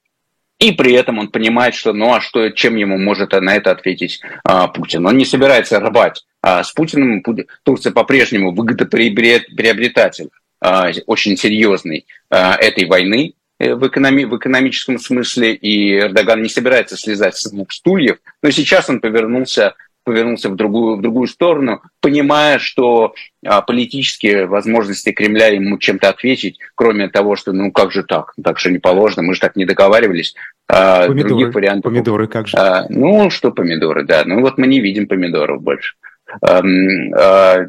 и 0.58 0.72
при 0.72 0.94
этом 0.94 1.18
он 1.18 1.28
понимает, 1.28 1.74
что 1.74 1.92
ну 1.92 2.14
а 2.14 2.20
что, 2.20 2.48
чем 2.50 2.76
ему 2.76 2.96
может 2.96 3.32
на 3.32 3.56
это 3.56 3.70
ответить 3.70 4.22
а, 4.42 4.68
Путин. 4.68 5.06
Он 5.06 5.16
не 5.16 5.26
собирается 5.26 5.78
рвать 5.80 6.24
а, 6.40 6.64
с 6.64 6.72
Путиным. 6.72 7.22
Турция 7.62 7.92
по-прежнему 7.92 8.52
выгодоприобретатель 8.52 10.30
а, 10.60 10.90
очень 11.06 11.36
серьезный 11.36 12.06
а, 12.30 12.56
этой 12.56 12.86
войны. 12.86 13.34
Э, 13.58 13.74
в, 13.74 13.86
экономи 13.86 14.24
в 14.24 14.36
экономическом 14.36 14.98
смысле, 14.98 15.54
и 15.54 15.98
Эрдоган 15.98 16.42
не 16.42 16.48
собирается 16.48 16.96
слезать 16.96 17.36
с 17.36 17.50
двух 17.50 17.72
стульев, 17.72 18.18
но 18.42 18.50
сейчас 18.50 18.90
он 18.90 19.00
повернулся 19.00 19.74
повернулся 20.06 20.48
в 20.48 20.54
другую, 20.54 20.96
в 20.96 21.02
другую 21.02 21.26
сторону, 21.26 21.82
понимая, 22.00 22.60
что 22.60 23.12
а, 23.44 23.60
политические 23.60 24.46
возможности 24.46 25.10
Кремля 25.10 25.48
ему 25.48 25.78
чем-то 25.78 26.08
ответить, 26.08 26.60
кроме 26.76 27.08
того, 27.08 27.34
что 27.34 27.52
ну 27.52 27.72
как 27.72 27.90
же 27.90 28.04
так, 28.04 28.32
так 28.42 28.60
же 28.60 28.70
не 28.70 28.78
положено, 28.78 29.22
мы 29.22 29.34
же 29.34 29.40
так 29.40 29.56
не 29.56 29.64
договаривались. 29.64 30.36
А, 30.68 31.08
помидоры, 31.08 31.28
других 31.28 31.54
вариантов. 31.54 31.92
Помидоры 31.92 32.28
как 32.28 32.46
же? 32.46 32.56
А, 32.56 32.86
ну, 32.88 33.30
что 33.30 33.50
помидоры, 33.50 34.04
да. 34.04 34.22
Ну 34.24 34.40
вот 34.42 34.58
мы 34.58 34.68
не 34.68 34.80
видим 34.80 35.08
помидоров 35.08 35.60
больше. 35.60 35.96
А, 36.40 36.62
а, 36.62 37.66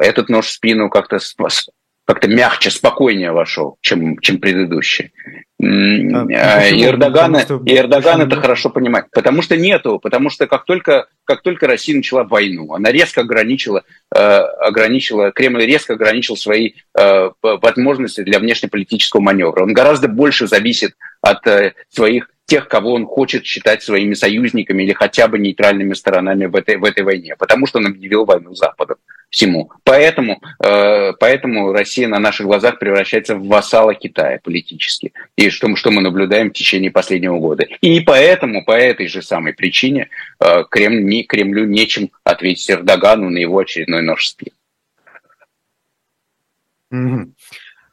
этот 0.00 0.30
нож 0.30 0.46
в 0.46 0.52
спину 0.52 0.88
как-то 0.88 1.18
как-то 2.04 2.28
мягче, 2.28 2.70
спокойнее 2.70 3.32
вошел, 3.32 3.78
чем, 3.80 4.18
чем 4.18 4.38
предыдущий. 4.38 5.12
А, 5.62 6.66
и 6.66 6.84
Эрдоган, 6.84 7.40
что... 7.40 7.62
и 7.64 7.74
Эрдоган 7.76 8.20
это 8.22 8.36
хорошо 8.36 8.68
понимает. 8.68 9.06
Потому 9.12 9.40
что 9.40 9.56
нету, 9.56 9.98
потому 9.98 10.28
что 10.28 10.46
как 10.46 10.64
только, 10.64 11.06
как 11.24 11.42
только 11.42 11.66
Россия 11.66 11.96
начала 11.96 12.24
войну, 12.24 12.74
она 12.74 12.92
резко 12.92 13.22
ограничила, 13.22 13.84
э, 14.14 14.18
ограничила, 14.18 15.32
Кремль 15.32 15.64
резко 15.64 15.94
ограничил 15.94 16.36
свои 16.36 16.72
э, 16.98 17.30
возможности 17.42 18.22
для 18.22 18.38
внешнеполитического 18.38 19.20
маневра. 19.20 19.62
Он 19.62 19.72
гораздо 19.72 20.08
больше 20.08 20.46
зависит 20.46 20.94
от 21.22 21.46
э, 21.46 21.72
своих 21.88 22.28
тех, 22.46 22.68
кого 22.68 22.92
он 22.92 23.06
хочет 23.06 23.46
считать 23.46 23.82
своими 23.82 24.14
союзниками 24.14 24.82
или 24.82 24.92
хотя 24.92 25.28
бы 25.28 25.38
нейтральными 25.38 25.94
сторонами 25.94 26.44
в 26.46 26.54
этой, 26.56 26.76
в 26.76 26.84
этой 26.84 27.02
войне, 27.02 27.36
потому 27.38 27.66
что 27.66 27.78
он 27.78 27.86
объявил 27.86 28.26
войну 28.26 28.54
Западу. 28.54 28.96
Всему. 29.34 29.72
Поэтому, 29.82 30.40
э, 30.64 31.12
поэтому 31.18 31.72
Россия 31.72 32.06
на 32.06 32.20
наших 32.20 32.46
глазах 32.46 32.78
превращается 32.78 33.34
в 33.34 33.48
вассала 33.48 33.94
Китая 33.94 34.38
политически. 34.42 35.12
И 35.36 35.50
что, 35.50 35.74
что 35.74 35.90
мы 35.90 36.02
наблюдаем 36.02 36.50
в 36.50 36.52
течение 36.52 36.92
последнего 36.92 37.40
года. 37.40 37.64
И 37.80 37.98
поэтому, 38.00 38.64
по 38.64 38.72
этой 38.72 39.08
же 39.08 39.22
самой 39.22 39.52
причине, 39.52 40.08
э, 40.38 40.62
Кремль, 40.70 41.04
не, 41.04 41.24
Кремлю 41.24 41.64
нечем 41.64 42.10
ответить 42.22 42.70
Эрдогану 42.70 43.28
на 43.28 43.38
его 43.38 43.58
очередной 43.58 44.02
нож 44.02 44.22
в 44.22 44.28
спину. 44.28 44.54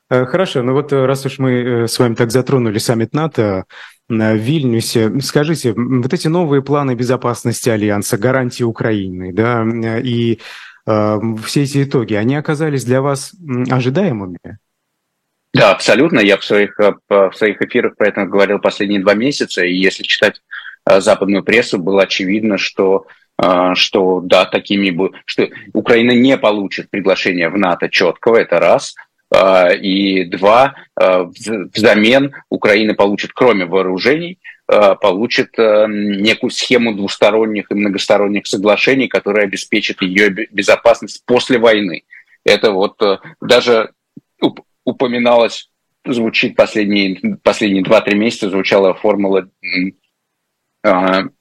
Хорошо, 0.10 0.62
ну 0.62 0.74
вот 0.74 0.92
раз 0.92 1.26
уж 1.26 1.40
мы 1.40 1.88
с 1.88 1.98
вами 1.98 2.16
так 2.16 2.32
затронули 2.32 2.78
саммит 2.78 3.14
НАТО, 3.14 3.66
в 4.10 4.36
Вильнюсе. 4.36 5.20
Скажите, 5.22 5.74
вот 5.74 6.14
эти 6.14 6.28
новые 6.28 6.62
планы 6.62 6.96
безопасности 6.96 7.70
Альянса, 7.70 8.18
гарантии 8.18 8.64
Украины, 8.64 9.32
да, 9.34 9.64
и 10.00 10.34
э, 10.34 10.38
все 10.86 11.64
эти 11.64 11.84
итоги, 11.84 12.14
они 12.14 12.36
оказались 12.36 12.84
для 12.86 13.02
вас 13.02 13.34
ожидаемыми? 13.70 14.38
Да, 15.54 15.72
абсолютно. 15.72 16.20
Я 16.20 16.38
в 16.38 16.46
своих, 16.46 16.80
э, 16.80 16.94
в 17.10 17.34
своих 17.34 17.62
эфирах 17.62 17.96
про 17.98 18.08
это 18.08 18.26
говорил 18.26 18.60
последние 18.60 19.02
два 19.02 19.16
месяца, 19.16 19.64
и 19.64 19.74
если 19.74 20.04
читать 20.04 20.42
э, 20.90 21.02
западную 21.02 21.44
прессу, 21.44 21.78
было 21.78 22.04
очевидно, 22.04 22.58
что 22.58 23.06
э, 23.42 23.74
что 23.76 24.22
да, 24.22 24.46
такими 24.46 25.12
что 25.26 25.50
Украина 25.74 26.12
не 26.12 26.38
получит 26.38 26.90
приглашение 26.90 27.50
в 27.50 27.58
НАТО 27.58 27.90
четкого, 27.90 28.38
это 28.38 28.60
раз– 28.60 28.96
и 29.34 30.26
два, 30.26 30.76
взамен 30.98 32.34
Украина 32.50 32.96
получит, 32.96 33.32
кроме 33.32 33.64
вооружений, 33.64 34.40
получит 34.72 35.58
некую 35.58 36.50
схему 36.50 36.94
двусторонних 36.96 37.70
и 37.70 37.76
многосторонних 37.76 38.48
соглашений, 38.48 39.10
которые 39.10 39.44
обеспечат 39.44 40.02
ее 40.02 40.30
безопасность 40.30 41.26
после 41.26 41.58
войны. 41.60 42.04
Это 42.46 42.72
вот 42.72 43.02
даже 43.42 43.92
упоминалось, 44.86 45.70
звучит 46.06 46.56
последние, 46.56 47.38
последние 47.44 47.84
2-3 47.84 48.16
месяца, 48.16 48.50
звучала 48.50 48.94
формула 48.94 49.50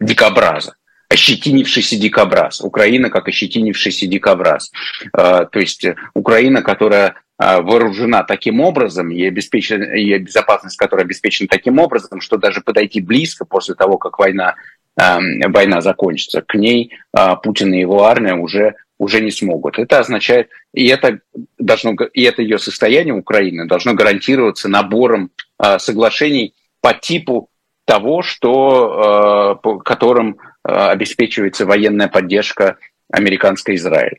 дикобраза 0.00 0.76
ощетинившийся 1.10 1.96
дикобраз. 1.96 2.60
Украина 2.60 3.10
как 3.10 3.28
ощетинившийся 3.28 4.06
дикобраз. 4.06 4.70
То 5.12 5.48
есть 5.54 5.84
Украина, 6.14 6.62
которая 6.62 7.16
а, 7.42 7.62
вооружена 7.62 8.22
таким 8.22 8.60
образом 8.60 9.10
и, 9.10 9.24
обеспечена, 9.24 9.94
и 9.94 10.18
безопасность 10.18 10.76
которая 10.76 11.06
обеспечена 11.06 11.48
таким 11.48 11.78
образом, 11.78 12.20
что 12.20 12.36
даже 12.36 12.60
подойти 12.60 13.00
близко 13.00 13.46
после 13.46 13.74
того, 13.74 13.96
как 13.96 14.18
война, 14.18 14.56
э, 15.00 15.48
война 15.48 15.80
закончится, 15.80 16.42
к 16.42 16.54
ней 16.54 16.92
э, 17.16 17.36
Путин 17.42 17.72
и 17.72 17.80
его 17.80 18.04
армия 18.04 18.34
уже, 18.34 18.74
уже 18.98 19.22
не 19.22 19.30
смогут. 19.30 19.78
Это 19.78 20.00
означает, 20.00 20.50
и 20.74 20.86
это, 20.88 21.20
должно, 21.58 21.94
и 22.12 22.22
это 22.24 22.42
ее 22.42 22.58
состояние 22.58 23.14
Украины 23.14 23.66
должно 23.66 23.94
гарантироваться 23.94 24.68
набором 24.68 25.30
э, 25.58 25.78
соглашений 25.78 26.54
по 26.82 26.92
типу 26.92 27.48
того, 27.86 28.20
что, 28.20 29.56
э, 29.56 29.62
по 29.62 29.78
которым 29.78 30.32
э, 30.32 30.49
обеспечивается 30.62 31.66
военная 31.66 32.08
поддержка 32.08 32.76
американской 33.10 33.76
Израиля. 33.76 34.18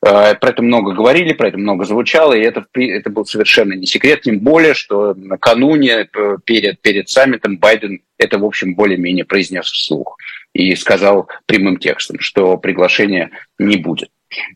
Э, 0.00 0.34
про 0.34 0.50
это 0.50 0.62
много 0.62 0.92
говорили, 0.92 1.32
про 1.32 1.48
это 1.48 1.58
много 1.58 1.84
звучало, 1.84 2.32
и 2.32 2.42
это, 2.42 2.66
это 2.74 3.10
был 3.10 3.24
совершенно 3.24 3.72
не 3.72 3.86
секрет, 3.86 4.22
тем 4.22 4.40
более, 4.40 4.74
что 4.74 5.14
накануне 5.14 6.08
э, 6.12 6.36
перед, 6.44 6.80
перед 6.80 7.08
саммитом 7.08 7.58
Байден 7.58 8.02
это, 8.16 8.38
в 8.38 8.44
общем, 8.44 8.74
более-менее 8.74 9.24
произнес 9.24 9.66
вслух 9.66 10.16
и 10.52 10.74
сказал 10.76 11.28
прямым 11.46 11.78
текстом, 11.78 12.20
что 12.20 12.56
приглашения 12.58 13.30
не 13.58 13.76
будет. 13.76 14.10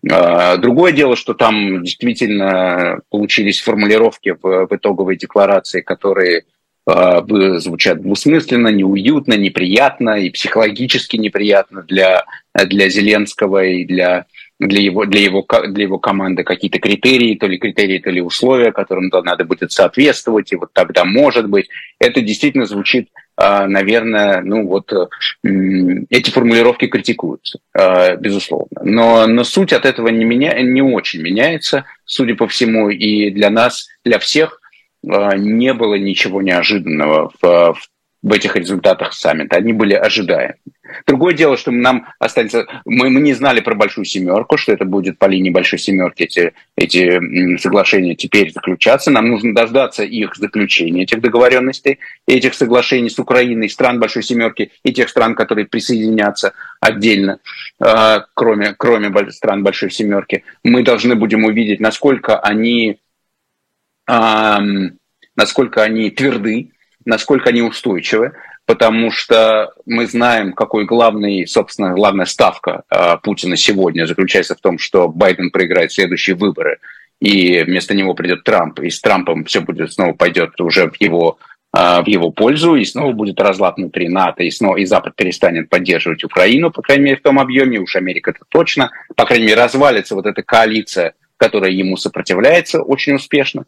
Э, 0.09 0.59
другое 0.59 0.93
дело, 0.93 1.17
что 1.17 1.35
там 1.35 1.83
действительно 1.83 3.01
получились 3.11 3.61
формулировки 3.61 4.37
в, 4.41 4.67
в 4.67 4.77
итоговой 4.77 5.17
декларации, 5.17 5.81
которые 5.81 6.45
звучат 6.87 8.03
двусмысленно, 8.03 8.69
неуютно, 8.69 9.35
неприятно 9.35 10.21
и 10.21 10.31
психологически 10.31 11.17
неприятно 11.17 11.83
для, 11.83 12.25
для 12.55 12.89
Зеленского 12.89 13.65
и 13.65 13.85
для 13.85 14.27
для 14.67 14.81
его, 14.81 15.07
для 15.07 15.21
его, 15.21 15.47
для 15.69 15.85
его 15.85 15.99
команды 15.99 16.45
какие-то 16.45 16.79
критерии, 16.79 17.35
то 17.35 17.47
ли 17.47 17.59
критерии, 17.59 17.99
то 17.99 18.11
ли 18.11 18.21
условия, 18.21 18.73
которым 18.73 19.11
надо 19.25 19.45
будет 19.45 19.73
соответствовать, 19.73 20.53
и 20.53 20.57
вот 20.57 20.73
тогда 20.73 21.05
может 21.05 21.49
быть. 21.49 21.69
Это 21.99 22.21
действительно 22.21 22.67
звучит, 22.67 23.09
а, 23.37 23.67
наверное, 23.67 24.41
ну 24.43 24.67
вот 24.67 24.93
эти 25.43 26.31
формулировки 26.31 26.87
критикуются, 26.87 27.59
безусловно. 28.19 28.83
Но, 28.85 29.27
но 29.27 29.45
суть 29.45 29.73
от 29.73 29.85
этого 29.85 30.09
не, 30.09 30.25
меня, 30.25 30.61
не 30.61 30.83
очень 30.83 31.23
меняется, 31.23 31.85
судя 32.05 32.35
по 32.35 32.47
всему, 32.47 32.91
и 32.91 33.31
для 33.31 33.51
нас, 33.51 33.89
для 34.05 34.19
всех 34.19 34.62
не 35.03 35.75
было 35.75 35.95
ничего 35.95 36.43
неожиданного 36.43 37.33
в, 37.41 37.75
в 37.75 37.89
в 38.23 38.33
этих 38.33 38.57
результатах 38.57 39.13
саммита. 39.13 39.57
Они 39.57 39.73
были 39.73 39.95
ожидаемы. 39.95 40.55
Другое 41.07 41.35
дело, 41.35 41.57
что 41.57 41.71
нам 41.71 42.07
останется... 42.19 42.67
Мы, 42.85 43.11
мы 43.11 43.21
не 43.21 43.33
знали 43.33 43.61
про 43.61 43.75
большую 43.75 44.05
семерку, 44.05 44.59
что 44.59 44.73
это 44.73 44.85
будет 44.85 45.19
по 45.19 45.27
линии 45.27 45.51
большой 45.51 45.79
семерки 45.79 46.25
эти, 46.25 46.53
эти 46.77 47.57
соглашения 47.57 48.15
теперь 48.15 48.53
заключаться. 48.53 49.11
Нам 49.11 49.29
нужно 49.29 49.55
дождаться 49.55 50.05
их 50.05 50.37
заключения, 50.37 51.03
этих 51.03 51.21
договоренностей, 51.21 51.99
этих 52.29 52.55
соглашений 52.55 53.11
с 53.11 53.19
Украиной, 53.19 53.71
стран 53.71 53.99
большой 53.99 54.23
семерки 54.23 54.71
и 54.85 54.93
тех 54.93 55.09
стран, 55.09 55.35
которые 55.35 55.67
присоединятся 55.67 56.53
отдельно, 56.81 57.39
а, 57.81 58.27
кроме, 58.35 58.75
кроме 58.77 59.11
стран 59.33 59.63
большой 59.63 59.91
семерки. 59.91 60.45
Мы 60.63 60.83
должны 60.83 61.15
будем 61.17 61.45
увидеть, 61.45 61.81
насколько 61.81 62.39
они, 62.39 62.99
насколько 64.07 65.83
они 65.83 66.11
тверды, 66.11 66.73
насколько 67.05 67.51
они 67.51 67.63
устойчивы, 67.63 68.33
потому 68.67 69.11
что 69.11 69.73
мы 69.87 70.07
знаем, 70.07 70.53
какой 70.53 70.85
главный, 70.85 71.47
собственно, 71.47 71.95
главная 71.95 72.27
ставка 72.27 72.85
э, 72.91 73.17
Путина 73.23 73.57
сегодня 73.57 74.07
заключается 74.07 74.55
в 74.55 74.61
том, 74.61 74.79
что 74.79 75.09
Байден 75.09 75.51
проиграет 75.51 75.93
следующие 75.93 76.37
выборы, 76.37 76.79
и 77.21 77.63
вместо 77.63 77.95
него 77.95 78.15
придет 78.15 78.45
Трамп, 78.45 78.81
и 78.81 78.91
с 78.91 79.01
Трампом 79.01 79.45
все 79.45 79.61
будет 79.61 79.93
снова 79.93 80.13
пойдет 80.13 80.61
уже 80.61 80.91
в 80.91 81.01
его 81.01 81.39
в 81.75 82.05
его 82.07 82.31
пользу, 82.31 82.75
и 82.75 82.85
снова 82.85 83.13
будет 83.13 83.41
разлад 83.41 83.79
внутри 83.79 84.11
НАТО, 84.11 84.43
и 84.43 84.51
снова 84.51 84.77
и 84.77 84.85
Запад 84.85 85.17
перестанет 85.17 85.71
поддерживать 85.71 86.23
Украину, 86.23 86.71
по 86.71 86.83
крайней 86.83 87.05
мере, 87.05 87.17
в 87.17 87.23
том 87.23 87.39
объеме, 87.41 87.79
уж 87.79 87.97
Америка 87.97 88.33
это 88.33 88.41
точно, 88.51 88.91
по 89.17 89.25
крайней 89.25 89.47
мере, 89.47 89.63
развалится 89.63 90.15
вот 90.15 90.27
эта 90.27 90.43
коалиция 90.43 91.15
которая 91.43 91.73
ему 91.73 91.97
сопротивляется 91.97 92.83
очень 92.83 93.15
успешно 93.15 93.65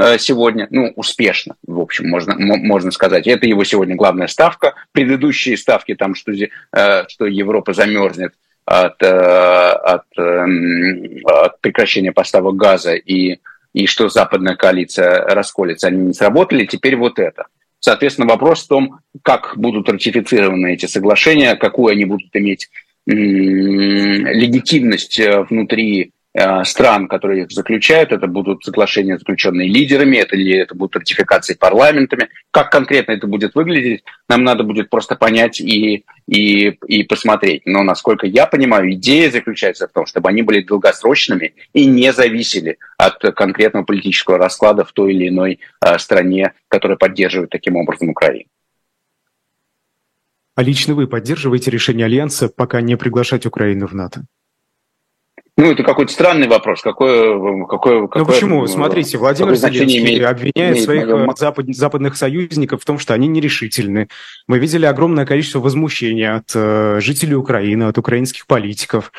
э, 0.00 0.16
сегодня. 0.16 0.66
Ну, 0.70 0.94
успешно, 0.96 1.56
в 1.66 1.78
общем, 1.78 2.08
можно, 2.08 2.34
можно 2.38 2.90
сказать. 2.90 3.26
Это 3.26 3.46
его 3.46 3.64
сегодня 3.64 3.96
главная 3.96 4.28
ставка. 4.28 4.72
Предыдущие 4.92 5.58
ставки, 5.58 5.94
там, 5.94 6.14
что, 6.14 6.32
э, 6.32 7.04
что 7.06 7.26
Европа 7.26 7.74
замерзнет 7.74 8.32
от, 8.64 9.02
э, 9.02 9.06
от, 9.06 10.04
эм, 10.16 11.18
от 11.26 11.60
прекращения 11.60 12.12
поставок 12.12 12.56
газа 12.56 12.94
и, 12.94 13.40
и 13.74 13.86
что 13.86 14.08
западная 14.08 14.56
коалиция 14.56 15.26
расколется, 15.26 15.88
они 15.88 16.06
не 16.06 16.14
сработали. 16.14 16.64
Теперь 16.64 16.96
вот 16.96 17.18
это. 17.18 17.48
Соответственно, 17.78 18.26
вопрос 18.26 18.64
в 18.64 18.68
том, 18.68 19.00
как 19.22 19.52
будут 19.58 19.90
ратифицированы 19.90 20.72
эти 20.72 20.86
соглашения, 20.86 21.56
какую 21.56 21.92
они 21.92 22.06
будут 22.06 22.34
иметь 22.34 22.70
легитимность 23.06 25.20
внутри 25.50 26.12
стран, 26.64 27.08
которые 27.08 27.44
их 27.44 27.50
заключают, 27.50 28.12
это 28.12 28.26
будут 28.26 28.64
соглашения, 28.64 29.18
заключенные 29.18 29.68
лидерами, 29.68 30.16
это 30.16 30.36
ли 30.36 30.52
это 30.52 30.74
будут 30.74 30.96
ратификации 30.96 31.54
парламентами. 31.54 32.28
Как 32.50 32.70
конкретно 32.70 33.12
это 33.12 33.26
будет 33.26 33.54
выглядеть, 33.54 34.04
нам 34.28 34.44
надо 34.44 34.64
будет 34.64 34.90
просто 34.90 35.16
понять 35.16 35.60
и, 35.60 36.04
и, 36.26 36.68
и 36.86 37.02
посмотреть. 37.04 37.62
Но, 37.64 37.82
насколько 37.82 38.26
я 38.26 38.46
понимаю, 38.46 38.92
идея 38.92 39.30
заключается 39.30 39.88
в 39.88 39.92
том, 39.92 40.06
чтобы 40.06 40.28
они 40.28 40.42
были 40.42 40.62
долгосрочными 40.62 41.54
и 41.72 41.86
не 41.86 42.12
зависели 42.12 42.78
от 42.96 43.20
конкретного 43.34 43.84
политического 43.84 44.38
расклада 44.38 44.84
в 44.84 44.92
той 44.92 45.14
или 45.14 45.28
иной 45.28 45.60
э, 45.80 45.98
стране, 45.98 46.52
которая 46.68 46.96
поддерживает 46.96 47.50
таким 47.50 47.76
образом 47.76 48.10
Украину. 48.10 48.44
А 50.54 50.62
лично 50.62 50.94
вы 50.94 51.06
поддерживаете 51.06 51.70
решение 51.70 52.06
Альянса 52.06 52.48
пока 52.48 52.80
не 52.80 52.96
приглашать 52.96 53.46
Украину 53.46 53.86
в 53.86 53.94
НАТО? 53.94 54.24
Ну, 55.58 55.72
это 55.72 55.82
какой-то 55.82 56.12
странный 56.12 56.46
вопрос. 56.46 56.82
Какое, 56.82 57.66
какое, 57.66 58.02
какое, 58.06 58.22
ну 58.22 58.26
почему? 58.26 58.64
Смотрите, 58.68 59.18
Владимир 59.18 59.56
Зеленский 59.56 59.98
имеет, 59.98 60.24
обвиняет 60.24 60.56
имеет 60.56 60.84
своих 60.84 61.06
мое... 61.08 61.34
запад, 61.36 61.66
западных 61.74 62.16
союзников 62.16 62.80
в 62.80 62.84
том, 62.84 63.00
что 63.00 63.12
они 63.12 63.26
нерешительны. 63.26 64.08
Мы 64.46 64.60
видели 64.60 64.86
огромное 64.86 65.26
количество 65.26 65.58
возмущения 65.58 66.36
от 66.36 66.52
э, 66.54 67.00
жителей 67.00 67.34
Украины, 67.34 67.82
от 67.88 67.98
украинских 67.98 68.46
политиков. 68.46 69.10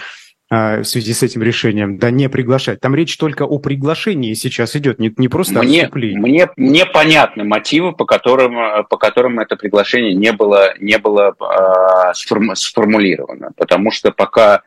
А, 0.51 0.81
в 0.81 0.83
связи 0.85 1.13
с 1.13 1.21
этим 1.21 1.43
решением, 1.43 1.99
да 1.99 2.09
не 2.09 2.27
приглашать. 2.27 2.79
Там 2.79 2.95
речь 2.95 3.15
только 3.17 3.43
о 3.43 3.59
приглашении 3.59 4.33
сейчас 4.33 4.75
идет, 4.75 4.97
не, 4.97 5.13
не 5.15 5.27
просто 5.27 5.61
мне, 5.61 5.85
о 5.85 5.89
Мне, 5.95 6.49
мне 6.57 6.87
понятны 6.87 7.43
мотивы, 7.43 7.93
по 7.93 8.05
которым, 8.05 8.83
по 8.89 8.97
которым 8.97 9.39
это 9.39 9.57
приглашение 9.57 10.15
не 10.15 10.31
было, 10.31 10.73
не 10.79 10.97
было 10.97 11.35
э, 11.39 12.13
сформулировано. 12.55 13.51
Потому 13.57 13.91
что 13.91 14.11
пока, 14.11 14.63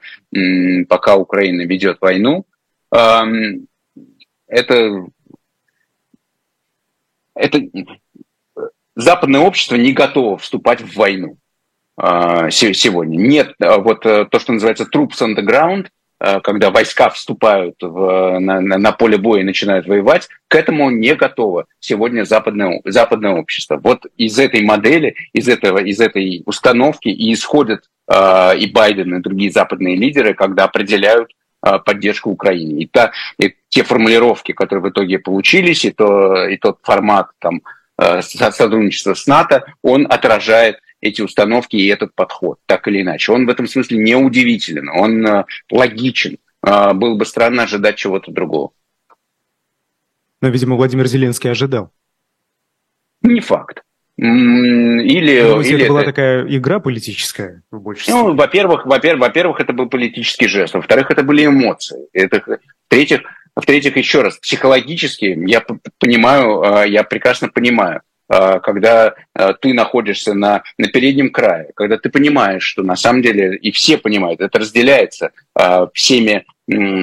пока 0.89 1.17
Украина 1.17 1.63
ведет 1.63 1.99
войну, 2.01 2.47
это, 2.93 3.49
это 7.35 7.61
западное 8.95 9.41
общество 9.41 9.75
не 9.75 9.93
готово 9.93 10.39
вступать 10.39 10.81
в 10.81 10.95
войну 10.95 11.39
сегодня. 11.99 13.17
Нет, 13.17 13.55
а 13.61 13.79
вот 13.79 14.07
э, 14.07 14.27
то, 14.31 14.39
что 14.39 14.53
называется 14.53 14.89
troops 14.93 15.21
on 15.21 15.37
the 15.37 15.45
ground, 15.45 15.89
а, 16.25 16.41
когда 16.41 16.71
войска 16.71 17.11
вступают 17.11 17.75
в, 17.81 18.39
на, 18.39 18.61
на 18.61 18.93
поле 18.93 19.19
боя 19.19 19.41
и 19.41 19.45
начинают 19.45 19.89
воевать, 19.89 20.29
к 20.47 20.55
этому 20.55 20.89
не 20.91 21.17
готово 21.17 21.67
сегодня 21.81 22.23
западное, 22.23 22.81
западное 22.85 23.33
общество. 23.33 23.81
Вот 23.83 24.07
из 24.17 24.39
этой 24.39 24.63
модели, 24.63 25.17
из, 25.33 25.49
этого, 25.49 25.79
из 25.79 25.99
этой 25.99 26.45
установки 26.47 27.09
и 27.09 27.33
исходят 27.33 27.87
э, 28.07 28.57
и 28.57 28.71
Байден, 28.71 29.17
и 29.17 29.21
другие 29.21 29.51
западные 29.51 29.97
лидеры, 29.97 30.35
когда 30.35 30.65
определяют 30.65 31.33
э, 31.67 31.81
поддержку 31.85 32.31
Украине. 32.31 32.85
И, 32.85 32.87
та, 32.87 33.11
и 33.41 33.57
те 33.69 33.83
формулировки, 33.83 34.53
которые 34.53 34.85
в 34.85 34.91
итоге 34.91 35.19
получились, 35.19 35.85
и, 35.85 35.91
то, 35.91 36.47
и 36.47 36.57
тот 36.57 36.79
формат 36.85 37.31
там, 37.41 37.63
э, 37.99 38.23
сотрудничества 38.23 39.15
с 39.15 39.27
НАТО, 39.27 39.65
он 39.83 40.07
отражает 40.09 40.79
эти 41.03 41.21
установки 41.21 41.77
и 41.77 41.89
этот 41.89 42.15
подход, 42.15 42.59
так 42.67 42.89
или 42.89 43.03
иначе. 43.03 43.33
Он 43.33 43.45
в 43.45 43.51
этом 43.51 43.67
смысле 43.67 43.99
не 43.99 44.15
удивителен, 44.15 44.89
он 44.89 45.27
э, 45.27 45.45
логичен. 45.71 46.39
Э, 46.65 46.95
было 46.95 47.17
бы 47.17 47.27
странно 47.27 47.65
ожидать 47.65 47.97
чего-то 47.97 48.31
другого. 48.31 48.71
Но, 50.41 50.49
видимо, 50.49 50.77
Владимир 50.77 51.07
Зеленский 51.07 51.51
ожидал. 51.51 51.93
Не 53.21 53.41
факт. 53.41 53.83
Или, 54.17 55.41
ну, 55.43 55.61
или 55.61 55.81
это 55.81 55.89
была 55.89 56.05
такая 56.05 56.47
игра 56.47 56.79
политическая 56.79 57.63
в 57.71 57.81
большей 57.81 58.13
Ну, 58.13 58.35
во-первых, 58.35 58.87
во-первых, 58.87 59.21
во-первых, 59.21 59.61
это 59.61 59.73
был 59.73 59.89
политический 59.89 60.47
жест. 60.47 60.75
Во-вторых, 60.75 61.11
это 61.11 61.23
были 61.25 61.47
эмоции. 61.47 62.09
Это, 62.13 62.43
в-третьих, 62.87 63.23
в-третьих, 63.57 63.97
еще 63.97 64.23
раз, 64.23 64.37
психологически 64.37 65.37
я 65.47 65.65
понимаю, 65.99 66.63
э, 66.63 66.91
я 66.91 67.03
прекрасно 67.03 67.49
понимаю, 67.49 68.03
когда 68.61 69.15
а, 69.35 69.53
ты 69.53 69.75
находишься 69.75 70.33
на, 70.35 70.63
на 70.79 70.89
переднем 70.89 71.31
крае, 71.31 71.71
когда 71.75 71.99
ты 71.99 72.09
понимаешь, 72.09 72.63
что 72.63 72.83
на 72.83 72.97
самом 72.97 73.23
деле, 73.23 73.57
и 73.57 73.71
все 73.73 73.99
понимают, 73.99 74.41
это 74.41 74.59
разделяется 74.59 75.33
а, 75.55 75.89
всеми 75.93 76.45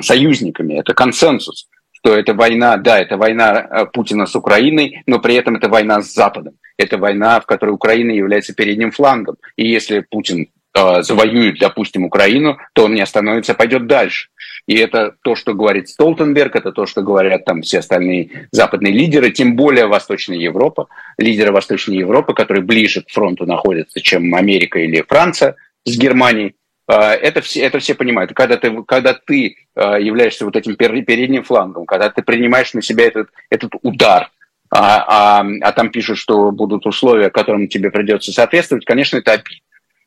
союзниками, 0.01 0.79
это 0.79 0.93
консенсус, 0.93 1.67
что 1.91 2.15
это 2.15 2.33
война, 2.33 2.77
да, 2.77 2.99
это 2.99 3.17
война 3.17 3.87
Путина 3.93 4.25
с 4.25 4.35
Украиной, 4.35 5.03
но 5.05 5.19
при 5.19 5.35
этом 5.35 5.57
это 5.57 5.67
война 5.67 6.01
с 6.01 6.13
Западом. 6.13 6.55
Это 6.77 6.97
война, 6.97 7.41
в 7.41 7.45
которой 7.45 7.71
Украина 7.71 8.11
является 8.11 8.55
передним 8.55 8.91
флангом. 8.91 9.35
И 9.57 9.67
если 9.67 9.99
Путин 9.99 10.47
завоюет, 10.75 11.59
допустим, 11.59 12.05
Украину, 12.05 12.57
то 12.73 12.85
он 12.85 12.93
не 12.93 13.01
остановится, 13.01 13.53
пойдет 13.53 13.87
дальше. 13.87 14.29
И 14.69 14.75
это 14.75 15.15
то, 15.23 15.35
что 15.35 15.55
говорит 15.55 15.89
Столтенберг, 15.89 16.55
это 16.55 16.71
то, 16.71 16.85
что 16.85 17.01
говорят 17.01 17.43
там 17.43 17.63
все 17.63 17.79
остальные 17.79 18.49
западные 18.51 18.93
лидеры, 18.93 19.31
тем 19.31 19.55
более 19.55 19.87
Восточная 19.87 20.37
Европа, 20.37 20.87
лидеры 21.17 21.51
Восточной 21.51 21.97
Европы, 21.97 22.35
которые 22.35 22.63
ближе 22.63 23.01
к 23.01 23.09
фронту 23.09 23.47
находятся, 23.47 23.99
чем 23.99 24.35
Америка 24.35 24.77
или 24.79 25.01
Франция 25.01 25.55
с 25.85 25.97
Германией. 25.97 26.55
А, 26.87 27.13
это 27.13 27.41
все, 27.41 27.61
это 27.61 27.79
все 27.79 27.95
понимают. 27.95 28.33
Когда 28.33 28.57
ты, 28.57 28.83
когда 28.83 29.13
ты 29.13 29.55
а, 29.75 29.97
являешься 29.99 30.45
вот 30.45 30.55
этим 30.55 30.75
передним 30.75 31.43
флангом, 31.43 31.85
когда 31.85 32.09
ты 32.09 32.21
принимаешь 32.21 32.73
на 32.73 32.83
себя 32.83 33.05
этот, 33.05 33.29
этот 33.49 33.71
удар, 33.81 34.29
а, 34.71 35.39
а, 35.39 35.45
а 35.61 35.71
там 35.71 35.89
пишут, 35.89 36.19
что 36.19 36.51
будут 36.51 36.85
условия, 36.85 37.31
которым 37.31 37.67
тебе 37.67 37.89
придется 37.89 38.31
соответствовать, 38.31 38.85
конечно, 38.85 39.17
это 39.17 39.31
обидно. 39.31 39.63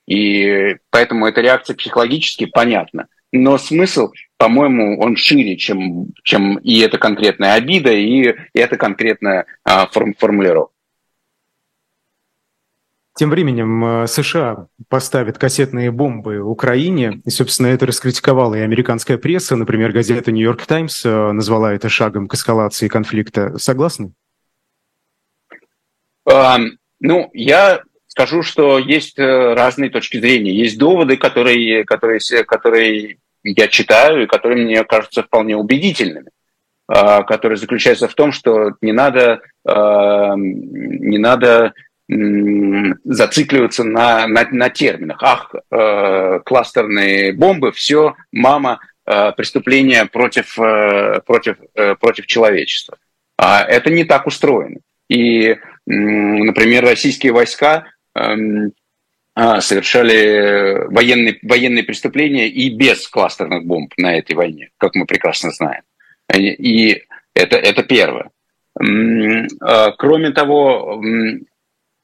И 0.06 0.76
поэтому 0.90 1.26
эта 1.26 1.40
реакция 1.40 1.76
психологически 1.76 2.46
понятна. 2.46 3.08
Но 3.32 3.56
смысл 3.56 4.10
по-моему, 4.42 4.98
он 4.98 5.14
шире, 5.14 5.56
чем, 5.56 6.08
чем 6.24 6.56
и 6.56 6.80
эта 6.80 6.98
конкретная 6.98 7.54
обида, 7.54 7.92
и, 7.92 8.34
эта 8.54 8.76
конкретная 8.76 9.46
а, 9.62 9.86
форм, 9.86 10.14
формулировка. 10.18 10.74
Тем 13.14 13.30
временем 13.30 13.84
э, 13.84 14.06
США 14.08 14.66
поставят 14.88 15.38
кассетные 15.38 15.92
бомбы 15.92 16.40
Украине, 16.40 17.22
и, 17.24 17.30
собственно, 17.30 17.68
это 17.68 17.86
раскритиковала 17.86 18.56
и 18.56 18.62
американская 18.62 19.16
пресса. 19.16 19.54
Например, 19.54 19.92
газета 19.92 20.32
«Нью-Йорк 20.32 20.66
Таймс» 20.66 21.06
э, 21.06 21.30
назвала 21.30 21.72
это 21.72 21.88
шагом 21.88 22.26
к 22.26 22.34
эскалации 22.34 22.88
конфликта. 22.88 23.56
Согласны? 23.58 24.12
А, 26.28 26.58
ну, 26.98 27.30
я 27.32 27.82
скажу, 28.12 28.42
что 28.42 28.78
есть 28.78 29.18
э, 29.18 29.54
разные 29.54 29.88
точки 29.88 30.18
зрения. 30.18 30.52
Есть 30.52 30.76
доводы, 30.76 31.16
которые, 31.16 31.82
которые, 31.84 32.20
которые 32.44 33.16
я 33.42 33.68
читаю 33.68 34.22
и 34.22 34.26
которые 34.26 34.66
мне 34.66 34.84
кажутся 34.84 35.22
вполне 35.22 35.56
убедительными, 35.56 36.28
а, 36.86 37.22
которые 37.22 37.56
заключаются 37.56 38.08
в 38.08 38.14
том, 38.14 38.30
что 38.32 38.72
не 38.82 38.92
надо, 38.92 39.40
а, 39.66 40.34
не 40.36 41.16
надо 41.18 41.72
зацикливаться 43.04 43.82
на, 43.82 44.26
на, 44.26 44.46
на 44.50 44.68
терминах. 44.68 45.18
Ах, 45.22 45.54
э, 45.54 46.40
кластерные 46.44 47.32
бомбы, 47.32 47.72
все, 47.72 48.14
мама, 48.30 48.80
э, 49.06 49.32
преступление 49.32 50.04
против, 50.04 50.56
против, 51.24 51.56
против 51.98 52.26
человечества. 52.26 52.98
А 53.38 53.62
это 53.62 53.88
не 53.88 54.04
так 54.04 54.26
устроено. 54.26 54.80
И, 55.08 55.56
например, 55.86 56.84
российские 56.84 57.32
войска 57.32 57.86
совершали 59.60 60.86
военные, 60.92 61.38
военные 61.42 61.84
преступления 61.84 62.48
и 62.48 62.70
без 62.70 63.08
кластерных 63.08 63.64
бомб 63.64 63.92
на 63.96 64.16
этой 64.16 64.34
войне, 64.34 64.70
как 64.78 64.94
мы 64.94 65.06
прекрасно 65.06 65.50
знаем. 65.50 65.82
И 66.34 67.02
это, 67.34 67.56
это 67.56 67.82
первое. 67.82 68.30
А, 69.60 69.92
кроме 69.92 70.30
того, 70.30 71.00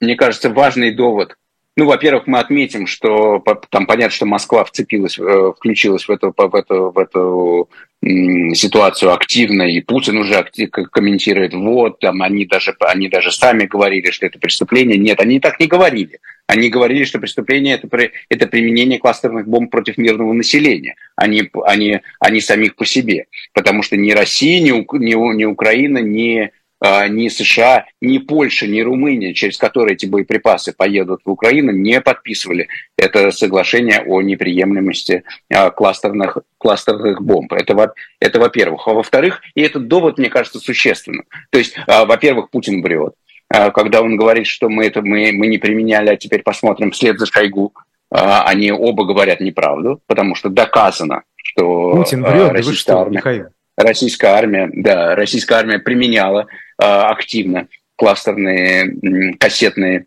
мне 0.00 0.16
кажется, 0.16 0.50
важный 0.50 0.94
довод. 0.94 1.36
Ну, 1.78 1.86
во-первых, 1.86 2.26
мы 2.26 2.40
отметим, 2.40 2.88
что 2.88 3.40
там 3.70 3.86
понятно, 3.86 4.10
что 4.10 4.26
Москва 4.26 4.64
вцепилась, 4.64 5.16
э, 5.16 5.52
включилась 5.56 6.08
в 6.08 6.10
эту, 6.10 6.34
в 6.36 6.54
эту, 6.56 6.90
в 6.90 6.98
эту 6.98 7.70
ситуацию 8.02 9.12
активно, 9.12 9.62
и 9.62 9.80
Путин 9.80 10.16
уже 10.16 10.44
комментирует, 10.90 11.54
вот, 11.54 12.00
там, 12.00 12.22
они 12.22 12.46
даже, 12.46 12.74
они 12.80 13.08
даже 13.08 13.30
сами 13.30 13.66
говорили, 13.66 14.10
что 14.10 14.26
это 14.26 14.40
преступление. 14.40 14.98
Нет, 14.98 15.20
они 15.20 15.38
так 15.38 15.60
не 15.60 15.68
говорили. 15.68 16.18
Они 16.48 16.68
говорили, 16.68 17.04
что 17.04 17.20
преступление 17.20 17.76
это, 17.76 18.10
это 18.28 18.48
применение 18.48 18.98
кластерных 18.98 19.46
бомб 19.46 19.70
против 19.70 19.98
мирного 19.98 20.32
населения, 20.32 20.96
а 21.14 21.26
а, 21.26 21.28
не, 21.76 22.02
а 22.18 22.30
не 22.30 22.40
самих 22.40 22.74
по 22.74 22.86
себе. 22.86 23.26
Потому 23.52 23.84
что 23.84 23.96
ни 23.96 24.10
Россия, 24.10 24.60
ни, 24.60 24.70
ни, 24.70 25.36
ни 25.36 25.44
Украина, 25.44 25.98
ни, 25.98 26.50
ни 26.80 27.28
США, 27.28 27.86
ни 28.00 28.18
Польша, 28.18 28.66
ни 28.66 28.80
Румыния, 28.80 29.34
через 29.34 29.58
которые 29.58 29.94
эти 29.94 30.06
боеприпасы 30.06 30.72
поедут 30.72 31.20
в 31.24 31.30
Украину, 31.30 31.72
не 31.72 32.00
подписывали 32.00 32.68
это 32.96 33.30
соглашение 33.30 34.02
о 34.06 34.22
неприемлемости 34.22 35.24
а, 35.52 35.70
кластерных, 35.70 36.38
кластерных 36.58 37.22
бомб. 37.22 37.52
Это, 37.52 37.92
это 38.20 38.40
во-первых. 38.40 38.86
А 38.86 38.92
во-вторых, 38.92 39.40
и 39.54 39.62
этот 39.62 39.88
довод, 39.88 40.18
мне 40.18 40.30
кажется, 40.30 40.58
существенным. 40.58 41.24
То 41.50 41.58
есть, 41.58 41.74
а, 41.86 42.04
во-первых, 42.04 42.50
Путин 42.50 42.82
врет. 42.82 43.14
А, 43.48 43.70
когда 43.70 44.02
он 44.02 44.16
говорит, 44.16 44.46
что 44.46 44.68
мы 44.68 44.86
это 44.86 45.02
мы, 45.02 45.32
мы 45.32 45.46
не 45.46 45.58
применяли, 45.58 46.10
а 46.10 46.16
теперь 46.16 46.42
посмотрим 46.42 46.90
вслед 46.90 47.18
за 47.18 47.26
Шойгу, 47.26 47.72
а, 48.10 48.44
они 48.44 48.72
оба 48.72 49.04
говорят 49.04 49.40
неправду, 49.40 50.00
потому 50.06 50.34
что 50.34 50.48
доказано, 50.48 51.22
что 51.36 51.92
Путин 51.96 52.22
врет, 52.22 52.52
российская, 52.52 52.76
что, 52.76 53.00
армия, 53.00 53.16
Михаил? 53.16 53.46
Российская 53.78 54.28
армия, 54.28 54.70
да, 54.74 55.14
российская 55.14 55.54
армия 55.56 55.78
применяла 55.78 56.46
активно 56.76 57.68
кластерные 57.96 59.34
кассетные 59.38 60.06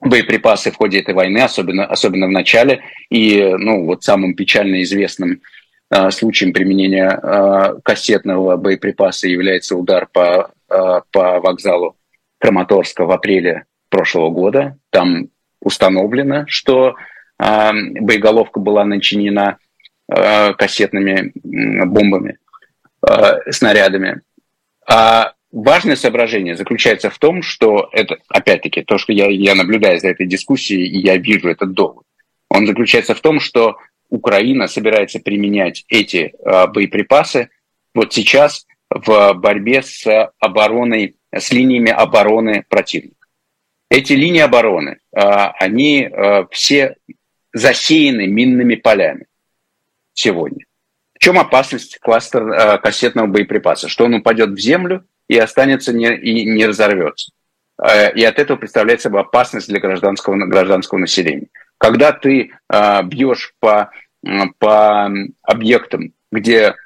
боеприпасы 0.00 0.70
в 0.70 0.76
ходе 0.76 1.00
этой 1.00 1.14
войны, 1.14 1.38
особенно, 1.38 1.84
особенно 1.84 2.26
в 2.26 2.30
начале. 2.30 2.82
И 3.10 3.42
ну, 3.42 3.84
вот 3.84 4.02
самым 4.02 4.34
печально 4.34 4.82
известным 4.82 5.42
э, 5.90 6.10
случаем 6.10 6.52
применения 6.52 7.10
э, 7.10 7.74
кассетного 7.82 8.56
боеприпаса 8.56 9.28
является 9.28 9.76
удар 9.76 10.08
по, 10.12 10.52
э, 10.70 11.00
по 11.10 11.40
вокзалу 11.40 11.96
Краматорска 12.38 13.04
в 13.04 13.10
апреле 13.10 13.64
прошлого 13.90 14.30
года. 14.30 14.78
Там 14.90 15.28
установлено, 15.60 16.44
что 16.46 16.94
э, 17.42 17.70
боеголовка 18.00 18.60
была 18.60 18.84
начинена 18.84 19.58
э, 20.08 20.54
кассетными 20.54 21.32
бомбами, 21.34 22.38
э, 23.08 23.52
снарядами. 23.52 24.22
А 24.86 25.32
важное 25.52 25.96
соображение 25.96 26.56
заключается 26.56 27.10
в 27.10 27.18
том, 27.18 27.42
что 27.42 27.88
это, 27.92 28.16
опять-таки, 28.28 28.82
то, 28.82 28.98
что 28.98 29.12
я, 29.12 29.28
я 29.28 29.54
наблюдаю 29.54 29.98
за 29.98 30.08
этой 30.08 30.26
дискуссией, 30.26 30.86
и 30.86 30.98
я 30.98 31.16
вижу 31.16 31.48
этот 31.48 31.72
довод, 31.72 32.04
он 32.48 32.66
заключается 32.66 33.14
в 33.14 33.20
том, 33.20 33.40
что 33.40 33.76
Украина 34.08 34.68
собирается 34.68 35.20
применять 35.20 35.84
эти 35.88 36.32
э, 36.32 36.66
боеприпасы 36.68 37.50
вот 37.94 38.12
сейчас 38.12 38.66
в 38.90 39.34
борьбе 39.34 39.82
с 39.82 40.32
обороной 40.38 41.16
с 41.34 41.52
линиями 41.52 41.90
обороны 41.90 42.64
противника. 42.68 43.26
Эти 43.90 44.12
линии 44.12 44.40
обороны, 44.40 44.98
а, 45.14 45.50
они 45.52 46.04
а, 46.04 46.46
все 46.50 46.96
засеяны 47.52 48.26
минными 48.26 48.74
полями 48.74 49.26
сегодня. 50.12 50.66
В 51.18 51.20
чем 51.20 51.36
опасность 51.36 51.98
кластер 51.98 52.48
э, 52.48 52.78
кассетного 52.78 53.26
боеприпаса? 53.26 53.88
Что 53.88 54.04
он 54.04 54.14
упадет 54.14 54.50
в 54.50 54.58
землю 54.58 55.04
и 55.26 55.36
останется 55.36 55.92
не, 55.92 56.16
и 56.16 56.44
не 56.44 56.64
разорвется. 56.64 57.32
Э, 57.82 58.12
и 58.14 58.22
от 58.22 58.38
этого 58.38 58.56
представляет 58.56 59.00
собой 59.00 59.22
опасность 59.22 59.68
для 59.68 59.80
гражданского, 59.80 60.36
гражданского 60.46 60.98
населения. 60.98 61.48
Когда 61.76 62.12
ты 62.12 62.52
э, 62.72 63.02
бьешь 63.02 63.52
по, 63.58 63.90
по 64.58 65.10
объектам, 65.42 66.12
где 66.30 66.76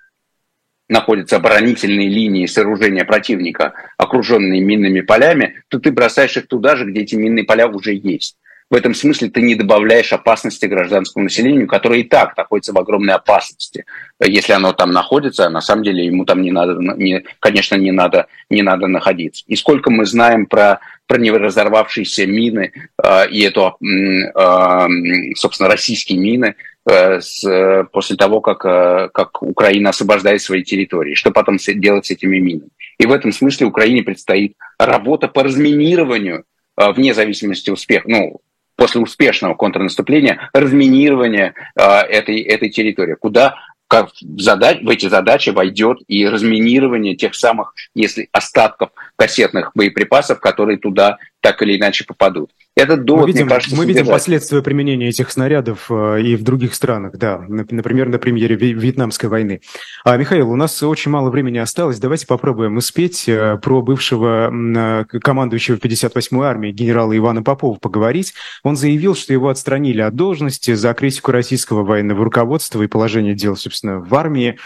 находятся 0.89 1.37
оборонительные 1.37 2.09
линии 2.09 2.47
сооружения 2.47 3.05
противника, 3.05 3.75
окруженные 3.99 4.63
минными 4.63 5.03
полями, 5.03 5.63
то 5.69 5.79
ты 5.79 5.93
бросаешь 5.93 6.39
их 6.39 6.49
туда 6.49 6.77
же, 6.77 6.87
где 6.87 7.03
эти 7.03 7.17
минные 7.17 7.45
поля 7.45 7.69
уже 7.69 7.93
есть. 7.93 8.39
В 8.73 8.75
этом 8.75 8.95
смысле 8.95 9.29
ты 9.29 9.41
не 9.43 9.55
добавляешь 9.55 10.13
опасности 10.13 10.67
гражданскому 10.67 11.25
населению, 11.25 11.69
которое 11.69 12.01
и 12.01 12.05
так 12.05 12.37
находится 12.37 12.73
в 12.73 12.79
огромной 12.79 13.15
опасности. 13.15 13.85
Если 14.21 14.53
оно 14.53 14.73
там 14.73 14.91
находится, 14.91 15.49
на 15.49 15.61
самом 15.61 15.85
деле 15.85 16.05
ему 16.05 16.25
там 16.25 16.43
не 16.43 16.51
надо, 16.51 16.75
не, 16.97 17.23
конечно, 17.39 17.77
не 17.77 17.93
надо, 17.93 18.27
не 18.51 18.63
надо 18.63 18.89
находиться. 18.89 19.45
И 19.47 19.55
сколько 19.55 19.91
мы 19.91 20.07
знаем 20.07 20.47
про, 20.47 20.81
про 21.07 21.19
неразорвавшиеся 21.19 22.27
мины 22.27 22.73
э, 23.01 23.29
и 23.29 23.43
эту, 23.43 23.77
э, 23.81 25.35
собственно, 25.37 25.69
российские 25.69 26.19
мины, 26.19 26.57
Э, 26.85 27.21
с, 27.21 27.87
после 27.93 28.17
того, 28.17 28.41
как, 28.41 28.65
э, 28.65 29.09
как 29.15 29.41
Украина 29.41 29.91
освобождает 29.91 30.43
свои 30.43 30.65
территории. 30.65 31.15
Что 31.15 31.31
потом 31.31 31.59
делать 31.59 32.07
с 32.07 32.11
этими 32.11 32.39
минами? 32.39 32.71
И 32.99 33.07
в 33.07 33.13
этом 33.13 33.31
смысле 33.31 33.67
Украине 33.67 34.03
предстоит 34.03 34.57
работа 34.79 35.29
по 35.29 35.45
разминированию 35.45 36.45
э, 36.77 36.91
вне 36.91 37.15
зависимости 37.15 37.71
успеха, 37.71 38.09
ну, 38.09 38.41
после 38.83 39.01
успешного 39.01 39.55
контрнаступления, 39.55 40.51
разминирования 40.53 41.55
этой, 41.77 42.41
этой 42.41 42.69
территории, 42.69 43.15
куда 43.15 43.55
как 43.87 44.09
задач, 44.39 44.83
в 44.83 44.89
эти 44.89 45.07
задачи 45.07 45.51
войдет 45.51 45.99
и 46.09 46.27
разминирование 46.27 47.15
тех 47.15 47.37
самых, 47.37 47.75
если 47.95 48.29
остатков 48.33 48.91
кассетных 49.15 49.71
боеприпасов, 49.77 50.41
которые 50.41 50.79
туда 50.79 51.19
так 51.43 51.61
или 51.61 51.77
иначе 51.77 52.05
попадут. 52.05 52.51
Этот 52.77 53.05
довод, 53.05 53.23
мы 53.23 53.33
видим, 53.33 53.47
мне 53.47 53.55
кажется, 53.55 53.77
мы 53.77 53.85
видим 53.85 54.07
последствия 54.07 54.63
применения 54.63 55.09
этих 55.09 55.31
снарядов 55.31 55.91
э, 55.91 56.23
и 56.23 56.37
в 56.37 56.45
других 56.45 56.73
странах, 56.73 57.19
да, 57.19 57.45
например, 57.49 58.09
на 58.09 58.19
примере 58.19 58.55
Вьетнамской 58.55 59.29
войны. 59.29 59.61
А, 60.05 60.17
Михаил, 60.17 60.51
у 60.51 60.57
нас 60.57 60.81
очень 60.85 61.11
мало 61.11 61.31
времени 61.31 61.59
осталось, 61.59 61.99
давайте 61.99 62.29
попробуем 62.29 62.77
успеть 62.77 63.29
э, 63.29 63.59
про 63.61 63.83
бывшего 63.83 64.53
э, 64.53 65.05
командующего 65.05 65.77
58-й 65.77 66.47
армией 66.47 66.73
генерала 66.73 67.15
Ивана 67.15 67.43
Попова 67.43 67.77
поговорить. 67.77 68.35
Он 68.63 68.77
заявил, 68.77 69.17
что 69.17 69.33
его 69.33 69.49
отстранили 69.49 70.01
от 70.01 70.15
должности 70.15 70.75
за 70.75 70.95
критику 70.95 71.33
российского 71.33 71.83
военного 71.83 72.25
руководства 72.25 72.81
и 72.83 72.87
положение 72.87 73.35
дел, 73.35 73.57
собственно, 73.57 73.99
в 73.99 74.15
армии 74.15 74.59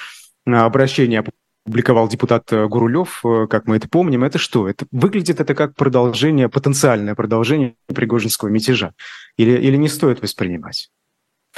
обращение 0.45 1.25
публиковал 1.67 2.09
депутат 2.09 2.53
э, 2.53 2.67
Гурулев, 2.67 3.21
э, 3.25 3.47
как 3.51 3.67
мы 3.67 3.77
это 3.77 3.89
помним, 3.89 4.25
это 4.25 4.39
что? 4.39 4.69
Это 4.69 4.87
выглядит 4.93 5.41
это 5.41 5.55
как 5.55 5.75
продолжение, 5.75 6.49
потенциальное 6.49 7.15
продолжение 7.15 7.75
Пригожинского 7.93 8.49
мятежа? 8.49 8.93
Или, 9.37 9.59
или 9.59 9.77
не 9.77 9.89
стоит 9.89 10.23
воспринимать? 10.23 10.91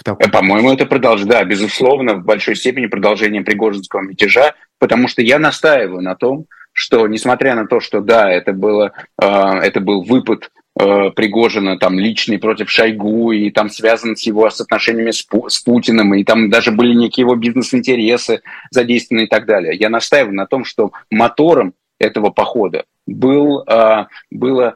Э, 0.05 0.15
по-моему, 0.31 0.73
это 0.73 0.87
продолжение, 0.87 1.33
да, 1.33 1.45
безусловно, 1.45 2.15
в 2.15 2.25
большой 2.25 2.57
степени 2.57 2.87
продолжение 2.87 3.43
Пригожинского 3.43 4.01
мятежа, 4.01 4.55
потому 4.79 5.09
что 5.09 5.23
я 5.23 5.39
настаиваю 5.39 6.01
на 6.01 6.15
том, 6.15 6.47
что, 6.73 7.07
несмотря 7.07 7.55
на 7.55 7.67
то, 7.67 7.81
что, 7.81 8.01
да, 8.01 8.31
это, 8.31 8.53
было, 8.53 8.93
э, 9.21 9.27
это 9.27 9.81
был 9.81 10.05
выпад 10.05 10.51
э, 10.79 11.11
Пригожина 11.11 11.79
там 11.79 11.99
личный 11.99 12.39
против 12.39 12.71
Шойгу, 12.71 13.33
и 13.33 13.51
там 13.51 13.71
связан 13.71 14.17
с 14.17 14.23
его 14.23 14.49
с 14.49 14.61
отношениями 14.61 15.11
с, 15.11 15.23
Пу 15.23 15.49
с 15.49 15.59
Путиным, 15.61 16.15
и 16.15 16.25
там 16.25 16.51
даже 16.51 16.71
были 16.71 16.95
некие 16.95 17.23
его 17.23 17.35
бизнес-интересы 17.35 18.43
задействованы 18.71 19.25
и 19.25 19.27
так 19.27 19.47
далее. 19.47 19.75
Я 19.77 19.89
настаиваю 19.91 20.35
на 20.35 20.47
том, 20.47 20.65
что 20.65 20.93
мотором 21.11 21.75
этого 21.99 22.31
похода 22.31 22.85
был, 23.07 23.65
э, 23.67 24.07
было 24.31 24.75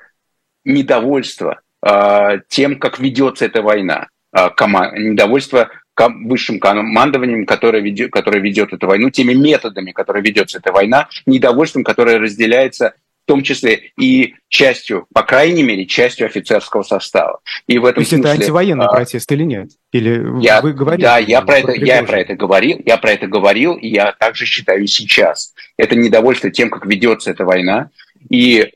недовольство 0.64 1.60
э, 1.84 2.40
тем, 2.48 2.78
как 2.78 2.98
ведется 2.98 3.44
эта 3.44 3.62
война, 3.62 4.08
э, 4.36 4.50
команд, 4.50 4.98
недовольство 4.98 5.70
высшим 5.96 6.58
командованием, 6.58 7.44
которое 7.46 7.82
ведет, 7.82 8.10
которое 8.10 8.40
ведет 8.40 8.72
эту 8.72 8.86
войну, 8.86 9.10
теми 9.10 9.34
методами, 9.34 9.92
которые 9.92 10.22
ведется 10.22 10.58
эта 10.58 10.72
война, 10.72 11.08
недовольством, 11.26 11.84
которое 11.84 12.18
разделяется 12.18 12.94
том 13.32 13.42
числе 13.42 13.92
и 13.98 14.34
частью, 14.48 15.06
по 15.14 15.22
крайней 15.22 15.62
мере, 15.62 15.86
частью 15.86 16.26
офицерского 16.26 16.82
состава. 16.82 17.40
И 17.66 17.78
в 17.78 17.86
этом 17.86 17.94
То 17.94 18.00
есть 18.00 18.10
смысле, 18.10 18.30
это 18.30 18.40
антивоенный 18.42 18.84
а, 18.84 18.88
протест 18.88 19.32
или 19.32 19.44
нет? 19.44 19.70
Или 19.90 20.42
я, 20.44 20.60
вы 20.60 20.74
говорите? 20.74 21.08
Да, 21.08 21.16
я 21.16 21.40
про, 21.40 21.60
это, 21.60 21.72
я 21.72 22.02
про 22.02 22.20
это 22.20 22.34
говорил, 22.34 22.78
я 22.84 22.98
про 22.98 23.12
это 23.12 23.26
говорил, 23.26 23.74
и 23.74 23.88
я 23.88 24.12
также 24.12 24.44
считаю 24.44 24.84
и 24.84 24.86
сейчас. 24.86 25.54
Это 25.78 25.96
недовольство 25.96 26.50
тем, 26.50 26.68
как 26.68 26.84
ведется 26.84 27.30
эта 27.30 27.46
война, 27.46 27.88
и, 28.28 28.70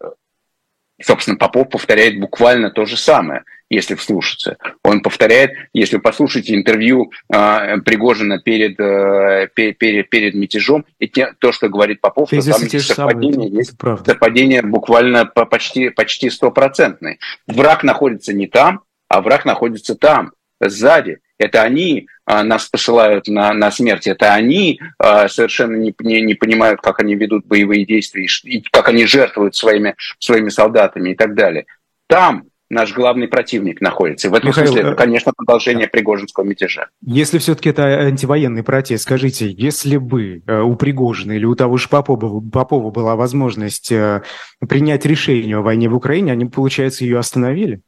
собственно, 1.03 1.37
Попов 1.37 1.69
повторяет 1.69 2.19
буквально 2.19 2.71
то 2.71 2.87
же 2.87 2.97
самое– 2.97 3.43
если 3.69 3.95
вслушаться. 3.95 4.59
Он 4.83 5.01
повторяет, 5.01 5.53
если 5.73 5.97
вы 5.97 6.03
послушаете 6.03 6.55
интервью 6.55 7.11
э, 7.33 7.79
Пригожина 7.85 8.39
перед, 8.39 8.79
э, 8.79 9.49
перед, 9.55 10.09
перед 10.09 10.35
мятежом, 10.35 10.85
и 10.99 11.09
те, 11.09 11.35
то, 11.39 11.53
что 11.53 11.69
говорит 11.69 12.01
Попов, 12.01 12.31
то 12.31 12.41
там 12.43 12.63
есть 12.63 12.87
совпадение, 12.87 13.51
есть 13.51 13.75
совпадение 14.05 14.63
буквально 14.63 15.27
по, 15.27 15.47
почти, 15.47 15.91
почти 15.91 16.31
стопроцентное. 16.31 17.19
Враг 17.47 17.83
находится 17.83 18.33
не 18.33 18.47
там, 18.47 18.83
а 19.09 19.21
враг 19.21 19.45
находится 19.45 19.97
там, 19.97 20.33
сзади. 20.61 21.19
Это 21.39 21.63
они 21.63 22.09
а, 22.25 22.43
нас 22.43 22.67
посылают 22.67 23.29
на, 23.29 23.53
на 23.53 23.71
смерть, 23.71 24.07
это 24.07 24.33
они 24.33 24.81
а, 24.99 25.29
совершенно 25.29 25.77
не, 25.77 25.95
не, 26.01 26.23
не 26.23 26.35
понимают, 26.35 26.81
как 26.81 27.01
они 27.01 27.15
ведут 27.15 27.45
боевые 27.47 27.85
действия, 27.85 28.25
и, 28.25 28.57
и 28.59 28.63
как 28.63 28.89
они 28.89 29.05
жертвуют 29.05 29.55
своими, 29.55 29.95
своими 30.19 30.49
солдатами 30.49 31.11
и 31.11 31.15
так 31.15 31.35
далее. 31.35 31.67
Там 32.09 32.45
наш 32.69 32.93
главный 32.93 33.29
противник 33.29 33.81
находится. 33.81 34.29
И 34.29 34.31
в 34.31 34.35
этом 34.35 34.49
Михаил, 34.49 34.67
смысле 34.69 34.83
это, 34.83 34.93
э, 34.93 34.95
конечно, 34.97 35.33
продолжение 35.37 35.89
Пригожинского 35.89 36.45
мятежа. 36.45 36.89
Если 37.03 37.39
все-таки 37.39 37.71
это 37.71 37.85
антивоенный 37.85 38.63
протест, 38.63 39.05
скажите, 39.05 39.51
если 39.51 39.97
бы 39.97 40.43
э, 40.47 40.61
у 40.61 40.75
Пригожина 40.77 41.33
или 41.33 41.45
у 41.45 41.55
того 41.55 41.77
же 41.77 41.89
Попова, 41.89 42.41
Попова 42.41 42.91
была 42.91 43.17
возможность 43.17 43.93
э, 43.93 44.23
принять 44.69 45.07
решение 45.07 45.59
о 45.59 45.63
войне 45.63 45.89
в 45.89 45.95
Украине, 45.95 46.33
они, 46.33 46.47
получается, 46.47 47.05
ее 47.05 47.19
остановили? 47.19 47.81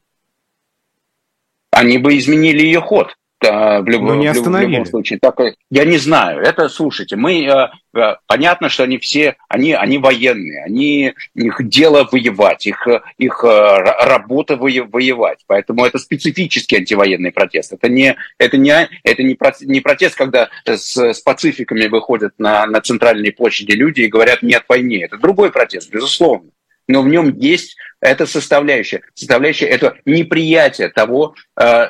Они 1.71 1.97
бы 1.97 2.17
изменили 2.17 2.61
ее 2.61 2.81
ход 2.81 3.15
в 3.41 3.87
любом, 3.87 4.19
не 4.19 4.31
в 4.31 4.35
любом 4.35 4.85
случае. 4.85 5.19
Так, 5.19 5.39
я 5.69 5.85
не 5.85 5.97
знаю. 5.97 6.41
Это, 6.41 6.67
слушайте, 6.69 7.15
мы 7.15 7.45
э, 7.45 7.69
э, 7.97 8.15
понятно, 8.27 8.69
что 8.69 8.83
они 8.83 8.97
все, 8.97 9.37
они, 9.47 9.73
они 9.73 9.97
военные, 9.97 10.63
они 10.63 11.13
их 11.35 11.67
дело 11.67 12.07
воевать, 12.11 12.67
их, 12.67 12.87
их 13.17 13.43
э, 13.43 13.77
работа 14.05 14.57
воевать. 14.57 15.39
Поэтому 15.47 15.85
это 15.85 15.99
специфический 15.99 16.77
антивоенный 16.77 17.31
протест. 17.31 17.73
Это 17.73 17.87
не, 17.87 18.17
это 18.37 18.57
не, 18.57 18.89
это 19.03 19.23
не, 19.23 19.37
не 19.61 19.79
протест, 19.81 20.15
когда 20.15 20.49
с, 20.65 20.97
с 20.97 21.19
пацификами 21.21 21.87
выходят 21.87 22.33
на, 22.37 22.65
на 22.65 22.81
центральные 22.81 23.31
площади 23.31 23.71
люди 23.71 24.01
и 24.01 24.07
говорят 24.07 24.41
нет 24.41 24.63
войне. 24.67 25.05
Это 25.05 25.17
другой 25.17 25.51
протест, 25.51 25.91
безусловно 25.91 26.49
но 26.89 27.03
в 27.03 27.07
нем 27.07 27.37
есть 27.37 27.77
эта 28.01 28.25
составляющая. 28.25 29.03
Составляющая– 29.13 29.65
это 29.67 29.95
неприятие 30.05 30.89
того, 30.89 31.35
э, 31.61 31.87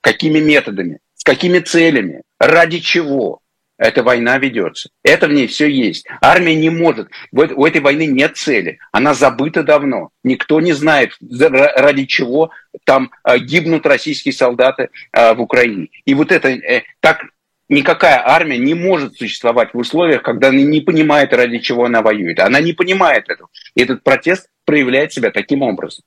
какими 0.00 0.40
методами, 0.40 0.98
с 1.14 1.22
какими 1.22 1.60
целями, 1.60 2.22
ради 2.40 2.80
чего 2.80 3.40
эта 3.78 4.02
война 4.02 4.38
ведется. 4.38 4.90
Это 5.04 5.28
в 5.28 5.32
ней 5.32 5.46
все 5.46 5.68
есть. 5.68 6.06
Армия 6.20 6.56
не 6.56 6.68
может. 6.70 7.08
У 7.32 7.64
этой 7.64 7.80
войны 7.80 8.06
нет 8.06 8.36
цели. 8.36 8.78
Она 8.90 9.14
забыта 9.14 9.62
давно. 9.62 10.10
Никто 10.24 10.60
не 10.60 10.72
знает, 10.72 11.16
ради 11.20 12.06
чего 12.06 12.50
там 12.84 13.12
э, 13.24 13.38
гибнут 13.38 13.86
российские 13.86 14.32
солдаты 14.32 14.90
э, 15.12 15.34
в 15.34 15.40
Украине. 15.40 15.88
И 16.04 16.14
вот 16.14 16.32
это 16.32 16.58
так 16.98 17.26
никакая 17.68 18.22
армия 18.26 18.58
не 18.58 18.74
может 18.74 19.16
существовать 19.16 19.74
в 19.74 19.78
условиях, 19.78 20.22
когда 20.22 20.48
она 20.48 20.60
не 20.60 20.80
понимает, 20.80 21.32
ради 21.32 21.58
чего 21.58 21.84
она 21.84 22.02
воюет. 22.02 22.40
Она 22.40 22.60
не 22.60 22.72
понимает 22.72 23.28
этого. 23.28 23.48
И 23.74 23.82
этот 23.82 24.02
протест 24.02 24.48
проявляет 24.64 25.12
себя 25.12 25.30
таким 25.30 25.62
образом. 25.62 26.04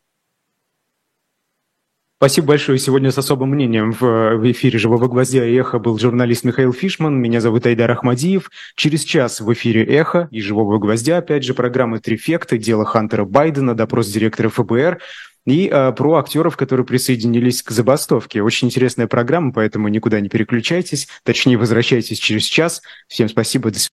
Спасибо 2.19 2.47
большое. 2.47 2.79
Сегодня 2.79 3.11
с 3.11 3.17
особым 3.19 3.51
мнением 3.51 3.91
в, 3.91 4.51
эфире 4.51 4.79
«Живого 4.79 5.07
гвоздя» 5.07 5.45
и 5.45 5.55
«Эхо» 5.55 5.77
был 5.77 5.99
журналист 5.99 6.45
Михаил 6.45 6.73
Фишман. 6.73 7.15
Меня 7.21 7.41
зовут 7.41 7.67
Айдар 7.67 7.91
Ахмадиев. 7.91 8.49
Через 8.75 9.03
час 9.03 9.39
в 9.39 9.53
эфире 9.53 9.85
«Эхо» 9.85 10.27
и 10.31 10.41
«Живого 10.41 10.79
гвоздя» 10.79 11.19
опять 11.19 11.43
же 11.43 11.53
программы 11.53 11.99
«Трифекты», 11.99 12.57
дело 12.57 12.85
Хантера 12.85 13.23
Байдена, 13.23 13.75
допрос 13.75 14.07
директора 14.07 14.49
ФБР 14.49 14.99
и 15.47 15.69
э, 15.71 15.93
про 15.93 16.15
актеров, 16.17 16.57
которые 16.57 16.85
присоединились 16.85 17.63
к 17.63 17.71
забастовке. 17.71 18.43
Очень 18.43 18.67
интересная 18.67 19.07
программа, 19.07 19.53
поэтому 19.53 19.87
никуда 19.87 20.19
не 20.19 20.27
переключайтесь, 20.27 21.07
точнее, 21.23 21.57
возвращайтесь 21.57 22.19
через 22.19 22.43
час. 22.43 22.81
Всем 23.07 23.29
спасибо, 23.29 23.71
до 23.71 23.79
свидания. 23.79 23.85